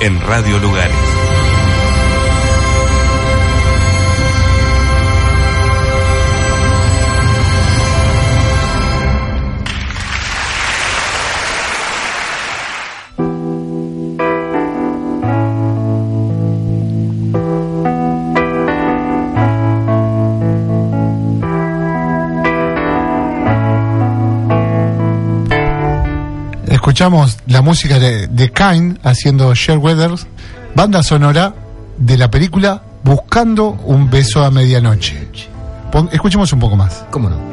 En 0.00 0.20
Radio 0.20 0.58
Lugares. 0.58 1.03
Escuchamos 26.94 27.38
la 27.48 27.60
música 27.60 27.98
de, 27.98 28.28
de 28.28 28.52
Kind 28.52 29.00
haciendo 29.02 29.52
Share 29.52 29.80
Weathers, 29.80 30.28
banda 30.76 31.02
sonora 31.02 31.52
de 31.98 32.16
la 32.16 32.30
película 32.30 32.84
Buscando 33.02 33.70
un 33.70 34.08
beso 34.08 34.44
a 34.44 34.52
medianoche. 34.52 35.26
Escuchemos 36.12 36.52
un 36.52 36.60
poco 36.60 36.76
más. 36.76 37.04
¿Cómo 37.10 37.28
no? 37.28 37.43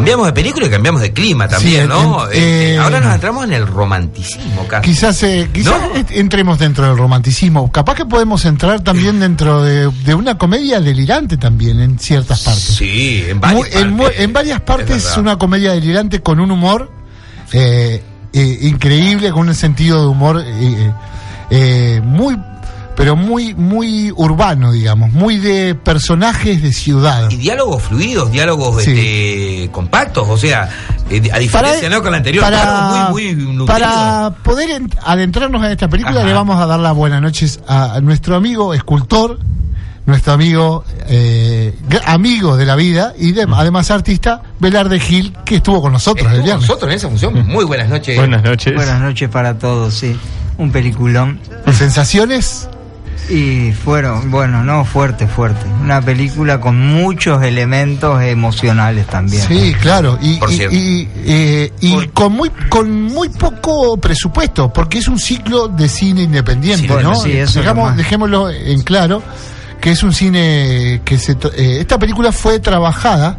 Cambiamos 0.00 0.26
de 0.26 0.32
película 0.32 0.66
y 0.66 0.70
cambiamos 0.70 1.00
de 1.02 1.12
clima 1.12 1.46
también, 1.48 1.82
Sí, 1.82 1.88
¿no? 1.88 2.24
en- 2.30 2.32
Eh, 2.32 2.74
eh, 2.74 2.78
ahora 2.78 3.00
nos 3.00 3.14
entramos 3.14 3.44
en 3.44 3.52
el 3.52 3.66
romanticismo, 3.66 4.66
Carlos. 4.68 4.84
Quizás, 4.90 5.22
eh, 5.22 5.48
quizás 5.52 5.74
entremos 6.10 6.58
dentro 6.58 6.86
del 6.86 6.96
romanticismo. 6.96 7.70
Capaz 7.70 7.94
que 7.94 8.06
podemos 8.06 8.44
entrar 8.44 8.80
también 8.80 9.20
dentro 9.20 9.62
de, 9.62 9.90
de 10.04 10.14
una 10.14 10.36
comedia 10.38 10.80
delirante 10.80 11.36
también 11.36 11.80
en 11.80 11.98
ciertas 11.98 12.40
partes. 12.42 12.62
Sí, 12.76 13.24
en 13.28 13.40
varias 13.40 13.74
en, 13.76 13.96
partes. 13.96 14.20
en 14.20 14.32
varias 14.32 14.56
Es 14.58 14.64
partes 14.64 15.04
es, 15.06 15.16
una 15.16 15.36
comedia 15.38 15.72
delirante 15.72 16.20
con 16.20 16.40
un 16.40 16.50
humor 16.50 16.90
eh, 17.52 18.02
increíble, 18.32 19.30
con 19.32 19.48
un 19.48 19.54
sentido 19.54 20.00
de 20.02 20.06
humor 20.06 20.44
muy, 22.04 22.36
pero 23.00 23.16
muy, 23.16 23.54
muy 23.54 24.12
urbano, 24.14 24.72
digamos, 24.72 25.10
muy 25.10 25.38
de 25.38 25.74
personajes 25.74 26.60
de 26.62 26.70
ciudad. 26.70 27.30
Y 27.30 27.36
diálogos 27.36 27.82
fluidos, 27.84 28.30
diálogos 28.30 28.82
Sí. 28.84 28.90
este, 28.90 29.70
compactos, 29.72 30.28
o 30.28 30.36
sea, 30.36 30.68
eh, 31.08 31.30
a 31.32 31.38
diferencia 31.38 31.88
¿no? 31.88 32.02
con 32.02 32.10
la 32.10 32.18
anterior, 32.18 32.44
para, 32.44 32.60
claro, 32.60 33.10
muy, 33.12 33.34
muy 33.34 33.66
para 33.66 34.34
poder 34.42 34.68
en- 34.68 34.90
adentrarnos 35.02 35.64
en 35.64 35.70
esta 35.70 35.88
película 35.88 36.18
Ajá. 36.20 36.28
le 36.28 36.34
vamos 36.34 36.60
a 36.60 36.66
dar 36.66 36.78
las 36.78 36.94
buenas 36.94 37.22
noches 37.22 37.60
a, 37.66 37.94
a 37.94 38.00
nuestro 38.02 38.36
amigo 38.36 38.74
escultor, 38.74 39.38
nuestro 40.04 40.34
amigo 40.34 40.84
eh, 41.08 41.74
amigo 42.04 42.58
de 42.58 42.66
la 42.66 42.76
vida 42.76 43.14
y 43.18 43.32
de- 43.32 43.46
además 43.50 43.90
artista 43.90 44.42
Velarde 44.58 45.00
Gil 45.00 45.34
que 45.46 45.56
estuvo 45.56 45.80
con 45.80 45.92
nosotros 45.92 46.26
el 46.26 46.32
Estuvo 46.32 46.44
viernes. 46.44 46.68
nosotros 46.68 46.90
en 46.90 46.96
esa 46.98 47.08
función. 47.08 47.46
Muy 47.48 47.64
buenas 47.64 47.88
noches. 47.88 48.14
Buenas 48.18 48.42
noches. 48.42 48.74
Buenas 48.74 49.00
noches 49.00 49.30
para 49.30 49.56
todos, 49.58 49.94
sí. 49.94 50.14
Un 50.58 50.70
peliculón. 50.70 51.40
Sensaciones. 51.72 52.68
Y 53.30 53.70
fueron, 53.72 54.30
bueno, 54.30 54.64
no, 54.64 54.84
fuerte, 54.84 55.28
fuerte. 55.28 55.64
Una 55.80 56.00
película 56.02 56.60
con 56.60 56.76
muchos 56.78 57.42
elementos 57.44 58.20
emocionales 58.22 59.06
también. 59.06 59.42
Sí, 59.46 59.72
claro. 59.80 60.18
Y, 60.20 60.38
Por 60.38 60.50
y- 60.50 60.56
y, 60.64 61.08
eh, 61.24 61.72
y 61.80 61.92
Por- 61.92 62.10
con 62.12 62.32
muy 62.32 62.50
con 62.68 63.02
muy 63.02 63.28
poco 63.28 63.96
presupuesto, 63.98 64.72
porque 64.72 64.98
es 64.98 65.06
un 65.06 65.18
ciclo 65.18 65.68
de 65.68 65.88
cine 65.88 66.22
independiente, 66.22 66.88
Sí, 66.88 66.94
¿no? 67.02 67.14
sí, 67.14 67.30
eso 67.32 67.60
es 67.60 67.66
lo 67.66 67.72
Dejamos- 67.74 67.96
dejémoslo 67.96 68.50
en 68.50 68.82
claro 68.82 69.22
que 69.80 69.92
es 69.92 70.02
un 70.02 70.12
cine 70.12 71.00
que 71.04 71.16
se 71.16 71.32
eh, 71.56 71.78
esta 71.80 71.98
película 71.98 72.32
fue 72.32 72.58
trabajada 72.58 73.38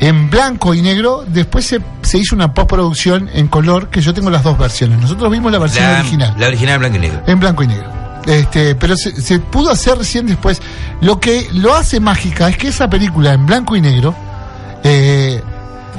en 0.00 0.28
blanco 0.28 0.74
y 0.74 0.82
negro, 0.82 1.24
después 1.26 1.64
se, 1.64 1.80
se 2.02 2.18
hizo 2.18 2.34
una 2.34 2.52
postproducción 2.52 3.30
en 3.32 3.46
color, 3.46 3.88
que 3.90 4.00
yo 4.02 4.12
tengo 4.12 4.28
las 4.28 4.42
dos 4.42 4.58
versiones. 4.58 4.98
Nosotros 5.00 5.30
vimos 5.30 5.52
la 5.52 5.58
versión 5.60 5.84
la, 5.84 6.00
original 6.00 6.34
La 6.36 6.48
original 6.48 6.78
blanco 6.80 6.96
y 6.96 7.00
negro. 7.00 7.22
en 7.26 7.40
blanco 7.40 7.62
y 7.62 7.66
negro. 7.68 8.03
Este, 8.26 8.74
pero 8.74 8.96
se, 8.96 9.20
se 9.20 9.38
pudo 9.38 9.70
hacer 9.70 9.98
recién 9.98 10.26
después. 10.26 10.60
Lo 11.00 11.20
que 11.20 11.48
lo 11.52 11.74
hace 11.74 12.00
mágica 12.00 12.48
es 12.48 12.56
que 12.56 12.68
esa 12.68 12.88
película 12.88 13.32
en 13.34 13.44
blanco 13.46 13.76
y 13.76 13.80
negro, 13.80 14.14
eh, 14.82 15.40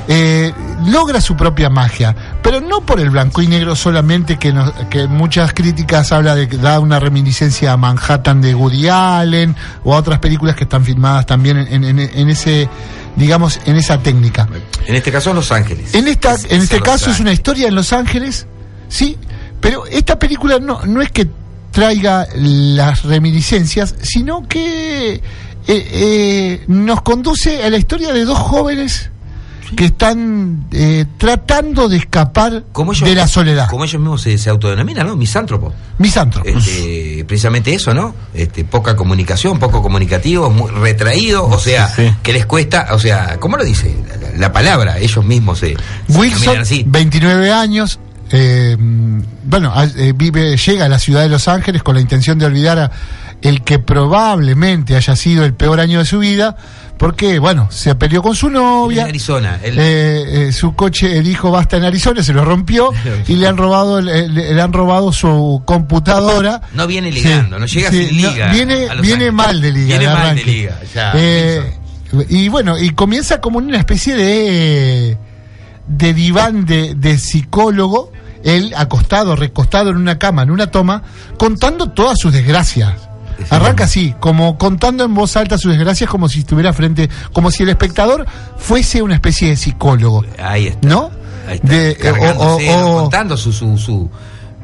eh, 0.07 0.53
logra 0.87 1.19
su 1.19 1.35
propia 1.35 1.69
magia, 1.69 2.15
pero 2.43 2.61
no 2.61 2.81
por 2.81 2.99
el 2.99 3.09
blanco 3.09 3.41
y 3.41 3.47
negro 3.47 3.75
solamente 3.75 4.37
que, 4.37 4.53
nos- 4.53 4.71
que 4.89 5.07
muchas 5.07 5.51
críticas 5.53 6.11
habla 6.11 6.35
de 6.35 6.47
que 6.47 6.57
da 6.57 6.79
una 6.79 6.99
reminiscencia 6.99 7.71
a 7.71 7.77
Manhattan 7.77 8.39
de 8.41 8.53
Woody 8.53 8.87
Allen 8.87 9.55
o 9.83 9.95
a 9.95 9.97
otras 9.97 10.19
películas 10.19 10.55
que 10.55 10.65
están 10.65 10.83
filmadas 10.85 11.25
también 11.25 11.57
en, 11.57 11.83
en- 11.83 11.99
en 11.99 12.29
ese, 12.29 12.69
digamos, 13.15 13.59
en 13.65 13.77
esa 13.77 13.97
técnica. 13.99 14.47
En 14.85 14.95
este 14.95 15.11
caso, 15.11 15.33
Los 15.33 15.51
Ángeles. 15.51 15.95
En 15.95 16.07
esta, 16.07 16.33
Es- 16.35 16.45
en 16.45 16.57
es 16.57 16.63
este 16.65 16.77
Los 16.79 16.85
caso 16.85 17.09
es 17.09 17.19
una 17.19 17.31
historia 17.33 17.67
en 17.67 17.73
Los 17.75 17.91
Ángeles, 17.91 18.45
sí, 18.87 19.17
pero 19.59 19.87
esta 19.87 20.19
película 20.19 20.59
no, 20.59 20.81
no 20.85 21.01
es 21.01 21.11
que 21.11 21.27
traiga 21.75 22.25
las 22.35 23.03
reminiscencias, 23.03 23.95
sino 24.01 24.47
que 24.47 25.15
eh, 25.15 25.21
eh, 25.67 26.63
nos 26.69 27.01
conduce 27.01 27.61
a 27.65 27.69
la 27.69 27.77
historia 27.77 28.13
de 28.13 28.23
dos 28.23 28.37
jóvenes 28.39 29.09
que 29.75 29.85
están 29.85 30.67
eh, 30.71 31.03
tratando 31.17 31.89
de 31.89 31.97
escapar 31.97 32.63
Como 32.71 32.93
ellos, 32.93 33.09
de 33.09 33.13
la 33.15 33.27
soledad. 33.27 33.67
Como 33.69 33.83
ellos 33.83 33.99
mismos 33.99 34.21
se, 34.21 34.37
se 34.37 34.49
autodenominan, 34.49 35.05
¿no? 35.05 35.17
Misántropos. 35.17 35.73
Misántropos. 35.97 36.65
Este, 36.65 37.25
precisamente 37.27 37.73
eso, 37.73 37.93
¿no? 37.93 38.15
Este, 38.33 38.63
poca 38.63 38.95
comunicación, 38.95 39.59
poco 39.59 39.81
comunicativo, 39.81 40.49
muy 40.49 40.71
retraído, 40.71 41.45
o 41.45 41.59
sea, 41.59 41.89
Sí, 41.89 42.03
sí. 42.07 42.13
que 42.23 42.31
les 42.31 42.45
cuesta, 42.45 42.87
o 42.91 42.99
sea, 42.99 43.37
¿cómo 43.39 43.57
lo 43.57 43.65
dice? 43.65 43.93
La, 44.07 44.15
la- 44.31 44.37
la 44.37 44.51
palabra, 44.53 44.97
ellos 44.99 45.25
mismos 45.25 45.59
se, 45.59 45.75
Wilson, 46.07 46.21
denominan 46.39 46.61
así. 46.61 46.83
29 46.87 47.51
años, 47.51 47.99
eh, 48.31 48.77
bueno, 49.43 49.73
eh, 49.97 50.13
vive, 50.15 50.57
llega 50.57 50.85
a 50.85 50.89
la 50.89 50.99
ciudad 50.99 51.21
de 51.21 51.29
Los 51.29 51.47
Ángeles 51.47 51.83
con 51.83 51.95
la 51.95 52.01
intención 52.01 52.37
de 52.39 52.45
olvidar 52.45 52.79
a 52.79 52.91
el 53.41 53.63
que 53.63 53.79
probablemente 53.79 54.95
haya 54.95 55.15
sido 55.15 55.45
el 55.45 55.53
peor 55.53 55.79
año 55.79 55.99
de 55.99 56.05
su 56.05 56.19
vida, 56.19 56.55
porque, 56.97 57.37
bueno, 57.37 57.67
se 57.69 57.93
peleó 57.93 58.23
con 58.23 58.33
su 58.35 58.47
En 58.47 58.53
novia. 58.53 59.03
Arizona, 59.05 59.59
él- 59.61 59.77
eh, 59.77 60.47
eh, 60.47 60.51
su 60.51 60.73
coche, 60.73 61.17
el 61.17 61.27
hijo 61.27 61.51
va 61.51 61.59
hasta 61.59 61.77
en 61.77 61.83
Arizona, 61.83 62.23
se 62.23 62.33
lo 62.33 62.43
rompió 62.45 62.91
y 63.27 63.35
le 63.35 63.47
han 63.47 63.57
robado, 63.57 63.99
el- 63.99 64.33
le, 64.33 64.59
han 64.61 64.73
robado 64.73 65.11
su 65.11 65.61
computadora. 65.65 66.61
No 66.73 66.87
viene 66.87 67.11
ligando, 67.11 67.59
no 67.59 67.65
llega 67.65 67.91
sin 67.91 68.21
no, 68.21 68.29
liga 68.31 68.51
viene 68.51 68.87
Los 68.87 69.01
viene 69.01 69.13
Ángeles. 69.25 69.33
mal 69.33 69.61
de 69.61 69.71
liga. 69.73 69.97
Viene 69.99 70.13
mal 70.13 70.35
de 70.35 70.43
liga, 70.45 70.79
ya, 70.93 71.11
Eh, 71.15 71.73
y 72.29 72.47
bueno, 72.47 72.79
y 72.79 72.91
comienza 72.91 73.41
como 73.41 73.57
una 73.59 73.77
especie 73.77 74.15
de 74.15 75.17
de 75.87 76.13
diván 76.15 76.65
de, 76.65 76.95
de 76.95 77.17
psicólogo, 77.19 78.11
él 78.45 78.73
acostado, 78.77 79.35
recostado 79.35 79.89
en 79.89 79.97
una 79.97 80.17
cama, 80.17 80.43
en 80.43 80.51
una 80.51 80.67
toma, 80.67 81.03
contando 81.37 81.89
todas 81.91 82.17
sus 82.17 82.31
desgracias. 82.31 82.93
Arranca 83.49 83.83
así, 83.83 84.15
como 84.21 84.57
contando 84.57 85.03
en 85.03 85.13
voz 85.13 85.35
alta 85.35 85.57
sus 85.57 85.71
desgracias, 85.73 86.09
como 86.09 86.29
si 86.29 86.39
estuviera 86.39 86.71
frente, 86.71 87.09
como 87.33 87.51
si 87.51 87.63
el 87.63 87.69
espectador 87.69 88.25
fuese 88.57 89.01
una 89.01 89.15
especie 89.15 89.49
de 89.49 89.57
psicólogo, 89.57 90.23
Ahí 90.41 90.67
está. 90.67 90.87
¿no? 90.87 91.11
Ahí 91.45 91.55
está, 91.55 91.67
De- 91.67 91.95
cargándose, 91.97 92.69
o- 92.73 92.77
o- 92.77 92.95
o- 92.97 93.01
contando 93.01 93.35
su, 93.35 93.51
su, 93.51 93.77
su 93.77 94.09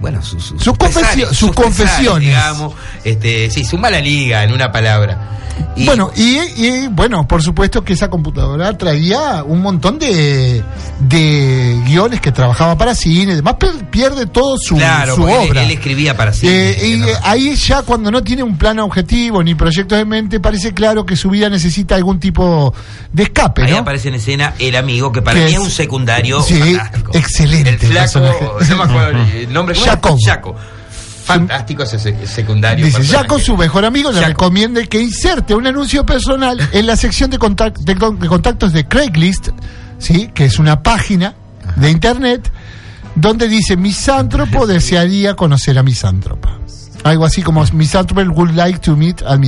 bueno, 0.02 0.22
su, 0.22 0.39
su- 0.39 0.56
Sus 0.56 0.64
sus 0.64 0.74
confesio- 0.78 1.02
pesares, 1.02 1.38
sus 1.38 1.52
confesiones. 1.54 2.28
digamos, 2.28 2.74
este, 3.04 3.49
sí, 3.52 3.64
su 3.64 3.78
mala 3.78 3.99
liga, 4.02 4.43
en 4.43 4.52
una 4.52 4.72
palabra. 4.72 5.38
Y- 5.76 5.86
Bueno, 5.86 6.12
y, 6.16 6.39
y, 6.56 6.88
bueno, 6.89 7.28
por 7.28 7.43
supuesto 7.43 7.84
que 7.84 7.93
esa 7.93 8.10
computadora 8.10 8.76
traía 8.78 9.43
un 9.43 9.62
montón 9.62 9.99
de, 9.99 10.64
de 10.99 11.80
guiones 11.86 12.20
que 12.22 12.32
trabajaba 12.32 12.78
para 12.78 12.95
cine, 12.95 13.34
además 13.34 13.56
pierde 13.91 14.26
todo 14.26 14.58
su, 14.58 14.76
claro, 14.78 15.16
su 15.16 15.22
porque 15.22 15.36
él- 15.43 15.49
obra. 15.52 15.64
Él, 15.64 15.72
escribía 15.72 16.16
para 16.18 16.34
sí. 16.34 16.47
Eh, 16.47 16.78
y 16.97 17.04
ahí 17.24 17.54
ya 17.56 17.84
cuando 17.84 18.10
no 18.10 18.24
tiene 18.24 18.43
un 18.43 18.58
plan 18.58 18.80
objetivo 18.80 19.43
ni 19.43 19.54
proyectos 19.54 19.97
de 19.97 20.06
mente, 20.06 20.39
parece 20.39 20.74
claro 20.74 21.06
que 21.06 21.16
su 21.16 21.30
vida 21.30 21.49
necesita 21.49 21.95
algún 21.95 22.20
tipo 22.20 22.74
de 23.12 23.24
escape, 23.24 23.64
Ahí 23.64 23.72
¿no? 23.72 23.80
aparece 23.80 24.08
en 24.08 24.16
escena 24.16 24.54
el 24.58 24.76
amigo, 24.76 25.12
que 25.12 25.22
para 25.22 25.38
Que 25.39 25.45
mí 25.45 25.52
es 25.52 25.58
es- 25.58 25.64
un 25.66 25.72
secundario 25.72 26.41
sí, 26.41 26.60
fantástico. 26.60 27.12
excelente 27.14 27.70
El 27.70 27.78
flaco, 27.80 28.20
no 28.20 28.78
me 28.78 28.84
acuerdo 28.84 29.22
el 29.34 29.54
nombre. 29.54 29.76
Jacob. 29.96 30.20
Jaco. 30.26 30.56
Fantástico 31.26 31.84
ese 31.84 32.00
se- 32.00 32.28
secundario. 32.28 32.86
Dice, 32.86 33.04
ya 33.04 33.26
con 33.26 33.39
su 33.39 33.56
mejor 33.56 33.86
amigo 33.86 34.12
le 34.12 34.18
Jaco. 34.20 34.28
recomienda 34.30 34.84
que 34.84 35.00
inserte 35.02 35.54
un 35.56 35.68
anuncio 35.68 36.06
personal 36.06 36.60
en 36.72 36.86
la 36.88 36.96
sección 36.96 37.30
de, 37.30 37.38
de 37.38 38.28
contactos 38.28 38.74
de 38.74 38.88
Craigslist, 38.88 39.50
¿sí? 40.00 40.32
que 40.34 40.46
es 40.46 40.60
una 40.60 40.82
página 40.84 41.36
de 41.76 41.89
internet 41.92 42.52
donde 43.16 43.48
dice 43.48 43.78
misántropo 43.78 44.66
desearía 44.68 45.36
conocer 45.36 45.78
a 45.78 45.84
misántropa. 45.84 46.58
Algo 47.04 47.26
así 47.26 47.41
como 47.41 47.64
misántropo 47.74 48.22
would 48.30 48.52
like 48.56 48.80
to 48.80 48.95
meet 48.95 49.22
al 49.24 49.39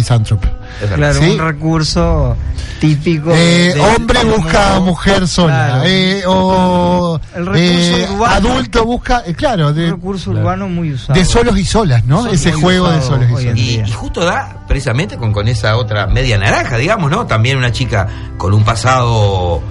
verdad. 0.89 0.95
Claro, 0.95 1.19
Sí. 1.19 1.29
un 1.31 1.39
recurso 1.39 2.35
típico. 2.79 3.31
Eh, 3.33 3.75
hombre 3.95 4.23
busca 4.25 4.79
mujer 4.79 5.27
sola. 5.27 5.67
Claro. 5.67 5.83
eh, 5.85 6.23
o 6.25 7.19
El 7.35 7.45
recurso 7.45 7.61
eh, 7.61 8.07
urbano. 8.11 8.33
adulto 8.35 8.85
busca, 8.85 9.23
eh, 9.25 9.33
claro, 9.35 9.67
un 9.67 9.75
de, 9.75 9.91
recurso 9.91 10.31
urbano 10.31 10.67
muy 10.67 10.93
usado. 10.93 11.17
de 11.19 11.25
solos 11.25 11.57
y 11.59 11.65
solas, 11.65 12.03
¿no? 12.05 12.25
Ese 12.27 12.51
juego 12.53 12.89
de 12.89 13.01
solos 13.01 13.29
y 13.29 13.33
solas. 13.33 13.57
Y, 13.57 13.79
y 13.81 13.91
justo 13.91 14.25
da 14.25 14.63
precisamente 14.67 15.17
con, 15.17 15.31
con 15.31 15.47
esa 15.47 15.77
otra 15.77 16.07
media 16.07 16.37
naranja, 16.39 16.77
digamos, 16.77 17.11
¿no? 17.11 17.27
También 17.27 17.57
una 17.57 17.71
chica 17.71 18.07
con 18.37 18.53
un 18.53 18.63
pasado 18.63 19.61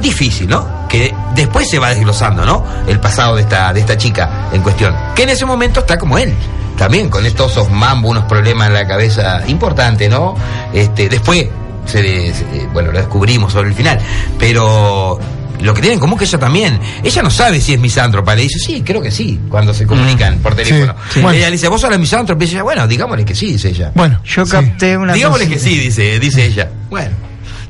difícil, 0.00 0.48
¿no? 0.48 0.86
Que 0.88 1.14
después 1.34 1.68
se 1.68 1.78
va 1.78 1.90
desglosando, 1.90 2.44
¿no? 2.44 2.64
El 2.86 3.00
pasado 3.00 3.36
de 3.36 3.42
esta, 3.42 3.72
de 3.72 3.80
esta 3.80 3.96
chica 3.96 4.48
en 4.52 4.62
cuestión. 4.62 4.94
Que 5.14 5.24
en 5.24 5.30
ese 5.30 5.44
momento 5.44 5.80
está 5.80 5.98
como 5.98 6.18
él. 6.18 6.32
También 6.76 7.08
con 7.10 7.26
estos 7.26 7.52
esos 7.52 7.70
mambo, 7.70 8.08
unos 8.08 8.24
problemas 8.24 8.68
en 8.68 8.74
la 8.74 8.86
cabeza 8.86 9.42
importantes, 9.48 10.08
¿no? 10.08 10.36
Este, 10.72 11.08
después, 11.08 11.46
se, 11.86 12.32
se- 12.32 12.68
bueno, 12.72 12.92
lo 12.92 12.98
descubrimos 12.98 13.52
sobre 13.52 13.68
el 13.70 13.74
final. 13.74 13.98
Pero 14.38 15.18
lo 15.60 15.74
que 15.74 15.80
tiene 15.80 15.94
en 15.94 16.00
común 16.00 16.16
que 16.16 16.24
ella 16.24 16.38
también, 16.38 16.78
ella 17.02 17.20
no 17.22 17.30
sabe 17.30 17.60
si 17.60 17.74
es 17.74 17.80
misántropa, 17.80 18.34
le 18.36 18.42
dice, 18.42 18.60
sí, 18.60 18.82
creo 18.86 19.02
que 19.02 19.10
sí, 19.10 19.40
cuando 19.50 19.74
se 19.74 19.86
comunican 19.88 20.38
por 20.38 20.54
teléfono. 20.54 20.94
sí. 21.12 21.20
Bueno. 21.20 21.36
Ella 21.36 21.46
le 21.46 21.52
dice, 21.52 21.66
vos 21.66 21.80
sos 21.80 21.90
la 21.90 21.98
misántropa, 21.98 22.44
y 22.44 22.46
ella, 22.46 22.62
bueno, 22.62 22.86
digámosle 22.86 23.24
que 23.24 23.34
sí, 23.34 23.52
dice 23.52 23.70
ella. 23.70 23.90
Bueno, 23.96 24.20
Yo 24.24 24.46
sí. 24.46 24.52
capté 24.52 24.96
una 24.96 25.14
Digámosle 25.14 25.48
que 25.48 25.58
sí, 25.58 25.76
dice, 25.76 26.20
dice 26.20 26.44
ella. 26.46 26.70
Bueno, 26.88 27.10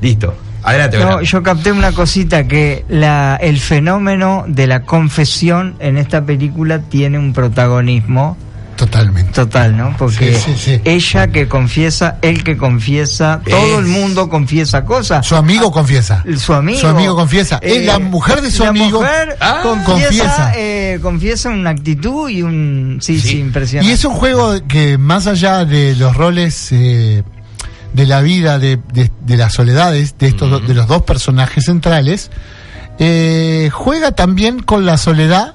listo. 0.02 0.34
Adelante, 0.68 0.98
No, 0.98 1.22
yo 1.22 1.42
capté 1.42 1.72
una 1.72 1.92
cosita 1.92 2.46
que 2.46 2.84
la, 2.88 3.36
el 3.40 3.58
fenómeno 3.58 4.44
de 4.46 4.66
la 4.66 4.82
confesión 4.82 5.76
en 5.80 5.96
esta 5.98 6.24
película 6.24 6.80
tiene 6.80 7.18
un 7.18 7.32
protagonismo 7.32 8.36
Totalmente. 8.76 9.32
total, 9.32 9.76
¿no? 9.76 9.96
Porque 9.98 10.36
Sí, 10.36 10.52
sí, 10.54 10.76
sí. 10.76 10.80
ella 10.84 11.26
que 11.28 11.48
confiesa, 11.48 12.18
él 12.22 12.44
que 12.44 12.56
confiesa, 12.56 13.40
todo 13.44 13.80
el 13.80 13.86
mundo 13.86 14.28
confiesa 14.28 14.84
cosas. 14.84 15.26
Su 15.26 15.34
amigo 15.34 15.72
confiesa. 15.72 16.22
Su 16.36 16.54
amigo. 16.54 16.78
Su 16.78 16.86
amigo 16.86 17.16
confiesa. 17.16 17.58
Eh, 17.60 17.82
la 17.84 17.98
mujer 17.98 18.40
de 18.40 18.52
su 18.52 18.62
la 18.62 18.68
amigo 18.68 19.00
mujer 19.00 19.36
Ah. 19.40 19.60
confiesa, 19.64 19.92
confiesa. 19.92 20.52
eh, 20.56 20.98
confiesa 21.02 21.48
una 21.50 21.70
actitud 21.70 22.28
y 22.30 22.42
un. 22.42 22.98
Sí, 23.02 23.18
sí, 23.20 23.28
Sí. 23.30 23.38
impresionante. 23.40 23.90
Y 23.90 23.94
es 23.94 24.04
un 24.04 24.14
juego 24.14 24.54
que 24.68 24.96
más 24.96 25.26
allá 25.26 25.64
de 25.64 25.96
los 25.96 26.16
roles 26.16 26.68
eh, 26.70 27.24
de 27.92 28.06
la 28.06 28.20
vida, 28.20 28.58
de, 28.58 28.78
de- 28.92 29.10
de 29.20 29.36
las 29.36 29.54
soledades 29.54 30.16
de 30.18 30.28
estos 30.28 30.50
do- 30.50 30.60
de 30.60 30.74
los 30.74 30.86
dos 30.86 31.02
personajes 31.02 31.64
centrales, 31.64 32.30
eh, 32.98 33.70
juega 33.72 34.12
también 34.12 34.60
con 34.60 34.84
la 34.86 34.96
soledad 34.98 35.54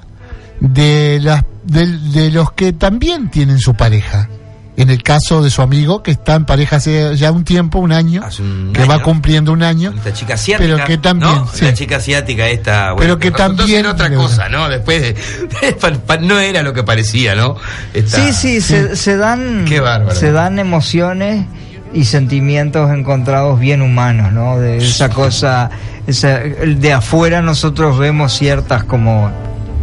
de, 0.59 1.19
las, 1.21 1.43
de, 1.65 1.85
de 1.87 2.31
los 2.31 2.51
que 2.53 2.73
también 2.73 3.29
tienen 3.29 3.59
su 3.59 3.73
pareja. 3.75 4.29
En 4.75 4.89
el 4.89 5.03
caso 5.03 5.43
de 5.43 5.51
su 5.51 5.61
amigo, 5.61 6.01
que 6.01 6.09
está 6.09 6.33
en 6.33 6.45
pareja 6.45 6.77
hace 6.77 7.15
ya 7.15 7.31
un 7.31 7.43
tiempo, 7.43 7.77
un 7.77 7.91
año, 7.91 8.23
Hace 8.25 8.41
un 8.41 8.71
que 8.73 8.81
año. 8.81 8.89
va 8.89 9.03
cumpliendo 9.03 9.51
un 9.51 9.61
año. 9.61 9.93
Esta 9.95 10.13
chica 10.13 10.33
asiática. 10.33 10.65
Pero 10.75 10.83
que 10.87 10.97
también, 10.97 11.31
¿no? 11.35 11.47
sí. 11.53 11.63
La 11.65 11.73
chica 11.75 11.97
asiática 11.97 12.47
esta. 12.47 12.93
bueno, 12.93 12.97
Pero 12.97 13.19
que 13.19 13.29
también- 13.29 13.67
ser 13.83 13.85
otra 13.87 14.11
cosa, 14.15 14.49
¿no? 14.49 14.67
Después 14.69 14.99
de, 15.61 15.73
pa- 15.73 15.91
pa- 15.91 16.17
no 16.17 16.39
era 16.39 16.63
lo 16.63 16.73
que 16.73 16.81
parecía, 16.81 17.35
¿no? 17.35 17.55
Esta- 17.93 18.17
Sí, 18.17 18.33
sí, 18.33 18.61
Se, 18.61 18.95
se 18.95 19.15
dan 19.15 19.65
Qué 19.67 19.79
bárbaro. 19.79 20.15
se 20.19 20.31
dan 20.31 20.57
emociones 20.57 21.45
y 21.93 22.05
sentimientos 22.05 22.91
encontrados 22.91 23.59
bien 23.59 23.81
humanos, 23.81 24.31
¿no? 24.33 24.57
De 24.59 24.77
esa 24.77 25.09
cosa, 25.09 25.69
esa, 26.07 26.39
de 26.39 26.93
afuera 26.93 27.41
nosotros 27.41 27.97
vemos 27.97 28.33
ciertas 28.33 28.83
como 28.83 29.29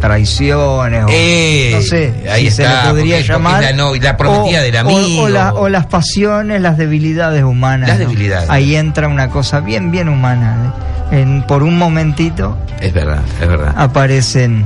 traiciones 0.01 1.03
o 1.05 1.07
Eh, 1.09 1.71
no 1.75 1.81
sé 1.81 2.13
ahí 2.31 2.45
si 2.45 2.51
se 2.51 2.63
está, 2.63 2.85
le 2.85 2.89
podría 2.89 3.21
llamar 3.21 3.61
la 3.63 3.73
no- 3.73 3.93
la 3.95 4.17
prometida 4.17 4.59
o- 4.59 4.63
del 4.63 4.77
amigo. 4.77 5.21
o, 5.23 5.29
la- 5.29 5.53
o 5.53 5.69
las 5.69 5.85
pasiones, 5.85 6.59
las 6.61 6.77
debilidades 6.77 7.43
humanas. 7.43 7.87
Las 7.89 7.99
¿no? 7.99 8.05
debilidades. 8.09 8.49
Ahí 8.49 8.75
entra 8.75 9.07
una 9.07 9.29
cosa 9.29 9.59
bien 9.59 9.91
bien 9.91 10.09
humana. 10.09 10.73
¿eh? 11.11 11.21
En, 11.21 11.43
por 11.43 11.61
un 11.61 11.77
momentito 11.77 12.57
Es 12.79 12.93
verdad, 12.93 13.21
es 13.41 13.47
verdad. 13.47 13.73
aparecen 13.77 14.65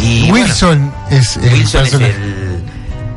Y, 0.00 0.30
bueno, 0.30 0.46
Wilson 0.46 0.92
es 1.10 1.36
el 1.38 1.52
Wilson 1.52 1.86
es 1.86 1.92
el. 1.94 2.51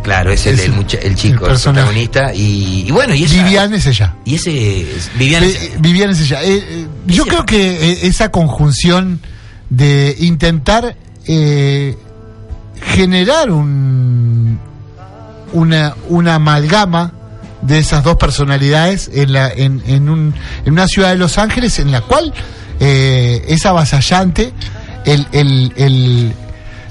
Claclaro, 0.06 0.32
es 0.32 0.45
el, 0.45 0.56
Es 0.60 0.66
el, 0.66 1.16
chico, 1.16 1.47
el 1.47 1.58
protagonista. 1.60 2.34
Y, 2.34 2.86
y 2.88 2.91
bueno, 2.91 3.14
y 3.14 3.24
esa, 3.24 3.43
Vivian 3.43 3.74
es 3.74 3.86
ella. 3.88 4.16
Y 4.24 4.36
ese. 4.36 4.82
es- 4.82 5.12
Vivian 5.18 5.43
es- 5.43 5.56
Eh, 5.56 5.72
Vivian 5.80 6.10
es 6.12 6.22
ella. 6.22 6.43
Eh, 6.43 6.58
eh, 6.58 6.88
yo 7.08 7.24
Ese- 7.24 7.32
creo 7.32 7.45
que 7.45 7.91
eh, 7.91 7.99
esa 8.08 8.30
conjunción 8.32 9.20
de 9.70 10.16
intentar 10.20 10.95
eh, 11.28 11.97
generar 12.93 13.49
un 13.51 14.60
una, 15.53 15.95
una 16.10 16.36
amalgama 16.36 17.14
de 17.62 17.80
esas 17.80 18.03
dos 18.03 18.18
personalidades 18.18 19.10
en, 19.14 19.32
la, 19.34 19.49
en, 19.49 19.82
en, 19.88 20.10
un, 20.10 20.34
en 20.66 20.74
una 20.74 20.86
ciudad 20.88 21.10
de 21.10 21.16
Los 21.16 21.38
Ángeles 21.38 21.80
en 21.80 21.91
la 21.91 22.01
cual 22.01 22.34
eh, 22.80 23.43
es 23.47 23.66
avasallante 23.66 24.51
el, 25.06 25.26
el, 25.32 25.74
el 25.78 26.34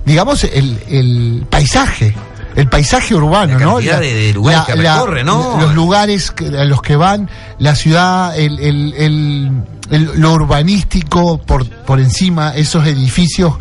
digamos, 0.07 0.45
el, 0.45 0.79
el 0.89 1.47
paisaje. 1.51 2.15
El 2.55 2.68
paisaje 2.68 3.14
urbano, 3.14 3.59
La 3.59 3.64
¿no? 3.64 3.72
cantidad 3.74 4.00
de- 4.00 4.14
de 4.14 4.32
lugares 4.32 4.62
que 4.66 4.74
recorre, 4.74 5.24
¿no? 5.24 5.59
Los 5.61 5.74
lugares 5.74 6.30
que- 6.30 6.46
a 6.46 6.64
los 6.64 6.80
que 6.82 6.96
van, 6.96 7.28
la 7.59 7.74
ciudad, 7.74 8.38
el, 8.38 8.59
el, 8.61 8.94
el- 8.96 9.62
el- 9.90 10.20
lo 10.20 10.32
urbanístico 10.32 11.38
por, 11.38 11.68
por 11.68 11.98
encima, 12.00 12.55
esos 12.55 12.86
edificios 12.86 13.55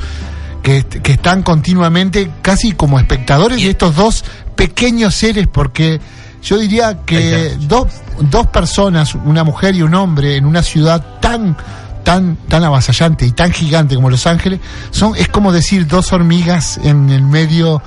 que, 0.62 0.84
que 0.86 1.14
están 1.14 1.44
continuamente 1.44 2.32
casi 2.42 2.72
como 2.74 3.00
espectadores 3.00 3.58
de 3.62 3.70
estos 3.72 3.96
dos 3.96 4.24
pequeños 4.56 5.14
seres, 5.16 5.48
porque 5.52 6.00
yo 6.44 6.58
diría 6.58 7.00
que 7.06 7.56
dos, 7.62 7.88
dos 8.20 8.48
personas, 8.48 9.16
una 9.16 9.44
mujer 9.44 9.76
y 9.76 9.82
un 9.82 9.94
hombre, 9.96 10.38
en 10.38 10.46
una 10.46 10.62
ciudad 10.64 11.20
tan 11.20 11.58
tan 12.04 12.36
tan 12.50 12.64
avasallante 12.66 13.26
y 13.26 13.32
tan 13.32 13.52
gigante 13.54 13.96
como 13.96 14.10
Los 14.10 14.28
Ángeles, 14.28 14.60
son 14.92 15.16
es 15.16 15.30
como 15.30 15.52
decir 15.54 15.88
dos 15.88 16.12
hormigas 16.14 16.78
en 16.84 17.10
el 17.10 17.22
medio 17.24 17.82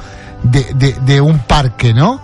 de, 0.51 0.73
de- 0.75 0.93
de 1.01 1.21
un 1.21 1.39
parque, 1.41 1.93
¿no? 1.95 2.21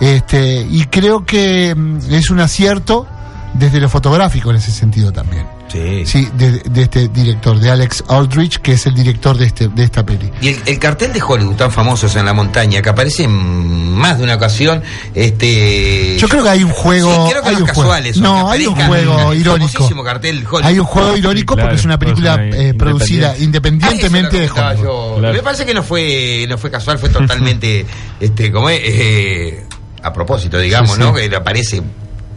Este, 0.00 0.60
y 0.68 0.84
creo 0.84 1.24
que 1.24 1.74
mm, 1.74 1.98
es 2.10 2.30
un 2.30 2.40
acierto 2.40 3.06
desde 3.54 3.80
lo 3.80 3.88
fotográfico 3.88 4.50
en 4.50 4.56
ese 4.56 4.70
sentido 4.70 5.12
también. 5.12 5.46
Sí. 5.68 6.06
Sí, 6.06 6.28
de, 6.34 6.52
de 6.60 6.82
este 6.82 7.08
director, 7.08 7.58
de 7.58 7.70
Alex 7.70 8.04
Aldrich, 8.08 8.58
que 8.60 8.72
es 8.72 8.86
el 8.86 8.94
director 8.94 9.36
de 9.36 9.46
este 9.46 9.68
de 9.68 9.82
esta 9.84 10.06
peli. 10.06 10.30
Y 10.40 10.48
el, 10.48 10.62
el 10.64 10.78
cartel 10.78 11.12
de 11.12 11.20
Hollywood 11.22 11.56
tan 11.56 11.72
famosos 11.72 12.14
en 12.16 12.24
la 12.24 12.32
montaña, 12.32 12.80
que 12.80 12.88
aparece 12.88 13.24
en 13.24 13.92
más 13.92 14.18
de 14.18 14.24
una 14.24 14.36
ocasión, 14.36 14.82
este... 15.14 16.16
Yo 16.18 16.28
creo 16.28 16.42
que 16.44 16.48
hay 16.50 16.62
un 16.64 16.70
juego, 16.70 17.10
Sí, 17.26 17.30
creo 17.32 17.42
que 17.42 17.48
hay 17.48 17.54
no 17.56 17.62
un 17.64 17.68
es 17.68 17.74
juego. 17.74 17.90
casual 17.90 18.06
eso, 18.06 18.20
no, 18.20 18.46
que 18.46 18.52
hay 18.58 18.66
un 18.66 18.74
juego 18.76 19.34
irónico. 19.34 19.68
famosísimo 19.72 20.04
cartel 20.04 20.36
Hollywood. 20.46 20.64
Hay 20.64 20.78
un 20.78 20.86
juego 20.86 21.16
irónico 21.16 21.54
claro, 21.54 21.68
porque 21.68 21.80
es 21.80 21.84
una 21.84 21.98
pues 21.98 22.10
película 22.10 22.34
una 22.34 22.56
eh, 22.56 22.74
producida 22.74 23.30
Ah, 23.32 23.42
independientemente 23.42 24.38
de 24.40 24.46
lo 24.48 24.54
que 24.54 24.60
Hollywood. 24.60 24.74
estaba 24.76 24.94
yo- 24.94 25.16
Claro. 25.18 25.34
Me 25.34 25.42
parece 25.42 25.66
que 25.66 25.74
no 25.74 25.82
fue 25.82 26.46
no 26.48 26.58
fue 26.58 26.70
casual, 26.70 26.98
fue 26.98 27.08
totalmente 27.08 27.86
este 28.20 28.52
como 28.52 28.68
es 28.70 28.80
eh, 28.84 29.66
a 30.02 30.12
propósito, 30.12 30.58
digamos, 30.58 30.92
Sí, 30.94 31.00
¿no? 31.00 31.12
Que 31.12 31.34
aparece 31.34 31.82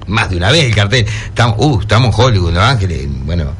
más 0.09 0.29
de 0.29 0.37
una 0.37 0.51
vez 0.51 0.65
el 0.65 0.75
cartel. 0.75 1.05
Estamos, 1.25 1.55
uh, 1.59 1.79
estamos 1.81 2.13
en 2.13 2.25
Hollywood, 2.25 2.53
Los 2.53 2.63
Ángeles, 2.63 3.07
bueno, 3.25 3.53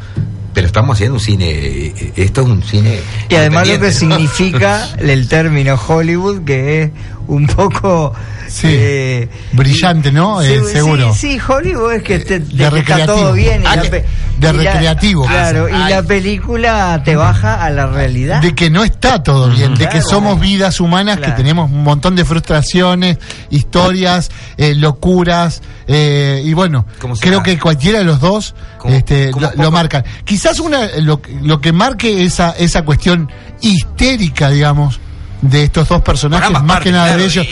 pero 0.53 0.67
estamos 0.67 0.97
haciendo 0.97 1.15
un 1.15 1.21
cine 1.21 1.49
eh, 1.49 2.13
esto 2.15 2.41
es 2.41 2.47
un 2.47 2.63
cine 2.63 2.99
Y 3.29 3.35
además 3.35 3.67
lo 3.67 3.79
que 3.79 3.91
significa 3.91 4.89
el 4.97 5.27
término 5.27 5.79
Hollywood, 5.87 6.43
que 6.43 6.83
es 6.83 6.91
un 7.29 7.47
poco... 7.47 8.13
Sí, 8.47 8.65
eh, 8.67 9.29
brillante, 9.51 10.11
¿no? 10.11 10.41
sí, 10.41 10.47
Eh, 10.53 10.61
sí, 10.65 10.71
seguro. 10.73 11.13
Sí, 11.13 11.37
Hollywood 11.47 11.93
es 11.93 12.03
que, 12.03 12.17
te, 12.19 12.39
de 12.39 12.69
de 12.69 12.71
que 12.71 12.79
está 12.79 13.05
todo 13.05 13.33
bien. 13.33 13.61
y 13.61 13.65
Ah, 13.67 13.75
la 13.75 13.83
de 13.83 14.05
y 14.39 14.41
la- 14.41 14.51
recreativo. 14.53 15.25
Claro, 15.27 15.67
Ah, 15.71 15.85
y 15.87 15.89
la 15.91 16.01
película 16.01 17.01
te 17.05 17.15
baja 17.15 17.63
a 17.63 17.69
la 17.69 17.85
realidad. 17.85 18.41
de 18.41 18.55
que 18.55 18.71
no 18.71 18.83
está 18.83 19.21
todo 19.21 19.49
bien, 19.51 19.75
de 19.75 19.87
que 19.87 20.01
somos 20.01 20.39
vidas 20.39 20.79
humanas, 20.79 21.17
Claro. 21.17 21.35
que 21.35 21.37
tenemos 21.43 21.69
un 21.71 21.83
montón 21.83 22.15
de 22.15 22.25
frustraciones, 22.25 23.19
historias, 23.51 24.31
eh, 24.57 24.73
locuras, 24.73 25.61
eh, 25.87 26.41
y 26.43 26.53
bueno, 26.53 26.85
creo 27.19 27.43
que 27.43 27.59
cualquiera 27.59 27.99
de 27.99 28.05
los 28.05 28.19
dos 28.19 28.55
Como- 28.79 28.95
este, 28.95 29.29
como 29.29 29.45
lo, 29.55 29.63
lo 29.63 29.71
marcan. 29.71 30.03
Quizás 30.25 30.59
una 30.59 30.87
lo, 31.01 31.21
lo 31.43 31.61
que 31.61 31.71
marque 31.71 32.23
esa, 32.23 32.49
esa 32.57 32.83
cuestión 32.83 33.29
histérica, 33.61 34.49
digamos, 34.49 34.99
de 35.41 35.63
estos 35.63 35.87
dos 35.87 36.01
personajes, 36.01 36.49
más 36.63 36.79
que 36.81 36.91
nada 36.91 37.07
claro, 37.07 37.21
de 37.21 37.25
ellos. 37.27 37.47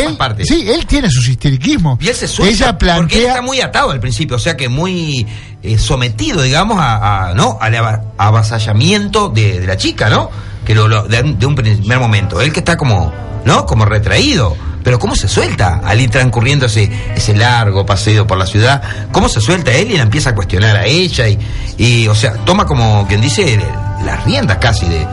ambas 0.00 0.16
partes. 0.16 0.46
Sí, 0.48 0.66
él 0.68 0.84
tiene 0.86 1.10
sus 1.10 1.26
histeriquismos. 1.28 1.98
Y 2.00 2.08
él 2.08 2.14
se 2.14 2.28
suelta, 2.28 2.54
Ella 2.54 2.72
porque 2.78 2.84
él 2.90 2.96
plantea 2.98 3.28
está 3.30 3.42
muy 3.42 3.60
atado 3.60 3.90
al 3.90 4.00
principio, 4.00 4.36
o 4.36 4.38
sea 4.38 4.56
que 4.56 4.68
muy 4.68 5.26
eh, 5.62 5.78
sometido, 5.78 6.42
digamos, 6.42 6.78
a, 6.78 7.28
a- 7.30 7.34
¿no? 7.34 7.58
al 7.60 7.74
ava- 7.74 8.02
avasallamiento 8.18 9.28
de, 9.30 9.60
de 9.60 9.66
la 9.66 9.76
chica, 9.76 10.08
¿no? 10.08 10.30
Que 10.64 10.74
lo, 10.74 10.88
lo- 10.88 11.04
de, 11.04 11.20
un- 11.22 11.38
de 11.38 11.46
un 11.46 11.54
primer 11.54 11.98
momento. 11.98 12.40
Él 12.40 12.52
que 12.52 12.60
está 12.60 12.76
como, 12.76 13.12
¿no? 13.44 13.66
Como 13.66 13.84
retraído. 13.84 14.56
Pero 14.84 15.00
¿cómo 15.00 15.16
se 15.16 15.26
suelta 15.26 15.80
al 15.84 16.00
ir 16.00 16.10
transcurriendo 16.10 16.66
ese, 16.66 16.88
ese 17.16 17.34
largo 17.36 17.84
paseo 17.84 18.24
por 18.24 18.38
la 18.38 18.46
ciudad? 18.46 18.80
¿Cómo 19.10 19.28
se 19.28 19.40
suelta 19.40 19.72
él 19.72 19.90
y 19.90 19.96
la 19.96 20.04
empieza 20.04 20.30
a 20.30 20.34
cuestionar 20.36 20.76
a 20.76 20.86
ella? 20.86 21.26
Y, 21.28 21.38
y 21.76 22.06
o 22.06 22.14
sea, 22.14 22.34
toma 22.44 22.66
como 22.66 23.04
quien 23.08 23.20
dice 23.20 23.58
las 24.04 24.24
riendas 24.24 24.58
casi 24.58 24.86
de, 24.86 25.04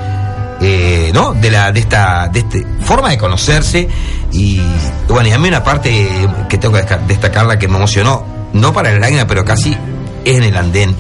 eh, 0.61 1.11
¿no? 1.13 1.33
De 1.33 1.49
la 1.51 1.71
de 1.71 1.79
esta 1.81 2.27
de 2.29 2.39
este 2.39 2.65
forma 2.81 3.09
de 3.09 3.17
conocerse 3.17 3.87
y 4.31 4.61
bueno, 5.09 5.29
y 5.29 5.31
a 5.31 5.37
mí 5.39 5.47
una 5.47 5.63
parte 5.63 6.07
que 6.49 6.57
tengo 6.57 6.73
que 6.75 6.85
destacarla 7.07 7.57
que 7.59 7.67
me 7.67 7.77
emocionó, 7.77 8.25
no 8.53 8.73
para 8.73 8.91
la 8.91 8.99
lágrima, 8.99 9.27
pero 9.27 9.43
casi 9.45 9.75
es 10.25 10.37
en 10.37 10.43
el 10.43 10.55
andén, 10.57 10.95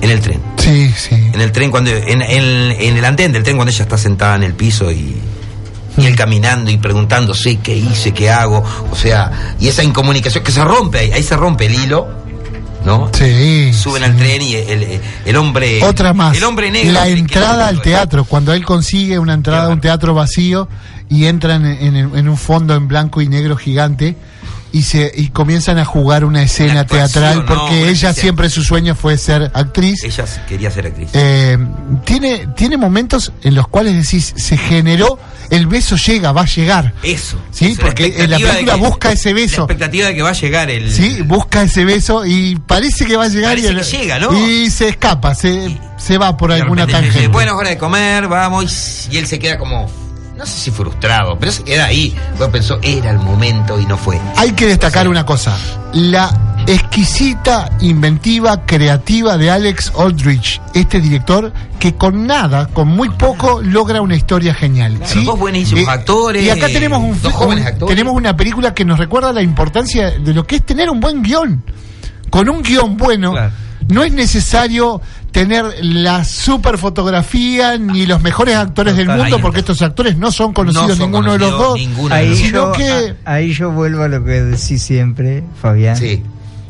en 0.00 0.10
el 0.10 0.20
tren. 0.20 0.40
Sí, 0.58 0.92
sí. 0.96 1.14
En 1.32 1.40
el 1.40 1.50
tren 1.52 1.70
cuando 1.70 1.90
en, 1.90 2.22
en- 2.22 2.72
en 2.72 2.96
el 2.96 3.04
andén 3.04 3.32
del 3.32 3.42
tren 3.42 3.56
cuando 3.56 3.70
ella 3.72 3.82
está 3.82 3.98
sentada 3.98 4.36
en 4.36 4.42
el 4.44 4.54
piso 4.54 4.90
y 4.90 5.16
y 5.94 6.06
él 6.06 6.16
caminando 6.16 6.70
y 6.70 6.78
preguntándose 6.78 7.56
qué 7.58 7.76
hice, 7.76 8.12
qué 8.12 8.30
hago, 8.30 8.64
o 8.90 8.96
sea, 8.96 9.54
y 9.60 9.68
esa 9.68 9.82
incomunicación 9.82 10.42
que 10.42 10.50
se 10.50 10.64
rompe 10.64 11.00
ahí, 11.00 11.12
ahí 11.12 11.22
se 11.22 11.36
rompe 11.36 11.66
el 11.66 11.74
hilo, 11.74 12.08
¿no? 12.84 13.10
Sí. 13.12 13.72
Suben 13.72 14.02
sí. 14.02 14.08
al 14.10 14.16
tren 14.16 14.42
y 14.42 14.54
el, 14.54 15.00
el 15.24 15.36
hombre 15.36 15.82
Otra 15.84 16.12
más. 16.12 16.36
el 16.36 16.44
hombre 16.44 16.70
negro 16.70 16.92
La 16.92 17.08
entrada 17.08 17.68
al 17.68 17.80
teatro, 17.82 18.24
cuando 18.24 18.52
él 18.52 18.64
consigue 18.64 19.18
una 19.18 19.34
entrada 19.34 19.66
a 19.66 19.68
un 19.70 19.80
teatro 19.80 20.14
vacío 20.14 20.68
y 21.08 21.26
entran 21.26 21.64
en, 21.66 21.96
en- 21.96 22.16
en 22.16 22.28
un 22.28 22.36
fondo 22.36 22.74
en 22.74 22.88
blanco 22.88 23.20
y 23.20 23.28
negro 23.28 23.56
gigante 23.56 24.16
y 24.74 24.82
se 24.84 25.12
y 25.14 25.28
comienzan 25.28 25.76
a 25.78 25.84
jugar 25.84 26.24
una 26.24 26.42
escena 26.42 26.72
Una 26.72 26.86
teatral 26.86 27.44
porque 27.44 27.90
ella 27.90 28.14
siempre 28.14 28.48
su 28.48 28.62
sueño 28.62 28.94
fue 28.94 29.18
ser 29.18 29.50
actriz. 29.52 30.02
ella 30.02 30.24
quería 30.48 30.70
ser 30.70 30.86
actriz. 30.86 31.10
Eh, 31.12 31.58
tiene 32.06 32.48
tiene 32.56 32.78
momentos 32.78 33.32
en 33.42 33.54
los 33.54 33.68
cuales 33.68 33.94
decís 33.94 34.32
se 34.34 34.56
generó 34.56 35.18
el 35.52 35.66
beso 35.66 35.96
llega, 35.96 36.32
va 36.32 36.42
a 36.42 36.46
llegar. 36.46 36.94
Eso. 37.02 37.38
Sí, 37.50 37.76
porque 37.80 38.06
en 38.16 38.30
la 38.30 38.38
película 38.38 38.74
que- 38.74 38.80
busca 38.80 39.12
ese 39.12 39.34
beso. 39.34 39.58
La 39.58 39.62
expectativa 39.64 40.08
de 40.08 40.14
que 40.14 40.22
va 40.22 40.30
a 40.30 40.32
llegar 40.32 40.70
el. 40.70 40.90
Sí, 40.90 41.20
busca 41.22 41.62
ese 41.62 41.84
beso 41.84 42.24
y 42.24 42.56
parece 42.56 43.04
que 43.04 43.16
va 43.16 43.24
a 43.24 43.28
llegar 43.28 43.58
y, 43.58 43.62
llega, 43.62 44.18
¿no? 44.18 44.32
y 44.48 44.70
se 44.70 44.88
escapa, 44.88 45.34
se, 45.34 45.78
se 45.98 46.16
va 46.16 46.36
por 46.36 46.50
alguna 46.52 46.86
repente 46.86 47.02
dice, 47.02 47.12
tangente. 47.12 47.32
Bueno, 47.32 47.56
hora 47.56 47.68
de 47.68 47.76
comer, 47.78 48.28
vamos. 48.28 49.08
Y, 49.10 49.14
y 49.14 49.18
él 49.18 49.26
se 49.26 49.38
queda 49.38 49.58
como. 49.58 49.90
No 50.36 50.46
sé 50.46 50.58
si 50.58 50.70
frustrado, 50.70 51.38
pero 51.38 51.52
se 51.52 51.62
queda 51.62 51.84
ahí. 51.84 52.16
Pues 52.38 52.48
pensó, 52.48 52.78
era 52.82 53.10
el 53.10 53.18
momento 53.18 53.78
y 53.78 53.84
no 53.84 53.98
fue. 53.98 54.18
Hay 54.36 54.52
que 54.52 54.66
destacar 54.66 55.06
una 55.06 55.24
cosa, 55.26 55.56
la 55.92 56.51
exquisita, 56.66 57.70
inventiva, 57.80 58.64
creativa 58.66 59.36
de 59.36 59.50
Alex 59.50 59.92
Aldrich, 59.98 60.60
este 60.74 61.00
director 61.00 61.52
que 61.78 61.94
con 61.94 62.26
nada, 62.26 62.66
con 62.68 62.88
muy 62.88 63.10
poco, 63.10 63.60
logra 63.62 64.00
una 64.00 64.16
historia 64.16 64.54
genial. 64.54 64.94
Claro, 64.98 65.12
¿sí? 65.12 65.24
dos 65.24 65.38
buenísimos 65.38 65.88
actores, 65.88 66.42
Y 66.44 66.50
acá 66.50 66.66
tenemos, 66.68 67.02
un, 67.02 67.20
dos 67.20 67.32
jóvenes 67.32 67.64
un- 67.64 67.68
actores. 67.72 67.94
tenemos 67.96 68.14
una 68.14 68.36
película 68.36 68.72
que 68.74 68.84
nos 68.84 68.98
recuerda 68.98 69.32
la 69.32 69.42
importancia 69.42 70.10
de 70.12 70.34
lo 70.34 70.46
que 70.46 70.56
es 70.56 70.62
tener 70.64 70.88
un 70.90 71.00
buen 71.00 71.22
guion. 71.22 71.62
Con 72.30 72.48
un 72.48 72.62
guion 72.62 72.96
bueno, 72.96 73.32
Claro. 73.32 73.52
no 73.88 74.02
es 74.04 74.12
necesario 74.12 75.00
tener 75.32 75.64
la 75.82 76.24
super 76.24 76.78
fotografía 76.78 77.78
ni 77.78 78.06
los 78.06 78.20
mejores 78.22 78.54
actores 78.56 78.96
del 78.96 79.08
mundo, 79.08 79.38
porque 79.40 79.60
estos 79.60 79.80
actores 79.82 80.16
no 80.16 80.30
son 80.30 80.52
conocidos 80.52 80.88
No 80.90 80.94
son 80.96 81.10
ninguno 81.10 81.32
de 81.32 81.38
los 81.38 81.50
dos. 81.50 81.80
Ahí 82.10 82.28
los 82.28 82.38
sino 82.38 82.52
yo, 82.52 82.72
que- 82.72 83.14
ahí 83.24 83.52
yo 83.52 83.70
vuelvo 83.70 84.02
a 84.02 84.08
lo 84.08 84.22
que 84.24 84.42
decís 84.42 84.82
siempre, 84.82 85.42
Fabián. 85.60 85.96
Sí. 85.96 86.22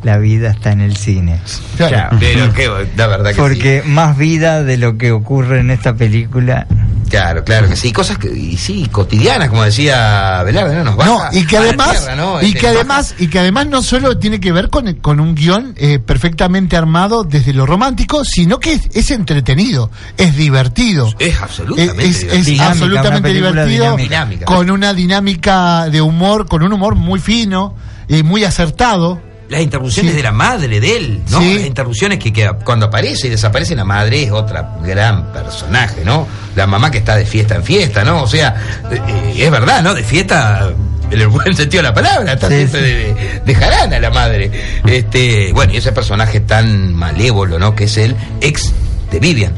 La 0.03 0.19
vida 0.19 0.51
está 0.51 0.73
en 0.73 0.81
el 0.81 0.97
cine. 0.97 1.39
Claro. 1.77 1.97
Chao. 2.11 2.19
Pero 2.19 2.53
que, 2.53 2.69
la 2.97 3.07
verdad 3.07 3.31
que 3.31 3.37
Porque 3.37 3.83
más 3.87 4.17
vida 4.17 4.63
de 4.65 4.77
lo 4.77 4.99
que 4.99 5.13
ocurre 5.13 5.61
en 5.61 5.71
esta 5.71 5.95
película. 5.95 6.67
Claro, 7.09 7.45
claro 7.45 7.69
que 7.69 7.77
sí. 7.77 7.93
Cosas 7.93 8.17
que, 8.17 8.33
y 8.35 8.57
sí, 8.57 8.89
cotidianas, 8.91 9.51
como 9.51 9.63
decía 9.65 10.43
Velarde, 10.45 10.77
¿no? 10.77 10.85
Nos 10.85 10.97
No, 10.97 11.19
baja 11.19 11.29
y 11.37 11.45
que 11.47 11.59
además, 11.59 11.91
tierra, 12.01 12.17
¿no? 12.17 12.41
y 12.41 12.47
Este, 12.47 12.59
que 12.59 12.67
baja- 12.69 12.79
además, 12.79 13.15
y 13.19 13.27
que 13.29 13.39
además 13.39 13.67
no 13.67 13.83
solo 13.83 14.17
tiene 14.17 14.41
que 14.41 14.51
ver 14.51 14.71
con, 14.71 14.93
con 14.95 15.21
un 15.21 15.35
guion 15.35 15.75
eh, 15.77 15.99
perfectamente 15.99 16.75
armado 16.75 17.23
desde 17.23 17.53
lo 17.53 17.67
romántico, 17.67 18.25
sino 18.25 18.59
que 18.59 18.73
es, 18.73 18.89
es 18.95 19.11
entretenido, 19.11 19.91
es 20.17 20.35
divertido. 20.37 21.13
Es 21.19 21.39
absolutamente 21.41 22.03
Es, 22.07 22.23
es 22.23 22.23
divertido. 22.23 22.45
Dinámica, 22.45 22.69
absolutamente 22.71 23.33
divertido, 23.35 23.97
dinámica. 23.99 24.45
con 24.47 24.71
una 24.71 24.95
dinámica 24.95 25.91
de 25.91 26.01
humor, 26.01 26.49
con 26.49 26.63
un 26.63 26.73
humor 26.73 26.95
muy 26.95 27.21
fino 27.21 27.75
y 28.09 28.23
muy 28.23 28.43
acertado. 28.45 29.21
Las 29.53 29.63
interrupciones 29.63 30.13
Sí. 30.13 30.17
de 30.17 30.23
la 30.23 30.33
madre 30.33 30.81
de 30.81 30.97
él, 30.97 31.23
¿no? 31.31 31.39
Sí. 31.41 31.55
Las 31.55 31.67
interrupciones 31.67 32.19
que, 32.19 32.33
que 32.33 32.51
cuando 32.65 32.87
aparece 32.87 33.29
y 33.29 33.31
desaparece 33.31 33.77
la 33.77 33.85
madre 33.85 34.25
es 34.25 34.33
otra 34.33 34.71
gran 34.83 35.33
personaje, 35.33 36.03
¿no? 36.05 36.27
La 36.57 36.67
mamá 36.67 36.91
que 36.91 36.99
está 36.99 37.15
de 37.17 37.25
fiesta 37.27 37.55
en 37.55 37.63
fiesta, 37.65 38.05
¿no? 38.05 38.23
O 38.23 38.27
sea, 38.27 38.55
eh, 38.91 39.35
es 39.37 39.51
verdad, 39.51 39.83
¿no? 39.83 39.95
De 39.95 40.03
fiesta 40.03 40.71
en 41.11 41.21
el 41.21 41.29
buen 41.29 41.55
sentido 41.55 41.83
de 41.83 41.89
la 41.91 41.95
palabra, 41.95 42.33
está 42.33 42.49
Sí, 42.49 42.67
sí. 42.67 42.77
de, 42.79 43.41
de 43.45 43.55
jarana 43.55 44.01
la 44.01 44.11
madre. 44.11 44.51
Este, 44.87 45.53
bueno, 45.53 45.73
y 45.75 45.77
ese 45.77 45.93
personaje 45.93 46.41
tan 46.41 46.93
malévolo, 46.95 47.59
¿no? 47.59 47.75
Que 47.75 47.85
es 47.85 47.97
el 47.99 48.17
ex 48.41 48.73
de 49.11 49.21
Vivian. 49.21 49.53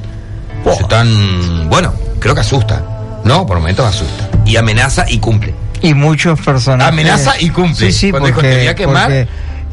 Tan, 0.88 1.68
bueno, 1.68 1.92
creo 2.18 2.34
que 2.34 2.40
asusta, 2.40 2.82
¿no? 3.24 3.46
Por 3.46 3.58
momentos 3.58 3.86
asusta. 3.86 4.28
Y 4.46 4.56
amenaza 4.56 5.04
y 5.08 5.18
cumple. 5.18 5.54
Y 5.82 5.92
muchos 5.94 6.40
personajes. 6.40 6.92
Amenaza 6.92 7.34
y 7.38 7.50
cumple. 7.50 7.92
Sí, 7.92 7.92
sí, 7.92 8.10
Cuando 8.10 8.28
dijo, 8.28 8.36
porque, 8.40 8.50
"Te 8.54 8.58
voy 8.60 8.66
a 8.68 8.74
quemar", 8.74 9.04
porque 9.04 9.28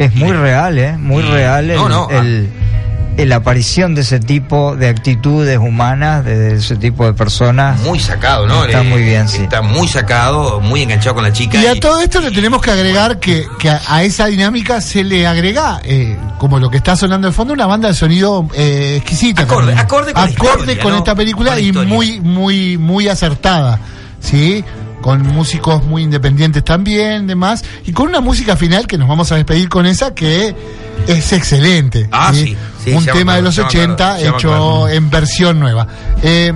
es 0.05 0.15
muy 0.15 0.31
real, 0.33 0.77
¿eh? 0.77 0.97
Muy 0.97 1.23
Y- 1.23 1.27
real 1.31 1.69
el, 1.69 1.75
no, 1.77 1.89
no, 1.89 2.07
ah. 2.11 2.17
el, 2.17 2.49
la 3.17 3.35
aparición 3.35 3.93
de 3.93 4.01
ese 4.01 4.19
tipo 4.19 4.75
de 4.75 4.87
actitudes 4.89 5.57
humanas, 5.59 6.25
de 6.25 6.55
ese 6.55 6.75
tipo 6.77 7.05
de 7.05 7.13
personas. 7.13 7.79
Muy 7.81 7.99
sacado, 7.99 8.47
¿no? 8.47 8.65
Está 8.65 8.81
Eh, 8.81 8.89
muy 8.89 9.03
bien, 9.03 9.27
sí. 9.29 9.43
Está 9.43 9.61
muy 9.61 9.87
sacado, 9.87 10.59
muy 10.59 10.81
enganchado 10.81 11.15
con 11.15 11.23
la 11.23 11.31
chica. 11.31 11.61
Y 11.61 11.67
a 11.67 11.79
todo 11.79 11.99
esto 12.01 12.19
le 12.19 12.31
tenemos 12.31 12.61
que 12.61 12.71
agregar 12.71 13.19
que, 13.19 13.45
que 13.59 13.69
a, 13.69 13.79
a 13.87 14.01
esa 14.03 14.25
dinámica 14.25 14.81
se 14.81 15.03
le 15.03 15.27
agrega, 15.27 15.81
eh, 15.83 16.17
como 16.39 16.57
lo 16.57 16.71
que 16.71 16.77
está 16.77 16.95
sonando 16.95 17.27
de 17.27 17.33
fondo, 17.33 17.53
una 17.53 17.67
banda 17.67 17.89
de 17.89 17.93
sonido 17.93 18.47
eh, 18.55 18.95
exquisita. 18.97 19.43
Acorde- 19.43 19.77
acorde 19.77 20.13
con 20.13 20.23
Acorde 20.23 20.31
historia, 20.61 20.81
con 20.81 20.91
¿no? 20.93 20.97
esta 20.99 21.13
película 21.13 21.51
Con 21.51 21.59
y 21.63 21.71
muy, 21.73 22.19
muy, 22.21 22.77
muy 22.79 23.07
acertada, 23.07 23.79
¿sí? 24.19 24.63
Con 25.01 25.21
músicos 25.27 25.83
muy 25.83 26.03
independientes 26.03 26.63
también, 26.63 27.25
demás, 27.27 27.63
y 27.85 27.91
con 27.91 28.07
una 28.09 28.21
música 28.21 28.55
final 28.55 28.85
que 28.87 28.97
nos 28.97 29.07
vamos 29.09 29.31
a 29.31 29.35
despedir 29.35 29.67
con 29.67 29.85
esa 29.85 30.13
que 30.13 30.55
es 31.07 31.33
excelente. 31.33 32.07
Ah, 32.11 32.31
sí, 32.33 32.55
sí, 32.83 32.91
Un 32.93 33.05
tema 33.05 33.35
de 33.35 33.41
los 33.41 33.55
ya 33.55 33.63
me 33.63 33.67
80 33.69 33.93
acuerdo, 33.93 34.23
ya 34.23 34.31
me 34.31 34.37
hecho 34.37 34.89
en 34.89 35.09
versión 35.09 35.59
nueva. 35.59 35.87
Eh, 36.21 36.53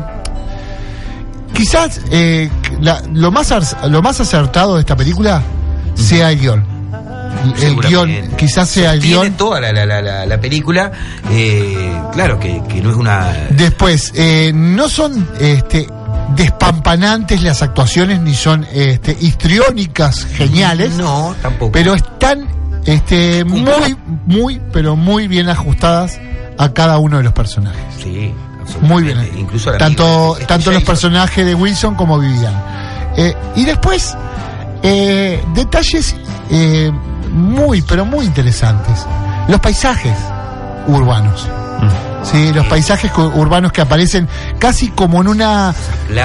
quizás 1.53 2.01
eh, 2.11 2.49
la- 2.81 3.01
lo, 3.13 3.31
más 3.31 3.53
lo 3.89 4.01
más 4.01 4.19
acertado 4.19 4.75
de 4.75 4.81
esta 4.81 4.95
película 4.95 5.41
sea 5.95 6.31
el 6.31 6.39
guion. 6.39 6.75
El 7.61 7.75
guion, 7.79 8.09
quizás 8.37 8.67
sea 8.69 8.93
el 8.93 9.01
guion. 9.01 9.33
toda 9.33 9.61
la, 9.61 9.71
la, 9.71 10.01
la, 10.01 10.25
la 10.25 10.41
película. 10.41 10.91
eh, 11.29 11.99
claro 12.13 12.39
que, 12.39 12.61
que 12.67 12.81
no 12.81 12.89
es 12.91 12.95
una. 12.95 13.33
Después, 13.51 14.11
eh, 14.15 14.51
no 14.53 14.89
son 14.89 15.27
este, 15.39 15.87
despampanantes 16.35 17.41
las 17.43 17.61
actuaciones, 17.61 18.19
ni 18.21 18.33
son 18.33 18.65
este, 18.73 19.17
histriónicas, 19.19 20.25
geniales, 20.25 20.95
No, 20.95 21.35
tampoco. 21.41 21.71
pero 21.71 21.93
están 21.93 22.47
este, 22.85 23.43
muy, 23.45 23.97
muy, 24.25 24.61
pero 24.71 24.95
muy 24.95 25.27
bien 25.27 25.49
ajustadas 25.49 26.19
a 26.57 26.73
cada 26.73 26.97
uno 26.99 27.17
de 27.17 27.23
los 27.23 27.33
personajes. 27.33 27.81
Sí, 28.01 28.33
Muy 28.81 29.03
bien. 29.03 29.17
Incluso 29.37 29.71
la 29.71 29.77
tanto 29.77 30.33
amiga, 30.35 30.47
tanto 30.47 30.71
los 30.71 30.83
personajes 30.83 31.45
de 31.45 31.53
Wilson 31.55 31.95
como 31.95 32.17
Vivian. 32.19 32.53
Eh, 33.17 33.33
y 33.55 33.65
después, 33.65 34.15
eh, 34.83 35.41
detalles 35.53 36.15
eh, 36.51 36.91
muy, 37.31 37.81
pero 37.81 38.05
muy 38.05 38.25
interesantes. 38.25 39.05
Los 39.47 39.59
paisajes 39.59 40.17
urbanos. 40.87 41.47
Sí, 42.31 42.51
los 42.53 42.65
paisajes 42.67 43.11
urbanos 43.15 43.71
que 43.71 43.81
aparecen 43.81 44.27
casi 44.59 44.89
como 44.89 45.21
en 45.21 45.27
una 45.27 45.73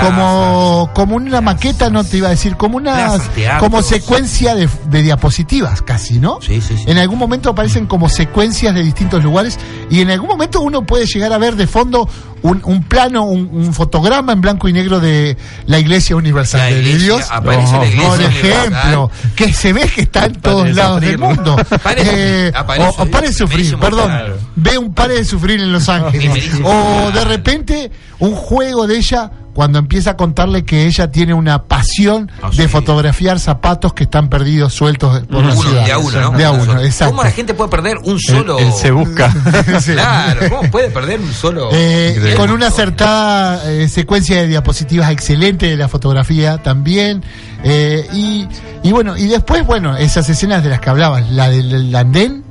como 0.03 0.91
como 0.95 1.17
una 1.17 1.41
maqueta, 1.41 1.91
no 1.91 2.05
te 2.05 2.17
iba 2.19 2.29
a 2.29 2.31
decir, 2.31 2.57
como 2.57 2.77
una 2.79 3.19
como 3.59 3.83
secuencia 3.83 4.55
de, 4.55 4.69
de 4.87 5.03
diapositivas 5.03 5.83
casi, 5.83 6.19
¿no? 6.19 6.39
Sí, 6.41 6.61
sí, 6.61 6.77
sí. 6.77 6.85
En 6.87 6.99
algún 6.99 7.19
momento 7.19 7.51
aparecen 7.51 7.87
como 7.87 8.09
secuencias 8.09 8.75
de 8.75 8.83
distintos 8.83 9.23
lugares 9.23 9.59
y 9.91 10.01
en 10.01 10.11
algún 10.11 10.29
momento 10.29 10.61
uno 10.61 10.83
puede 10.83 11.07
llegar 11.07 11.33
a 11.33 11.39
ver 11.39 11.57
de 11.57 11.67
fondo 11.67 12.09
un, 12.43 12.63
un 12.65 12.83
plano, 12.85 13.25
un, 13.25 13.51
un 13.53 13.75
fotograma 13.75 14.33
en 14.33 14.41
blanco 14.41 14.67
y 14.67 14.73
negro 14.73 14.99
de 14.99 15.37
la 15.67 15.79
Iglesia 15.79 16.17
Universal 16.17 16.61
La 16.61 16.67
de 16.77 16.97
Dios. 16.99 17.27
aparece 17.31 17.77
la 17.77 17.87
iglesia 17.87 18.09
por 18.09 18.19
universal. 18.19 18.51
ejemplo, 18.73 19.11
que 19.37 19.53
se 19.53 19.73
ve 19.75 19.87
que 19.95 20.01
está 20.03 20.25
en 20.25 20.37
todos 20.41 20.75
lados 20.75 21.01
del 21.03 21.19
mundo. 21.19 21.57
Eh, 22.03 22.51
aparece, 22.55 22.89
o, 22.99 23.03
o 23.03 23.07
pare 23.07 23.29
de 23.29 23.35
sufrir, 23.35 23.77
perdón. 23.77 24.07
claro. 24.09 24.37
Ve 24.57 24.79
un 24.79 24.95
pare 24.95 25.15
de 25.17 25.25
sufrir 25.25 25.61
en 25.61 25.71
Los 25.73 25.89
Ángeles. 25.91 26.51
O 26.65 27.11
de 27.13 27.25
repente 27.25 27.91
un 28.19 28.35
juego 28.35 28.87
de 28.87 28.97
ella 28.97 29.31
cuando 29.53 29.81
empieza 29.81 30.11
a 30.11 30.17
contarle 30.17 30.65
que 30.65 30.87
ella 30.87 31.11
tiene 31.11 31.35
una 31.35 31.65
pasión 31.65 32.31
Ah, 32.41 32.51
de 32.51 32.63
sí. 32.63 32.69
fotografiar 32.69 33.41
zapatos 33.41 33.93
que 33.93 34.05
están 34.05 34.29
perdidos 34.29 34.73
sueltos 34.73 35.21
por 35.27 35.45
la 35.45 35.53
Uno, 35.53 35.61
ciudad. 35.63 35.85
de 35.85 35.93
a 35.93 35.99
uno, 35.99 36.21
¿no? 36.21 36.31
De 36.39 36.45
a 36.45 36.51
Uno 36.53 36.63
uno, 36.63 36.73
solo. 36.75 36.85
exacto. 36.85 37.13
¿Cómo 37.13 37.25
la 37.25 37.33
gente 37.33 37.55
puede 37.55 37.69
perder 37.71 37.99
un 38.05 38.19
solo? 38.21 38.59
él 38.61 38.73
se 38.73 38.91
busca. 38.93 39.29
Sí. 39.81 39.93
Claro, 39.93 40.41
¿cómo 40.49 40.71
puede 40.71 40.91
perder 40.91 41.19
un 41.21 41.33
solo? 41.33 41.69
Eh, 41.73 42.35
con 42.37 42.51
una 42.53 42.69
acertada 42.69 43.69
eh, 43.71 43.89
secuencia 43.89 44.37
de 44.37 44.47
diapositivas 44.47 45.11
excelente 45.11 45.67
de 45.67 45.77
la 45.77 45.89
fotografía 45.89 46.59
también. 46.59 47.23
eh, 47.65 48.07
y, 48.15 48.47
y 48.85 48.93
bueno, 48.93 49.17
y 49.17 49.27
después, 49.27 49.67
bueno, 49.67 49.97
esas 49.97 50.29
escenas 50.29 50.63
de 50.63 50.71
las 50.71 50.81
que 50.81 50.91
hablabas, 50.91 51.29
la 51.31 51.51
del 51.51 51.95
andén, 51.95 52.45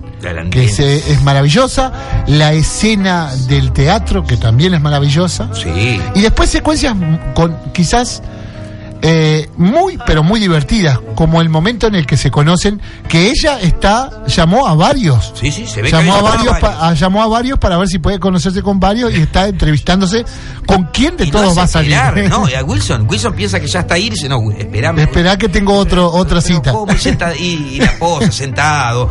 que 0.51 0.65
es, 0.65 0.79
es 0.79 1.21
maravillosa, 1.23 2.23
la 2.27 2.53
escena 2.53 3.33
del 3.47 3.71
teatro, 3.71 4.23
que 4.25 4.37
también 4.37 4.73
es 4.73 4.81
maravillosa, 4.81 5.49
Sí. 5.53 5.99
y 6.15 6.21
después 6.21 6.49
secuencias 6.49 6.95
con 7.33 7.55
quizás 7.73 8.21
eh, 9.01 9.49
muy, 9.55 9.97
pero 10.05 10.23
muy 10.23 10.41
divertidas, 10.41 10.99
como 11.15 11.39
el 11.39 11.47
momento 11.47 11.87
en 11.87 11.95
el 11.95 12.05
que 12.05 12.17
se 12.17 12.29
conocen, 12.31 12.81
que 13.07 13.29
ella 13.29 13.57
está, 13.61 14.25
llamó 14.27 14.67
a 14.67 14.73
varios 14.75 15.31
Sí, 15.39 15.53
sí, 15.53 15.65
se 15.65 15.81
ve 15.81 15.89
llamó 15.89 16.11
que 16.15 16.19
a 16.19 16.21
varios, 16.21 16.59
pa- 16.59 16.89
a- 16.89 16.93
llamó 16.95 17.23
a 17.23 17.27
varios 17.27 17.57
para 17.59 17.77
ver 17.77 17.87
si 17.87 17.99
puede 17.99 18.19
conocerse 18.19 18.61
con 18.61 18.77
varios 18.77 19.13
y 19.13 19.21
está 19.21 19.47
entrevistándose 19.47 20.25
con 20.65 20.89
quién 20.91 21.15
de 21.15 21.27
Y 21.27 21.31
todos 21.31 21.57
va 21.57 21.63
a 21.63 21.67
salir. 21.67 21.93
esperar, 21.93 22.29
¿no? 22.29 22.45
A 22.57 22.61
Wilson, 22.65 23.07
Wilson 23.09 23.33
piensa 23.35 23.61
que 23.61 23.67
ya 23.67 23.79
está 23.79 23.95
dice, 23.95 24.27
no, 24.27 24.51
esperame. 24.51 25.03
Esperá 25.03 25.37
que 25.37 25.47
tengo 25.47 25.75
otro, 25.77 26.11
otra 26.11 26.41
Pero 26.41 26.57
cita. 26.57 26.71
¿cómo? 26.73 26.91
Y, 26.91 27.41
y- 27.45 27.75
y 27.75 27.79
la 27.79 27.85
esposa 27.85 28.29
sentado, 28.33 29.09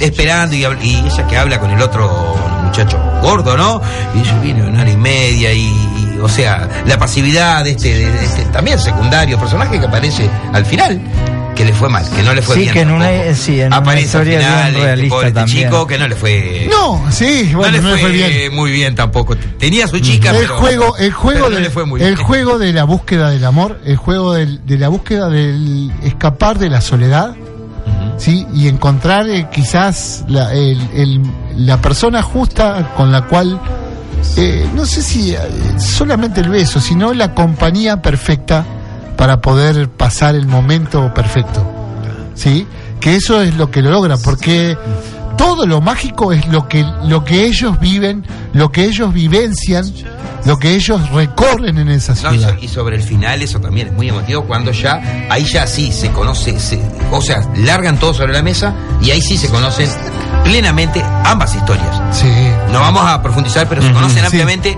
esperando, 0.00 0.56
y, 0.56 0.64
habla- 0.64 0.82
y 0.82 0.96
ella 0.96 1.26
que 1.26 1.36
habla 1.36 1.58
con 1.60 1.70
el 1.70 1.80
otro 1.82 2.36
muchacho 2.64 2.98
gordo, 3.22 3.56
¿no? 3.56 3.80
Y 4.14 4.22
yo 4.22 4.40
vine 4.40 4.62
una 4.66 4.80
hora 4.82 4.90
y 4.90 4.96
media, 4.96 5.52
y, 5.52 5.60
y, 5.66 6.18
o 6.22 6.28
sea, 6.28 6.68
la 6.86 6.98
pasividad 6.98 7.64
de 7.64 7.70
este, 7.72 7.94
de 7.94 8.24
este 8.24 8.44
también 8.46 8.78
secundario 8.78 9.38
personaje 9.38 9.78
que 9.78 9.86
aparece 9.86 10.28
al 10.52 10.64
final, 10.64 11.00
que 11.56 11.64
le 11.64 11.72
fue 11.74 11.88
mal, 11.90 12.08
que 12.08 12.22
no 12.22 12.32
le 12.32 12.40
fue 12.40 12.54
Sí, 12.54 12.60
bien. 12.62 12.72
que 12.72 12.80
en 12.80 12.90
una- 12.92 13.06
tampoco. 13.10 13.34
sí, 13.34 13.60
en 13.60 13.66
una 13.66 13.76
aparece 13.76 14.06
historia 14.06 14.38
al 14.38 14.42
final, 14.44 14.64
bien 14.64 14.76
este 14.76 14.84
realista 14.86 15.14
pobre 15.14 15.28
este 15.28 15.44
chico 15.44 15.86
que 15.86 15.98
no 15.98 16.08
le 16.08 16.16
fue. 16.16 16.68
No, 16.70 17.04
sí, 17.10 17.50
bueno, 17.54 17.80
no 17.82 17.90
le 17.96 17.98
fue, 18.00 18.50
muy 18.50 18.70
bien 18.72 18.94
tampoco. 18.94 19.36
Tenía 19.58 19.86
su 19.86 19.98
chica, 19.98 20.30
El 20.30 20.36
pero- 20.42 20.56
juego, 20.58 20.96
el 20.96 21.12
juego, 21.12 21.44
pero 21.46 21.54
no 21.54 21.60
le 21.60 21.70
fue 21.70 21.84
muy 21.84 22.00
el 22.02 22.14
bien. 22.14 22.26
juego 22.26 22.58
de 22.58 22.72
la 22.72 22.84
búsqueda 22.84 23.30
del 23.30 23.44
amor, 23.44 23.78
el 23.84 23.96
juego 23.96 24.32
del- 24.32 24.64
de 24.64 24.78
la 24.78 24.88
búsqueda 24.88 25.28
del 25.28 25.92
escapar 26.02 26.58
de 26.58 26.70
la 26.70 26.80
soledad, 26.80 27.34
sí, 28.20 28.46
y 28.54 28.68
encontrar 28.68 29.28
eh, 29.28 29.48
quizás 29.50 30.24
la, 30.28 30.52
el- 30.54 30.80
el- 30.94 31.22
la 31.56 31.80
persona 31.80 32.22
justa 32.22 32.92
con 32.96 33.10
la 33.10 33.22
cual, 33.26 33.58
eh, 34.36 34.68
no 34.74 34.84
sé 34.86 35.02
si 35.02 35.32
eh, 35.32 35.38
solamente 35.78 36.40
el 36.40 36.50
beso, 36.50 36.80
sino 36.80 37.12
la 37.12 37.34
compañía 37.34 38.00
perfecta 38.00 38.64
para 39.16 39.40
poder 39.40 39.88
pasar 39.90 40.34
el 40.36 40.46
momento 40.46 41.12
perfecto, 41.12 41.66
sí, 42.34 42.66
que 43.00 43.16
eso 43.16 43.40
es 43.42 43.56
lo 43.56 43.70
que 43.70 43.82
lo 43.82 43.90
logra, 43.90 44.16
porque 44.18 44.76
todo 45.40 45.66
lo 45.66 45.80
mágico 45.80 46.32
es 46.32 46.46
lo 46.48 46.68
que 46.68 46.84
lo 47.04 47.24
que 47.24 47.44
ellos 47.46 47.80
viven, 47.80 48.26
lo 48.52 48.70
que 48.70 48.84
ellos 48.84 49.12
vivencian, 49.12 49.84
lo 50.44 50.58
que 50.58 50.74
ellos 50.74 51.10
recorren 51.10 51.78
en 51.78 51.88
esa 51.88 52.14
ciudad. 52.14 52.56
y 52.60 52.68
sobre 52.68 52.96
el 52.96 53.02
final 53.02 53.40
eso 53.42 53.58
también 53.60 53.88
es 53.88 53.92
muy 53.94 54.08
emotivo 54.08 54.44
cuando 54.44 54.70
ya 54.72 55.00
ahí 55.30 55.44
ya 55.44 55.66
sí 55.66 55.92
se 55.92 56.10
conoce 56.12 56.58
se- 56.60 56.80
o 57.10 57.20
sea 57.22 57.40
largan 57.56 57.98
todo 57.98 58.12
sobre 58.14 58.32
la 58.34 58.42
mesa 58.42 58.74
y 59.02 59.10
ahí 59.10 59.20
sí 59.22 59.36
se 59.38 59.48
conocen 59.48 59.88
plenamente 60.44 61.02
ambas 61.24 61.54
historias 61.54 61.90
Sí. 62.12 62.28
no 62.72 62.80
vamos 62.80 63.02
a 63.04 63.22
profundizar 63.22 63.66
pero 63.68 63.82
se 63.82 63.92
conocen 63.92 64.24
ampliamente 64.24 64.76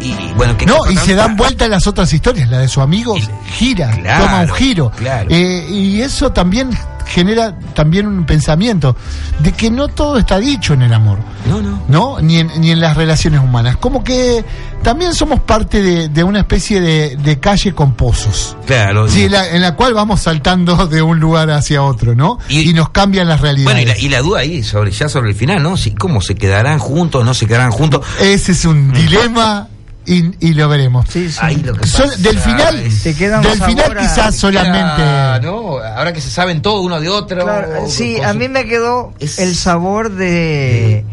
y, 0.00 0.08
y 0.10 0.32
bueno 0.36 0.56
que 0.56 0.64
No, 0.66 0.76
y 0.90 0.96
se 0.96 1.14
dan 1.16 1.36
vuelta 1.36 1.66
las 1.66 1.86
otras 1.88 2.12
historias, 2.12 2.48
la 2.48 2.58
de 2.58 2.68
su 2.68 2.80
amigo 2.80 3.16
Y- 3.16 3.28
gira, 3.52 3.90
Claro, 3.90 4.24
toma 4.24 4.40
un 4.42 4.48
giro. 4.50 4.90
claro. 4.96 5.28
Eh, 5.30 5.66
y 5.68 6.00
eso 6.02 6.30
también 6.30 6.70
genera 7.08 7.58
también 7.74 8.06
un 8.06 8.24
pensamiento 8.26 8.94
de 9.40 9.52
que 9.52 9.70
no 9.70 9.88
todo 9.88 10.18
está 10.18 10.38
dicho 10.38 10.74
en 10.74 10.82
el 10.82 10.92
amor. 10.92 11.18
no 11.48 11.60
no 11.62 11.82
¿no? 11.88 12.20
Ni 12.20 12.38
en, 12.38 12.50
ni 12.60 12.70
en 12.70 12.80
las 12.80 12.96
relaciones 12.96 13.40
humanas. 13.40 13.76
Como 13.78 14.04
que 14.04 14.44
también 14.82 15.14
somos 15.14 15.40
parte 15.40 15.82
de, 15.82 16.08
de 16.08 16.22
una 16.24 16.40
especie 16.40 16.80
de, 16.80 17.16
de 17.16 17.40
calle 17.40 17.72
con 17.74 17.94
pozos. 17.94 18.56
claro 18.66 19.08
Sí, 19.08 19.24
en 19.24 19.32
la, 19.32 19.48
en 19.48 19.62
la 19.62 19.74
cual 19.74 19.94
vamos 19.94 20.20
saltando 20.20 20.86
de 20.88 21.02
un 21.02 21.18
lugar 21.18 21.50
hacia 21.50 21.82
otro, 21.82 22.14
¿no? 22.14 22.38
Y- 22.48 22.68
Y, 22.70 22.72
nos 22.74 22.90
cambian 22.90 23.26
las 23.28 23.40
realidades. 23.40 23.64
bueno 23.76 23.80
y 23.80 23.86
la, 23.86 23.98
y 23.98 24.08
la 24.10 24.20
duda 24.20 24.40
ahí 24.40 24.62
sobre 24.62 24.90
ya 24.90 25.08
sobre 25.08 25.30
el 25.30 25.34
final 25.36 25.62
no 25.62 25.76
si 25.76 25.92
cómo 25.92 26.20
se 26.20 26.34
quedarán 26.34 26.78
juntos 26.78 27.24
no 27.24 27.32
se 27.34 27.46
quedarán 27.46 27.70
juntos 27.70 28.04
Ese 28.20 28.52
es 28.52 28.64
un 28.66 28.92
dilema 28.92 29.68
y, 30.08 30.34
y 30.40 30.54
lo 30.54 30.68
veremos. 30.68 31.06
Sí, 31.08 31.30
sí. 31.30 31.38
ahí 31.42 31.56
lo 31.56 31.74
que 31.74 31.86
Sol- 31.86 32.08
pasa 32.08 32.18
del 32.22 32.38
final, 32.38 32.84
Te 33.02 33.14
queda 33.14 33.36
un 33.38 33.42
del 33.44 33.62
final 33.62 33.96
quizás 33.98 34.34
solamente... 34.36 35.02
No 35.46 35.78
ahora 35.78 36.12
que 36.12 36.20
se 36.20 36.30
saben 36.30 36.62
todo 36.62 36.80
uno 36.80 37.00
de 37.00 37.08
otro 37.08 37.42
Claro, 37.44 37.86
sí, 37.88 38.18
a 38.20 38.32
su- 38.32 38.38
mí 38.38 38.48
me 38.48 38.66
quedó 38.66 39.12
Es- 39.20 39.38
el 39.38 39.54
sabor 39.54 40.10
de, 40.10 41.04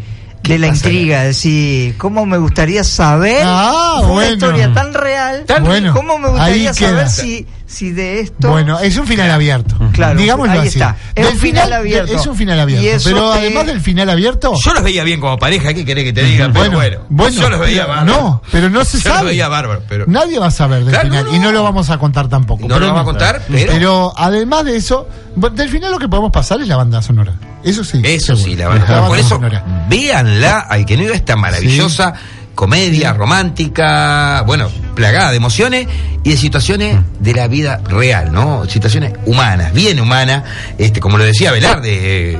¿Qué 0.43 0.53
de 0.53 0.59
la 0.59 0.67
intriga, 0.67 1.21
es 1.23 1.27
decir, 1.35 1.97
cómo 1.97 2.25
me 2.25 2.37
gustaría 2.37 2.83
saber 2.83 3.41
Ah, 3.43 3.97
una 3.99 4.07
bueno. 4.11 4.33
historia 4.33 4.73
tan 4.73 4.93
real, 4.93 5.43
Tan- 5.45 5.63
bueno, 5.65 5.93
cómo 5.93 6.17
me 6.19 6.29
gustaría 6.29 6.73
saber 6.73 7.09
si, 7.09 7.45
si 7.67 7.91
de 7.91 8.19
esto... 8.19 8.49
Bueno, 8.49 8.79
es 8.79 8.95
un 8.97 9.07
final 9.07 9.31
abierto. 9.31 9.75
Claro, 9.93 10.19
Digámoslo 10.19 10.53
ahí 10.53 10.59
así. 10.67 10.67
está. 10.79 10.95
Es 11.15 11.25
Del 11.25 11.33
un 11.33 11.39
final 11.39 11.73
abierto. 11.73 12.13
Es 12.15 12.27
un 12.27 12.35
final 12.35 12.59
abierto. 12.59 13.03
Pero 13.03 13.31
te- 13.31 13.39
además 13.39 13.65
del 13.67 13.81
final 13.81 14.09
abierto. 14.09 14.53
Yo 14.63 14.73
los 14.73 14.83
veía 14.83 15.03
bien 15.03 15.19
como 15.19 15.37
pareja, 15.37 15.73
¿qué 15.73 15.83
querés 15.83 16.03
que 16.03 16.13
te 16.13 16.23
diga? 16.23 16.45
Pero 16.47 16.59
bueno, 16.59 16.77
bueno, 16.77 16.97
bueno, 17.09 17.41
yo 17.41 17.49
los 17.49 17.59
veía 17.59 17.85
pero- 17.85 17.95
bárbaro. 17.95 18.21
No, 18.21 18.41
pero 18.51 18.69
no 18.69 18.85
se 18.85 18.99
Yo 18.99 19.09
los 19.09 19.17
sabe. 19.17 19.29
veía 19.31 19.47
bárbaro, 19.47 19.81
pero... 19.89 20.05
Nadie 20.07 20.37
va 20.39 20.47
a 20.47 20.51
saber 20.51 20.79
del 20.83 20.89
Claro, 20.93 21.09
final 21.09 21.25
no, 21.25 21.35
y 21.35 21.39
no 21.39 21.51
lo 21.51 21.63
vamos 21.63 21.89
a 21.89 21.97
contar 21.97 22.27
tampoco. 22.29 22.67
No 22.67 22.79
lo 22.79 22.87
vamos 22.87 23.01
a 23.01 23.05
contar, 23.05 23.41
pero- 23.49 24.13
además 24.15 24.65
de 24.65 24.75
eso, 24.77 25.07
del 25.35 25.69
final 25.69 25.91
lo 25.91 25.99
que 25.99 26.07
podemos 26.07 26.31
pasar 26.31 26.61
es 26.61 26.67
la 26.67 26.77
banda 26.77 27.01
sonora. 27.01 27.33
Eso 27.63 27.83
sí. 27.83 27.99
Eso 28.03 28.35
sí, 28.35 28.55
la 28.55 28.67
banda 28.67 29.07
Por 29.07 29.17
eso, 29.17 29.29
sonora. 29.29 29.63
véanla, 29.89 30.59
al 30.59 30.85
que 30.85 30.95
no 30.97 31.03
iba 31.03 31.15
esta 31.15 31.35
maravillosa 31.35 32.13
comedia 32.55 33.13
romántica, 33.13 34.41
bueno, 34.47 34.69
plagada 34.95 35.31
de 35.31 35.37
emociones 35.37 35.87
y 36.23 36.31
de 36.31 36.37
situaciones 36.37 36.97
de 37.19 37.33
la 37.33 37.47
vida 37.47 37.81
real, 37.87 38.31
¿no? 38.31 38.65
Situaciones 38.65 39.13
humanas, 39.25 39.73
bien 39.73 39.99
humanas, 39.99 40.43
este, 40.77 40.99
como 40.99 41.17
lo 41.17 41.25
decía 41.25 41.51
Velarde, 41.51 42.31
eh, 42.33 42.37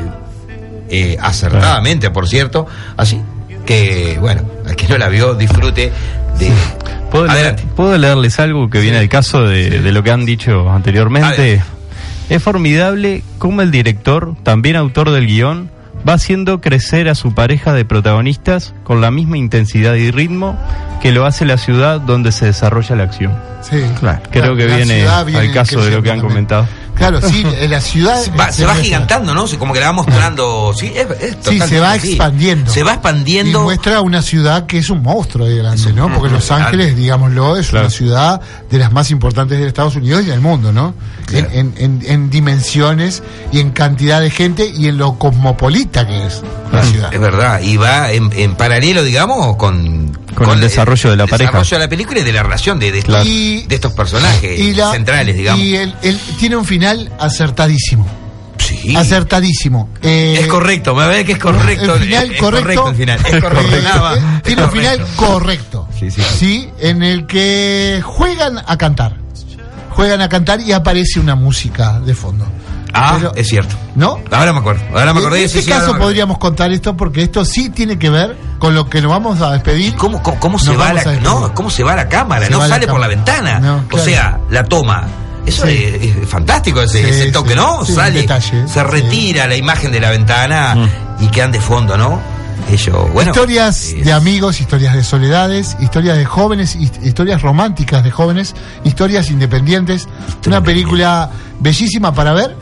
eh, 0.89 1.17
acertadamente, 1.21 2.09
por 2.09 2.27
cierto, 2.27 2.65
así 2.97 3.21
que, 3.65 4.17
bueno, 4.19 4.43
al 4.65 4.75
que 4.75 4.87
no 4.87 4.97
la 4.97 5.09
vio, 5.09 5.33
disfrute 5.35 5.91
de... 6.39 6.51
¿Puedo, 7.11 7.27
leer- 7.27 7.55
puedo 7.75 7.97
leerles 7.97 8.39
algo 8.39 8.69
que 8.69 8.79
viene 8.79 8.97
al 8.97 9.09
caso 9.09 9.43
de, 9.43 9.81
de 9.81 9.91
lo 9.91 10.03
que 10.03 10.11
han 10.11 10.25
dicho 10.25 10.69
anteriormente? 10.69 11.61
Es 12.29 12.41
formidable 12.41 13.23
cómo 13.37 13.61
el 13.61 13.69
director, 13.71 14.35
también 14.43 14.75
autor 14.75 15.11
del 15.11 15.27
guion, 15.27 15.69
va 16.07 16.13
haciendo 16.13 16.61
crecer 16.61 17.09
a 17.09 17.15
su 17.15 17.33
pareja 17.33 17.73
de 17.73 17.85
protagonistas 17.85 18.73
con 18.83 19.01
la 19.01 19.11
misma 19.11 19.37
intensidad 19.37 19.95
y 19.95 20.11
ritmo 20.11 20.57
que 21.01 21.11
lo 21.11 21.25
hace 21.25 21.45
la 21.45 21.57
ciudad 21.57 21.99
donde 21.99 22.31
se 22.31 22.45
desarrolla 22.45 22.95
la 22.95 23.03
acción. 23.03 23.33
Sí. 23.61 23.83
Creo 24.31 24.55
que 24.55 24.67
La 24.67 24.75
viene 24.75 25.07
al 25.07 25.51
caso 25.51 25.83
de 25.83 25.91
lo 25.91 26.03
que 26.03 26.11
han 26.11 26.21
comentado. 26.21 26.67
Claro, 26.95 27.21
sí, 27.21 27.45
en 27.59 27.69
la 27.71 27.81
ciudad. 27.81 28.21
Se 28.21 28.31
va, 28.31 28.51
se 28.51 28.65
va 28.65 28.75
gigantando, 28.75 29.33
¿no? 29.33 29.45
Como 29.59 29.73
que 29.73 29.79
la 29.79 29.87
va 29.87 29.91
mostrando. 29.93 30.73
Sí, 30.77 30.91
es, 30.95 31.07
es 31.21 31.37
Sí, 31.41 31.59
se 31.59 31.79
va 31.79 31.91
así. 31.93 32.09
expandiendo. 32.09 32.71
Se 32.71 32.83
va 32.83 32.91
Y 32.91 32.93
expandiendo. 32.95 33.61
muestra 33.63 34.01
una 34.01 34.21
ciudad 34.21 34.65
que 34.65 34.77
es 34.79 34.89
un 34.89 35.01
monstruo 35.03 35.45
de 35.45 35.57
grande, 35.57 35.93
¿no? 35.93 36.13
Porque 36.13 36.33
Los. 36.33 36.49
Ángeles, 36.51 36.95
digámoslo, 36.95 37.57
es 37.57 37.67
Claro. 37.69 37.87
una 37.87 37.91
ciudad 37.95 38.41
de 38.69 38.77
las 38.79 38.91
más 38.91 39.11
importantes 39.11 39.59
de 39.59 39.67
Estados 39.67 39.95
Unidos 39.95 40.23
y 40.23 40.27
del 40.27 40.39
mundo, 40.41 40.71
¿no? 40.71 40.93
Claro. 41.25 41.47
En, 41.51 41.73
en- 41.77 42.01
en- 42.01 42.11
en 42.11 42.29
dimensiones 42.29 43.21
y 43.51 43.59
en 43.59 43.71
cantidad 43.71 44.21
de 44.21 44.29
gente 44.29 44.65
y 44.73 44.87
en 44.87 44.97
lo 44.97 45.17
cosmopolita 45.19 46.07
que 46.07 46.25
es 46.25 46.41
la 46.71 46.83
ciudad. 46.83 47.13
Es 47.13 47.19
verdad, 47.19 47.61
y 47.61 47.77
va 47.77 48.11
en, 48.11 48.29
en 48.33 48.55
paralelo, 48.55 49.03
digamos, 49.03 49.55
con, 49.57 50.17
Con 50.35 50.49
el 50.51 50.59
desarrollo 50.61 51.09
de 51.11 51.15
la 51.15 51.27
pareja. 51.27 51.51
desarrollo 51.51 51.77
de 51.77 51.83
la 51.85 51.89
película 51.89 52.19
y 52.19 52.23
de 52.23 52.33
la 52.33 52.43
relación 52.43 52.79
de, 52.79 52.91
de, 52.91 52.99
estos, 52.99 53.13
Claro. 53.15 53.29
Y- 53.29 53.63
de 53.63 53.75
estos 53.75 53.93
personajes 53.93 54.59
Y 54.59 54.73
la- 54.73 54.91
centrales, 54.91 55.35
digamos. 55.37 55.61
Y 55.61 55.75
él, 55.75 55.95
él 56.03 56.19
tiene 56.37 56.55
un 56.57 56.65
final 56.65 57.11
acertadísimo. 57.19 58.05
sí. 58.59 58.95
Acertadísimo. 58.95 59.89
Eh, 60.01 60.37
Es 60.41 60.47
correcto, 60.47 60.93
me 60.95 61.07
ve 61.07 61.23
que 61.25 61.33
es 61.33 61.37
correcto. 61.39 61.95
El 61.95 62.01
final 62.01 62.25
es, 62.25 62.31
es 62.35 62.39
correcto. 62.41 62.89
el 62.89 62.95
final. 62.95 63.19
Es 63.25 63.41
correcto. 63.41 64.15
eh, 64.15 64.17
eh, 64.19 64.41
tiene 64.43 64.63
un 64.63 64.71
final 64.71 64.97
correcto. 65.15 65.25
correcto. 65.25 65.87
Sí, 65.99 66.11
sí. 66.11 66.69
En 66.79 67.01
el 67.03 67.25
que 67.25 68.01
juegan 68.03 68.59
a 68.65 68.77
cantar. 68.77 69.17
Juegan 69.91 70.21
a 70.21 70.27
cantar 70.29 70.59
y 70.59 70.73
aparece 70.73 71.19
una 71.21 71.35
música 71.35 71.99
de 72.01 72.13
fondo. 72.13 72.45
Ah, 72.97 73.15
Pero- 73.17 73.35
es 73.35 73.47
cierto. 73.47 73.75
¿No? 73.95 74.19
Ahora 74.31 74.53
me 74.53 74.59
acuerdo. 74.59 74.81
Ahora 74.93 75.13
me 75.13 75.19
acordé. 75.19 75.39
en 75.39 75.45
este 75.45 75.61
sí, 75.61 75.69
caso 75.69 75.93
me 75.93 75.99
podríamos 75.99 76.37
contar 76.37 76.71
esto 76.71 76.95
porque 76.95 77.21
esto 77.23 77.43
sí 77.43 77.69
tiene 77.69 77.99
que 77.99 78.09
ver 78.09 78.37
con 78.57 78.73
lo 78.73 78.89
que 78.89 79.01
nos 79.01 79.11
vamos 79.11 79.41
a 79.41 79.51
despedir. 79.51 79.95
¿Cómo, 79.95 80.23
cómo, 80.23 80.39
cómo 80.39 80.59
se 80.59 80.75
va 80.75 80.93
la, 80.93 81.03
no, 81.21 81.53
cómo 81.53 81.69
se 81.69 81.83
va 81.83 81.95
la 81.95 82.07
cámara? 82.07 82.45
Se 82.45 82.51
no 82.51 82.59
va 82.59 82.67
la 82.67 82.75
sale 82.75 82.87
por 82.87 82.99
la 82.99 83.07
ventana. 83.07 83.59
No, 83.59 83.77
O 83.77 83.87
claro. 83.87 84.05
sea, 84.05 84.39
la 84.49 84.63
toma. 84.63 85.03
Eso 85.45 85.67
Sí. 85.67 85.73
es, 85.83 86.15
es 86.17 86.27
fantástico 86.29 86.81
ese, 86.81 87.03
Sí, 87.03 87.09
ese 87.09 87.31
toque, 87.31 87.51
sí. 87.51 87.55
¿no? 87.55 87.85
Sale, 87.85 88.21
detalle, 88.21 88.67
se 88.67 88.73
sí. 88.73 88.79
retira 88.79 89.45
la 89.47 89.55
imagen 89.55 89.91
de 89.91 89.99
la 89.99 90.09
ventana 90.09 90.75
y 91.19 91.27
quedan 91.27 91.51
de 91.51 91.59
fondo, 91.61 91.97
¿no? 91.97 92.19
Ellos, 92.71 92.95
bueno. 93.13 93.29
historias 93.31 93.89
es- 93.93 94.05
de 94.05 94.11
amigos, 94.11 94.59
historias 94.59 94.95
de 94.95 95.03
soledades, 95.03 95.77
historias 95.79 96.17
de 96.17 96.25
jóvenes, 96.25 96.75
his- 96.75 96.99
historias 97.03 97.43
románticas 97.43 98.03
de 98.03 98.09
jóvenes, 98.09 98.55
historias 98.83 99.29
independientes. 99.29 100.07
Una 100.47 100.63
película 100.63 101.29
bellísima 101.59 102.11
para 102.13 102.33
ver 102.33 102.55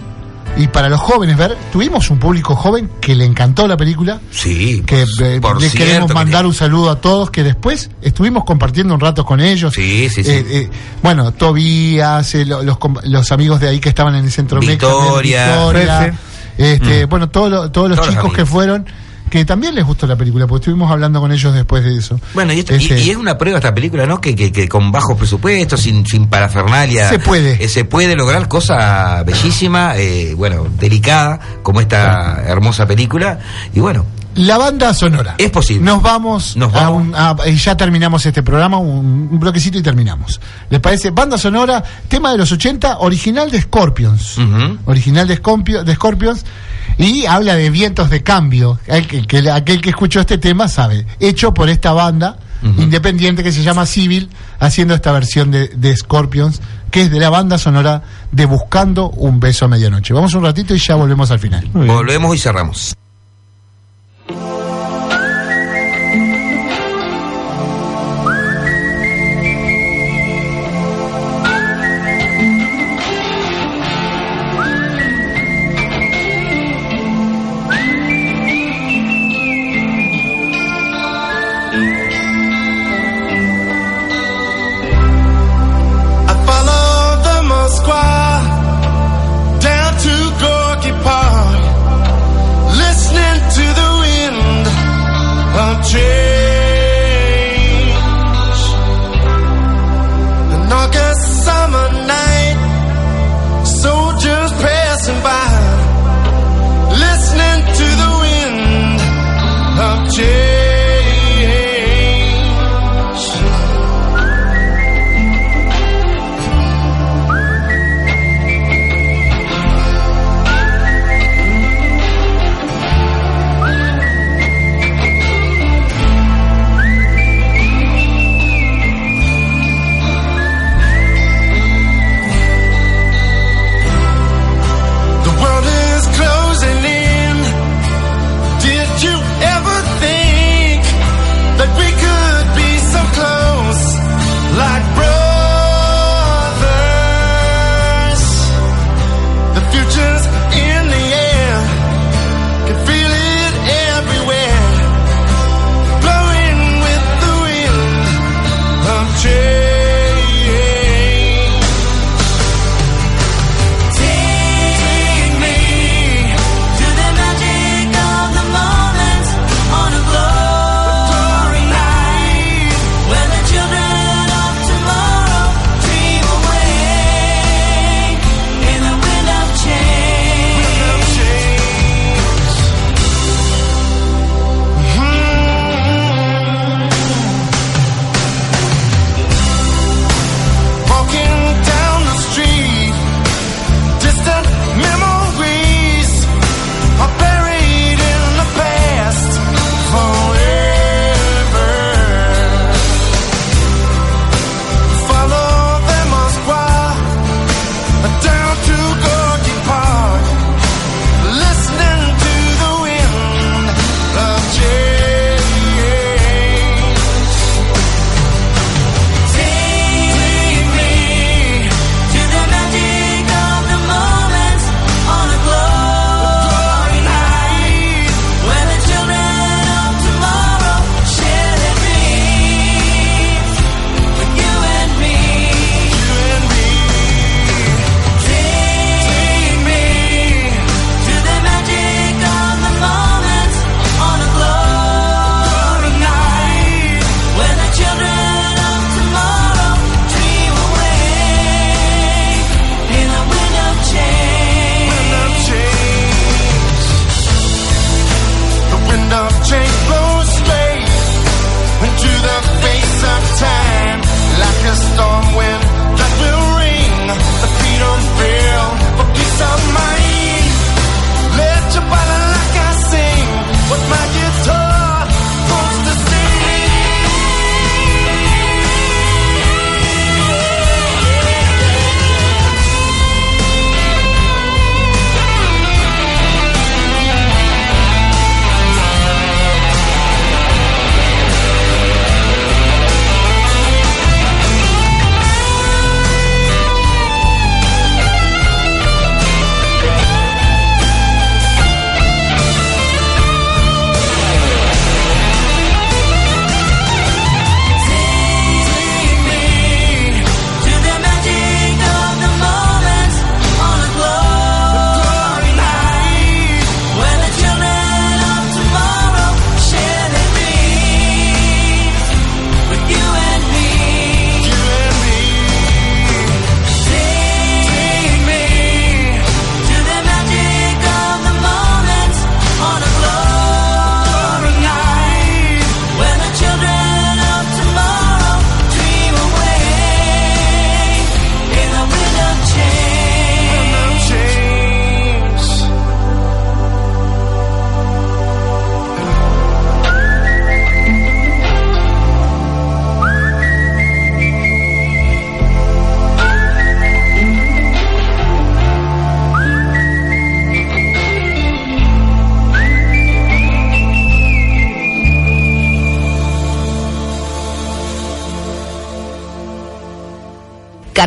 y 0.57 0.67
para 0.67 0.87
los 0.89 0.99
jóvenes 0.99 1.35
ver. 1.37 1.57
Tuvimos 1.71 2.09
un 2.09 2.19
público 2.19 2.55
joven 2.55 2.89
que 3.01 3.15
le 3.15 3.25
encantó 3.25 3.67
la 3.67 3.75
película. 3.77 4.19
Sí, 4.31 4.83
Que 4.85 5.01
eh, 5.21 5.39
por 5.41 5.59
le 5.61 5.69
cierto 5.69 5.77
queremos 5.87 6.07
que 6.09 6.13
mandar 6.13 6.45
un 6.45 6.53
saludo 6.53 6.91
a 6.91 7.01
todos 7.01 7.31
que 7.31 7.43
después 7.43 7.89
estuvimos 8.01 8.43
compartiendo 8.45 8.93
un 8.93 8.99
rato 8.99 9.25
con 9.25 9.39
ellos. 9.39 9.73
Sí, 9.73 10.09
sí, 10.09 10.23
sí. 10.23 10.29
Eh, 10.31 10.45
eh, 10.49 10.69
bueno, 11.01 11.31
Tobías, 11.31 12.35
eh, 12.35 12.45
lo- 12.45 12.61
los, 12.63 12.77
com- 12.77 12.97
los 13.03 13.31
amigos 13.31 13.59
de 13.59 13.69
ahí 13.69 13.79
que 13.79 13.89
estaban 13.89 14.15
en 14.15 14.25
el 14.25 14.31
centro 14.31 14.59
Victoria, 14.59 15.47
Victoria, 15.47 16.17
este, 16.57 17.05
bueno, 17.05 17.29
todos 17.29 17.49
los- 17.49 17.71
todos 17.71 17.89
los 17.89 17.97
Todos 17.97 18.07
los 18.13 18.15
chicos 18.23 18.33
que 18.35 18.45
fueron, 18.45 18.85
que 19.33 19.45
también 19.45 19.73
les 19.73 19.83
gustó 19.83 20.05
la 20.05 20.15
película, 20.15 20.45
porque 20.45 20.61
estuvimos 20.61 20.91
hablando 20.91 21.19
con 21.19 21.31
ellos 21.31 21.51
después 21.55 21.83
de 21.83 21.97
eso. 21.97 22.19
Bueno, 22.35 22.53
y, 22.53 22.59
esto- 22.59 22.75
y- 22.75 22.77
y 23.01 23.09
es 23.09 23.17
una 23.17 23.35
prueba 23.35 23.57
esta 23.57 23.73
película, 23.73 24.05
¿no? 24.05 24.21
Que, 24.21 24.35
que, 24.35 24.51
que 24.51 24.69
con 24.69 24.91
bajos 24.91 25.17
presupuestos, 25.17 25.81
sin, 25.81 26.05
sin 26.05 26.27
parafernalia. 26.27 27.09
Se 27.09 27.17
puede. 27.17 27.63
eh, 27.63 27.67
se 27.67 27.83
puede 27.83 28.15
lograr 28.15 28.47
cosa 28.47 29.23
bellísima, 29.23 29.97
eh, 29.97 30.35
bueno, 30.37 30.67
delicada, 30.79 31.39
como 31.63 31.81
esta 31.81 32.43
hermosa 32.45 32.85
película. 32.85 33.39
Y 33.73 33.79
bueno, 33.79 34.05
La 34.35 34.57
banda 34.57 34.93
sonora. 34.93 35.35
Es 35.37 35.51
posible. 35.51 35.83
Nos 35.85 36.01
vamos, 36.01 36.57
Nos 36.57 36.73
a 36.73 36.89
un- 36.89 37.13
a- 37.15 37.35
y 37.47 37.55
ya 37.55 37.77
terminamos 37.77 38.25
este 38.25 38.41
programa, 38.43 38.77
un, 38.77 39.29
un 39.31 39.39
bloquecito 39.39 39.77
y 39.77 39.81
terminamos. 39.81 40.39
¿Les 40.69 40.79
parece? 40.79 41.11
Banda 41.11 41.37
sonora, 41.37 41.83
tema 42.07 42.31
de 42.31 42.37
los 42.37 42.51
80, 42.51 42.97
original 42.99 43.51
de 43.51 43.61
Scorpions. 43.61 44.37
Original 44.85 45.27
de, 45.27 45.37
Scorpio- 45.41 45.83
de 45.83 45.95
Scorpions. 45.95 46.43
Y 46.97 47.25
habla 47.25 47.55
de 47.55 47.69
vientos 47.69 48.09
de 48.09 48.23
cambio. 48.23 48.79
El 48.87 49.07
que- 49.07 49.25
que- 49.25 49.49
aquel 49.49 49.81
que 49.81 49.89
escuchó 49.89 50.19
este 50.19 50.37
tema 50.37 50.67
sabe. 50.67 51.05
Hecho 51.19 51.53
por 51.53 51.69
esta 51.69 51.91
banda 51.93 52.37
independiente 52.77 53.43
que 53.43 53.51
se 53.51 53.61
llama 53.61 53.85
Civil, 53.85 54.29
haciendo 54.59 54.93
esta 54.93 55.11
versión 55.11 55.51
de, 55.51 55.67
de 55.67 55.95
Scorpions, 55.97 56.61
que 56.91 57.01
es 57.01 57.11
de 57.11 57.19
la 57.19 57.29
banda 57.29 57.57
sonora 57.57 58.03
de 58.31 58.45
Buscando 58.45 59.09
un 59.09 59.39
beso 59.41 59.65
a 59.65 59.67
medianoche. 59.67 60.13
Vamos 60.13 60.33
un 60.33 60.43
ratito 60.43 60.73
y 60.73 60.79
ya 60.79 60.95
volvemos 60.95 61.29
al 61.31 61.39
final. 61.39 61.67
volvemos 61.73 62.33
y 62.35 62.39
cerramos. 62.39 62.95
Thank. 64.27 64.62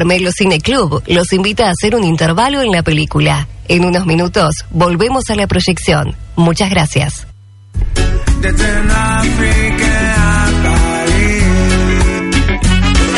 Carmelo 0.07 0.31
Cine 0.31 0.61
Club 0.61 1.03
los 1.09 1.33
invita 1.33 1.67
a 1.67 1.73
hacer 1.73 1.97
un 1.97 2.05
intervalo 2.05 2.63
en 2.63 2.71
la 2.71 2.85
película. 2.85 3.49
En 3.67 3.85
unos 3.85 4.07
minutos 4.07 4.55
volvemos 4.71 5.25
a 5.31 5.35
la 5.35 5.49
proyección. 5.49 6.15
Muchas 6.37 6.71
gracias. 6.71 7.27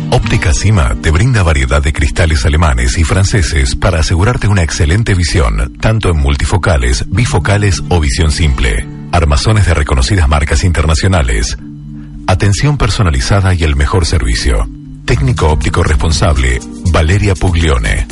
Óptica 0.09 0.55
Cima 0.55 0.95
te 1.03 1.11
brinda 1.11 1.43
variedad 1.43 1.83
de 1.83 1.93
cristales 1.93 2.47
alemanes 2.47 2.97
y 2.97 3.03
franceses 3.03 3.75
para 3.75 3.99
asegurarte 3.99 4.47
una 4.47 4.63
excelente 4.63 5.13
visión, 5.13 5.77
tanto 5.79 6.09
en 6.09 6.17
multifocales, 6.17 7.05
bifocales 7.09 7.83
o 7.89 7.99
visión 7.99 8.31
simple. 8.31 8.92
Armazones 9.13 9.65
de 9.67 9.75
reconocidas 9.75 10.27
marcas 10.27 10.63
internacionales. 10.63 11.55
Atención 12.25 12.79
personalizada 12.79 13.53
y 13.53 13.63
el 13.63 13.75
mejor 13.75 14.07
servicio. 14.07 14.67
Técnico 15.05 15.49
óptico 15.49 15.83
responsable, 15.83 16.59
Valeria 16.91 17.35
Puglione. 17.35 18.07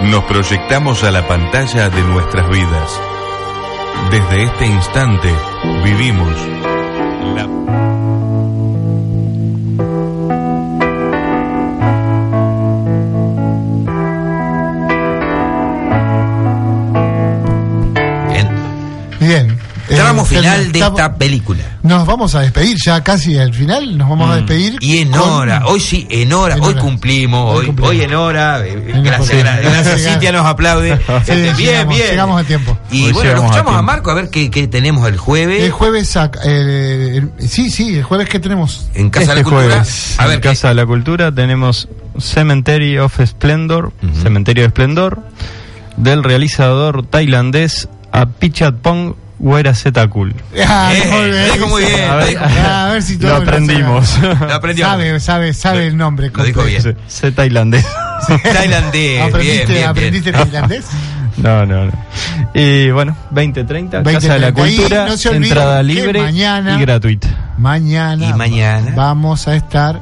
Nos 0.03 0.23
proyectamos 0.25 1.03
a 1.03 1.11
la 1.11 1.27
pantalla 1.27 1.89
de 1.89 2.01
nuestras 2.03 2.49
vidas. 2.49 2.99
Desde 4.09 4.43
este 4.43 4.65
instante 4.65 5.29
vivimos 5.83 6.35
la... 7.35 7.47
Bien. 19.19 19.57
Tramo 19.87 20.23
Eh, 20.23 20.25
final 20.25 20.71
de 20.71 20.79
estamos- 20.79 20.99
esta 20.99 21.15
película. 21.15 21.63
Nos 21.83 22.05
vamos 22.05 22.35
a 22.35 22.41
despedir 22.41 22.77
ya 22.83 23.03
casi 23.03 23.37
al 23.39 23.53
final. 23.53 23.97
Nos 23.97 24.07
vamos 24.07 24.29
a 24.29 24.35
despedir. 24.35 24.73
Mm. 24.73 24.77
Y 24.81 24.97
en 24.99 25.09
con- 25.11 25.19
hora, 25.21 25.63
hoy 25.65 25.79
sí, 25.79 26.05
en 26.11 26.31
hora, 26.31 26.55
En 26.55 26.61
hoy 26.61 26.73
hora. 26.73 26.81
cumplimos, 26.81 27.51
Hoy 27.53 27.57
hoy, 27.59 27.65
cumplimos. 27.67 27.89
hoy 27.89 28.01
en 28.01 28.13
hora, 28.13 28.65
eh, 28.67 28.75
Venga, 28.75 29.01
gracias, 29.17 29.43
gracias. 29.63 30.01
Cintia 30.03 30.31
nos 30.31 30.45
aplaude. 30.45 30.97
Sí, 31.25 31.31
Este, 31.31 31.35
bien, 31.41 31.55
llegamos, 31.57 31.95
bien. 31.95 32.09
llegamos 32.09 32.41
a 32.41 32.43
tiempo. 32.43 32.77
Y 32.91 33.05
Hoy 33.05 33.13
bueno, 33.13 33.33
lo 33.33 33.41
a 33.41 33.45
escuchamos 33.45 33.75
a. 33.75 33.81
Marco 33.81 34.11
a 34.11 34.13
ver 34.13 34.29
qué, 34.29 34.51
qué 34.51 34.67
tenemos 34.67 35.07
el 35.07 35.17
jueves 35.17 35.63
El 35.63 35.71
jueves, 35.71 36.15
ac- 36.15 36.39
eh, 36.45 37.17
el- 37.39 37.49
sí, 37.49 37.69
sí, 37.71 37.95
el 37.97 38.03
jueves 38.03 38.29
que 38.29 38.39
tenemos. 38.39 38.87
en 38.93 39.09
Casa 39.09 39.33
de 39.33 39.39
Este 39.41 39.49
la 39.51 39.55
Cultura. 39.57 39.75
jueves, 39.83 40.15
a 40.19 40.25
ver, 40.25 40.35
en 40.35 40.41
¿qué- 40.41 40.49
Casa 40.49 40.67
de 40.69 40.75
la 40.75 40.85
Cultura 40.85 41.31
tenemos 41.33 41.87
Cemetery 42.19 42.99
of 42.99 43.19
Splendor, 43.25 43.91
Cementerio 44.21 44.63
de 44.63 44.67
Esplendor, 44.67 45.23
del 45.97 46.23
realizador 46.23 47.05
tailandés 47.07 47.89
Apichatpong 49.41 49.47
Werasetakul. 49.49 50.35
Ah, 50.67 50.91
Eh, 50.93 51.07
muy 51.11 51.31
bien. 51.31 51.47
lo 51.47 51.53
dijo 51.53 51.67
muy 51.67 51.83
bien, 51.83 52.09
A 52.09 52.15
ver, 52.15 52.23
lo 52.25 52.29
dijo- 52.29 52.43
Ah, 52.45 52.85
a 52.89 52.93
ver 52.93 53.03
si 53.03 53.13
Lo 53.17 53.19
todo 53.19 53.35
aprendimos. 53.37 54.17
Lo 54.21 54.53
aprendió. 54.53 54.85
Sabe, 54.85 55.19
sabe, 55.19 55.53
sabe 55.53 55.87
el 55.87 55.97
nombre. 55.97 56.31
Lo 56.33 56.43
dijo 56.43 56.63
bien. 56.63 56.97
Sé 57.07 57.31
tailandés. 57.31 57.85
Tailandés, 58.43 59.21
¿Aprendiste, 59.21 59.65
bien, 59.65 59.67
bien, 59.77 59.87
¿aprendiste 59.89 60.31
bien. 60.31 60.43
tailandés? 60.43 60.85
No, 61.37 61.65
no, 61.65 61.85
no. 61.85 61.91
Y 62.53 62.91
bueno, 62.91 63.15
2030, 63.31 64.03
Casa 64.03 64.33
de 64.33 64.39
la 64.39 64.51
20:30. 64.53 64.69
Y 64.69 64.75
Cultura, 64.75 65.05
no 65.07 65.31
entrada 65.45 65.81
libre 65.81 66.21
mañana- 66.21 66.75
y 66.77 66.81
gratuita. 66.81 67.53
Mañana, 67.57 68.25
Y 68.27 68.33
mañana. 68.33 68.91
vamos 68.95 69.47
a 69.47 69.55
estar 69.55 69.99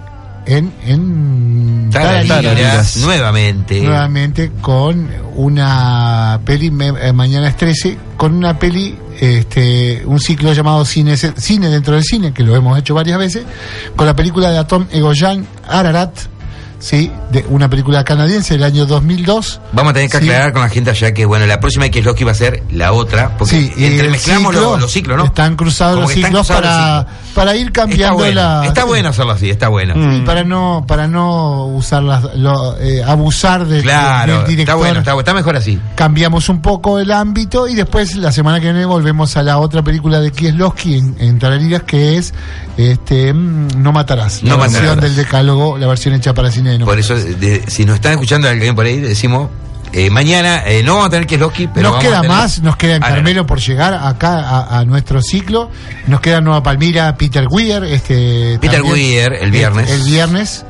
en, 0.57 0.71
en 0.85 1.89
Tarariras, 1.91 2.27
Tarariras. 2.41 2.97
nuevamente. 2.97 3.81
nuevamente 3.81 4.51
con 4.61 5.07
una 5.35 6.39
peli, 6.43 6.71
me- 6.71 6.87
eh, 7.01 7.13
mañana 7.13 7.47
es 7.49 7.55
13, 7.57 7.97
con 8.17 8.33
una 8.33 8.57
peli, 8.57 8.97
este, 9.19 10.01
un 10.05 10.19
ciclo 10.19 10.51
llamado 10.53 10.83
Cine, 10.85 11.15
Cine 11.17 11.69
dentro 11.69 11.95
del 11.95 12.03
cine, 12.03 12.33
que 12.33 12.43
lo 12.43 12.55
hemos 12.55 12.77
hecho 12.79 12.93
varias 12.93 13.17
veces, 13.19 13.43
con 13.95 14.05
la 14.05 14.15
película 14.15 14.49
de 14.51 14.57
Atom 14.57 14.85
Egoyan 14.91 15.45
Ararat, 15.67 16.11
¿sí? 16.79 17.11
de 17.31 17.45
una 17.49 17.69
película 17.69 18.03
canadiense 18.03 18.53
del 18.55 18.63
año 18.63 18.85
2002. 18.85 19.61
Vamos 19.73 19.91
a 19.91 19.93
tener 19.93 20.09
que 20.09 20.17
Sí. 20.19 20.23
aclarar 20.29 20.53
con 20.53 20.61
la 20.61 20.69
gente 20.69 20.89
allá 20.89 21.13
que, 21.13 21.25
bueno, 21.25 21.45
la 21.45 21.59
próxima 21.59 21.89
que 21.89 21.99
es 21.99 22.05
lo 22.05 22.15
que 22.15 22.23
iba 22.23 22.31
a 22.31 22.35
ser 22.35 22.63
la 22.71 22.91
otra, 22.93 23.37
porque 23.37 23.55
Sí, 23.55 23.71
y 23.77 23.85
entremezclamos 23.85 24.53
ciclo, 24.53 24.71
los, 24.71 24.81
los 24.81 24.91
ciclos, 24.91 25.17
¿no? 25.17 25.25
Están 25.25 25.55
cruzados 25.55 25.99
los 26.01 26.11
ciclos 26.11 26.47
cruzados 26.47 26.61
para, 26.61 26.95
los 26.97 27.05
ciclos. 27.05 27.33
para 27.35 27.55
ir 27.55 27.67
Está 27.67 27.81
cambiando 27.81 28.15
bueno, 28.17 28.33
la. 28.41 28.65
está 28.65 28.83
bueno 28.85 29.09
hacerlo 29.09 29.31
así, 29.33 29.49
está 29.49 29.67
bueno. 29.67 29.93
Sí, 29.95 30.21
para 30.25 30.43
no 30.43 30.83
para 30.87 31.07
no 31.07 31.65
usar 31.67 32.03
las, 32.03 32.23
lo, 32.35 32.77
eh, 32.79 33.03
abusar 33.03 33.65
de, 33.65 33.81
Claro, 33.81 34.37
del 34.39 34.47
director 34.47 34.59
está 34.59 34.75
bueno, 34.75 34.99
está, 34.99 35.17
está 35.19 35.33
mejor 35.33 35.55
así. 35.57 35.79
cambiamos 35.95 36.49
un 36.49 36.61
poco 36.61 36.99
el 36.99 37.11
ámbito 37.11 37.67
y 37.67 37.75
después 37.75 38.15
la 38.15 38.31
semana 38.31 38.59
que 38.59 38.65
viene 38.71 38.85
volvemos 38.85 39.35
a 39.37 39.43
la 39.43 39.57
otra 39.59 39.83
película 39.83 40.19
de 40.19 40.31
Kieslowski 40.31 40.95
en, 40.97 41.15
en 41.19 41.39
Tarariras 41.39 41.83
que 41.83 42.17
es 42.17 42.33
este 42.77 43.33
mm, 43.33 43.81
No 43.81 43.91
matarás, 43.91 44.41
la 44.43 44.49
No 44.51 44.57
versión 44.59 44.83
matarás. 44.83 45.03
del 45.03 45.15
decálogo, 45.15 45.77
la 45.77 45.87
versión 45.87 46.13
hecha 46.15 46.33
para 46.33 46.49
cine 46.51 46.68
No 46.77 46.85
Por 46.85 46.99
eso, 46.99 47.15
de- 47.15 47.63
si 47.67 47.85
nos 47.85 47.95
están 47.95 48.11
escuchando 48.13 48.47
alguien 48.47 48.75
por 48.75 48.85
ahí, 48.85 48.99
decimos, 48.99 49.49
eh, 49.91 50.09
mañana 50.11 50.61
eh, 50.67 50.83
no 50.83 50.93
vamos 50.93 51.07
a 51.07 51.09
tener 51.09 51.25
que 51.25 51.37
Loki, 51.39 51.67
pero 51.67 51.81
nos 51.89 51.91
vamos 51.93 52.03
queda 52.05 52.17
a 52.19 52.21
tener- 52.21 52.37
más, 52.37 52.61
nos 52.61 52.75
queda 52.77 52.95
en 52.97 53.03
Ah, 53.03 53.07
Carmelo 53.09 53.45
por 53.47 53.59
llegar 53.59 53.93
acá 53.95 54.39
a, 54.47 54.79
a 54.79 54.85
nuestro 54.85 55.21
ciclo. 55.21 55.71
Nos 56.07 56.21
queda 56.21 56.41
Nueva 56.41 56.61
Palmira, 56.61 57.15
Peter 57.17 57.47
Weir, 57.49 57.83
este 57.85 58.59
Peter 58.61 58.81
también, 58.81 58.93
Weir, 58.93 59.33
el 59.41 59.49
viernes. 59.51 59.89
El, 59.89 60.03
viernes. 60.03 60.65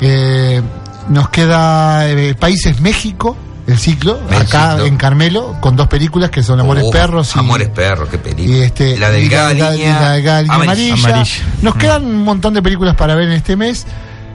Eh, 0.00 0.62
nos 1.08 1.28
queda 1.28 2.08
eh, 2.08 2.34
Países 2.34 2.80
México, 2.80 3.36
el 3.66 3.78
ciclo, 3.78 4.18
acá 4.30 4.78
en 4.84 4.96
Carmelo, 4.96 5.56
con 5.60 5.76
dos 5.76 5.86
películas 5.88 6.30
que 6.30 6.42
son 6.42 6.58
Amores 6.60 6.84
Oh, 6.86 6.90
Perros 6.90 7.32
y 7.36 7.38
Amores 7.38 7.68
Perros, 7.68 8.08
qué 8.08 8.18
película. 8.18 8.56
y 8.56 8.62
este 8.62 8.96
la 8.98 9.10
y 9.10 9.20
delgada 9.22 9.52
la- 9.54 9.70
línea, 9.72 9.88
y 9.90 9.92
la 10.00 10.10
delgada 10.12 10.42
línea 10.42 10.56
amarilla. 10.56 10.94
amarilla. 10.94 11.34
Nos 11.60 11.74
quedan 11.76 12.04
un 12.06 12.22
montón 12.24 12.54
de 12.54 12.62
películas 12.62 12.96
para 12.96 13.14
ver 13.14 13.26
en 13.26 13.32
este 13.32 13.54
mes. 13.56 13.86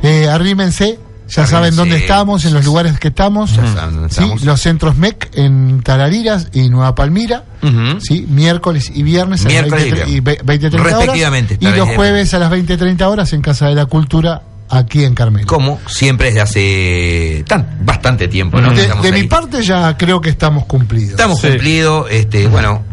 Eh, 0.03 0.29
arrímense, 0.29 0.99
ya 1.29 1.45
saben 1.47 1.75
dónde 1.75 1.97
estamos, 1.97 2.45
en 2.45 2.53
los 2.53 2.65
lugares 2.65 2.99
que 2.99 3.09
estamos. 3.09 3.55
Ya 3.55 3.67
saben 3.73 3.95
dónde 3.95 4.09
Sí, 4.09 4.21
estamos. 4.21 4.43
los 4.43 4.61
centros 4.61 4.97
MEC 4.97 5.29
en 5.35 5.81
Tarariras 5.83 6.47
y 6.53 6.69
Nueva 6.69 6.95
Palmira. 6.95 7.43
Sí, 8.01 8.25
miércoles 8.29 8.91
y 8.93 9.03
viernes 9.03 9.45
a 9.45 9.49
Miércoles 9.49 9.85
y 9.87 9.89
las 9.91 9.99
20, 9.99 10.11
y 10.11 10.19
viernes. 10.21 10.45
20 10.45 10.69
30 10.69 10.77
horas. 10.81 10.97
Respectivamente, 10.97 11.53
Y 11.55 11.57
Tarariras 11.57 11.85
los 11.87 11.93
y 11.93 11.95
jueves 11.97 12.33
a 12.33 12.39
las 12.39 12.49
20 12.49 12.77
30 12.77 13.09
horas 13.09 13.33
en 13.33 13.41
Casa 13.41 13.67
de 13.67 13.75
la 13.75 13.85
Cultura, 13.85 14.41
aquí 14.69 15.03
en 15.03 15.13
Carmelo. 15.15 15.47
Como 15.47 15.79
siempre 15.87 16.27
desde 16.27 16.41
hace 16.41 17.45
tan, 17.47 17.77
bastante 17.83 18.27
tiempo, 18.27 18.59
¿no? 18.61 18.71
De, 18.73 19.11
mi 19.11 19.23
parte 19.23 19.61
ya 19.63 19.95
creo 19.97 20.19
que 20.21 20.29
estamos 20.29 20.65
cumplidos. 20.65 21.11
Estamos 21.11 21.39
Sí. 21.41 21.47
cumplidos, 21.49 22.07
este, 22.11 22.47
bueno, 22.47 22.83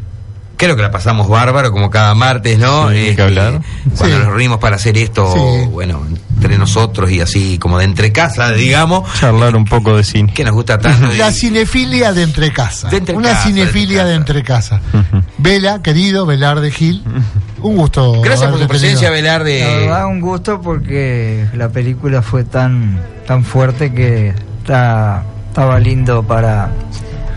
creo 0.64 0.76
que 0.76 0.82
la 0.82 0.90
pasamos 0.90 1.28
bárbaro 1.28 1.70
como 1.72 1.90
cada 1.90 2.14
martes, 2.14 2.58
¿no? 2.58 2.88
Sí, 2.88 2.94
que 2.94 3.10
Este, 3.10 3.22
hablar. 3.22 3.60
Cuando 3.96 4.16
Sí. 4.16 4.22
nos 4.22 4.26
reunimos 4.28 4.58
para 4.58 4.76
hacer 4.76 4.96
esto, 4.98 5.32
Sí. 5.32 5.68
bueno, 5.70 6.06
entre 6.36 6.58
nosotros 6.58 7.10
y 7.10 7.20
así 7.20 7.58
como 7.58 7.78
de 7.78 7.84
entre 7.84 8.12
casa, 8.12 8.50
digamos, 8.52 9.10
Charlar 9.18 9.56
un 9.56 9.64
poco 9.64 9.96
de 9.96 10.04
cine. 10.04 10.32
que 10.34 10.44
nos 10.44 10.52
gusta 10.54 10.78
tanto. 10.78 11.08
La 11.16 11.30
y- 11.30 11.32
cinefilia 11.34 12.12
de 12.12 12.22
entre 12.22 12.52
casa. 12.52 12.88
De 12.88 12.98
entre 12.98 13.16
Una 13.16 13.30
casa, 13.30 13.44
cinefilia 13.48 14.04
de 14.04 14.10
de 14.10 14.16
entre 14.16 14.38
entre 14.40 14.52
casa. 14.54 14.80
Vela, 15.38 15.80
querido, 15.82 16.26
Velar 16.26 16.60
de 16.60 16.70
Gil. 16.70 17.02
Un 17.62 17.76
gusto. 17.76 18.20
Gracias 18.20 18.50
por 18.50 18.60
tu 18.60 18.66
presencia, 18.68 19.10
tenido. 19.10 19.12
Velar 19.22 19.40
La 19.40 19.46
de... 19.46 19.76
verdad, 19.86 20.06
un 20.06 20.20
gusto 20.20 20.60
porque 20.60 21.46
la 21.54 21.68
película 21.70 22.20
fue 22.20 22.44
tan, 22.44 23.00
tan 23.26 23.42
fuerte 23.44 23.92
que 23.92 24.34
está, 24.60 25.22
estaba 25.48 25.78
lindo 25.78 26.22
para 26.22 26.70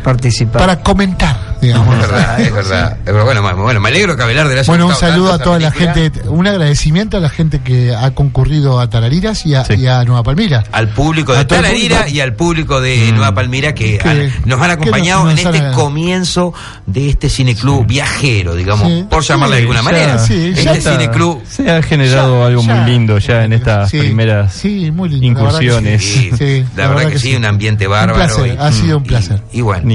participar. 0.04 0.60
Para 0.62 0.80
comentar. 0.82 1.47
Digamos. 1.62 1.96
Es 1.96 2.02
verdad, 2.12 2.40
es 2.42 2.54
verdad. 2.54 2.98
Verdad. 3.06 3.24
Bueno, 3.24 3.42
bueno, 3.64 3.80
me 3.80 3.90
alegro 3.90 4.16
que 4.16 4.24
Abelardo 4.24 4.52
le 4.54 4.60
haya 4.60 4.68
Bueno, 4.68 4.88
un 4.88 4.96
saludo 4.96 5.34
a 5.34 5.38
toda 5.40 5.58
esa 5.58 5.70
la 5.70 5.72
gente, 5.72 6.12
un 6.28 6.48
agradecimiento 6.48 7.18
a 7.18 7.20
la 7.20 7.30
gente 7.30 7.60
que 7.62 7.94
ha 7.96 8.12
concurrido 8.12 8.80
a 8.80 8.90
Tarariras 8.90 9.46
y 9.46 9.56
a, 9.56 9.66
Sí. 9.66 9.74
y 9.76 9.88
a 9.88 10.04
Nueva 10.04 10.24
Palmira. 10.24 10.64
Al 10.72 10.90
público 10.90 11.34
de 11.34 11.46
Tararira 11.46 12.08
y 12.10 12.20
al 12.20 12.34
público 12.34 12.82
de 12.82 13.12
Nueva 13.12 13.34
Palmira 13.34 13.74
que, 13.74 13.98
Que- 13.98 14.10
han- 14.10 14.32
nos 14.46 14.62
han 14.62 14.72
acompañado 14.72 15.24
nos- 15.26 15.38
en 15.40 15.46
nos 15.46 15.56
este 15.56 15.68
han- 15.68 15.74
comienzo 15.74 16.54
de 16.86 17.10
este 17.10 17.30
cineclub 17.30 17.86
viajero, 17.86 18.56
digamos, 18.56 18.88
Sí. 18.88 19.06
por 19.10 19.24
llamarle 19.24 19.56
de 19.58 19.62
Sí, 19.62 19.68
alguna 19.68 19.80
ya- 19.80 19.84
manera. 19.84 20.20
sí, 20.20 20.54
ya 20.54 20.72
este 20.74 20.92
cineclub 20.92 21.42
Se 21.48 21.70
ha 21.72 21.82
generado 21.82 22.40
Ya, 22.42 22.48
algo 22.48 22.62
ya. 22.62 22.76
muy 22.76 22.92
lindo 22.92 23.18
ya 23.18 23.44
en 23.44 23.54
estas 23.54 23.90
Sí, 23.90 24.00
primeras 24.00 24.54
sí, 24.54 24.92
muy 24.92 25.10
lindo, 25.10 25.26
incursiones. 25.42 26.04
Sí, 26.04 26.32
Sí, 26.38 26.66
la, 26.76 26.88
verdad, 26.88 27.10
que, 27.12 27.20
sí, 27.20 27.36
un 27.36 27.46
ambiente 27.46 27.88
bárbaro. 27.88 28.22
ha 28.60 28.72
sido 28.72 28.98
un 28.98 29.04
placer. 29.04 29.42
Y, 29.52 29.62
bueno, 29.62 29.88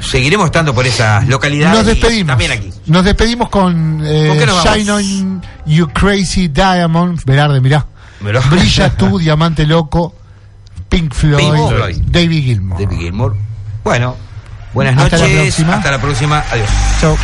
seguiremos 0.00 0.46
estando 0.46 0.74
por 0.74 0.86
localidades. 1.26 1.76
Nos 1.78 1.86
despedimos. 1.86 2.28
también 2.28 2.52
aquí. 2.52 2.70
Nos 2.86 3.04
despedimos 3.04 3.48
con, 3.48 4.02
eh, 4.04 4.26
¿Con 4.28 4.38
qué 4.38 4.46
nos 4.46 4.64
vamos? 4.64 4.78
Shine 4.78 4.90
on 4.90 5.42
You 5.66 5.88
Crazy 5.88 6.48
Diamond. 6.48 7.20
Velarde, 7.24 7.60
mirá. 7.60 7.86
Mirá. 8.20 8.40
Brilla 8.50 8.90
tú, 8.96 9.18
diamante 9.18 9.66
loco. 9.66 10.14
Pink 10.88 11.12
Floyd. 11.14 11.38
Pink 11.52 11.68
Floyd. 11.68 11.96
David 12.06 12.42
Gilmour. 12.44 12.80
David 12.80 12.98
Gilmour. 12.98 13.36
Bueno, 13.84 14.16
buenas 14.72 14.96
Hasta 14.96 15.16
la 15.18 15.22
noches. 15.24 15.40
próxima. 15.42 15.74
Hasta 15.74 15.90
la 15.90 16.00
próxima. 16.00 16.44
Adiós. 16.50 16.68
Chau. 17.00 17.16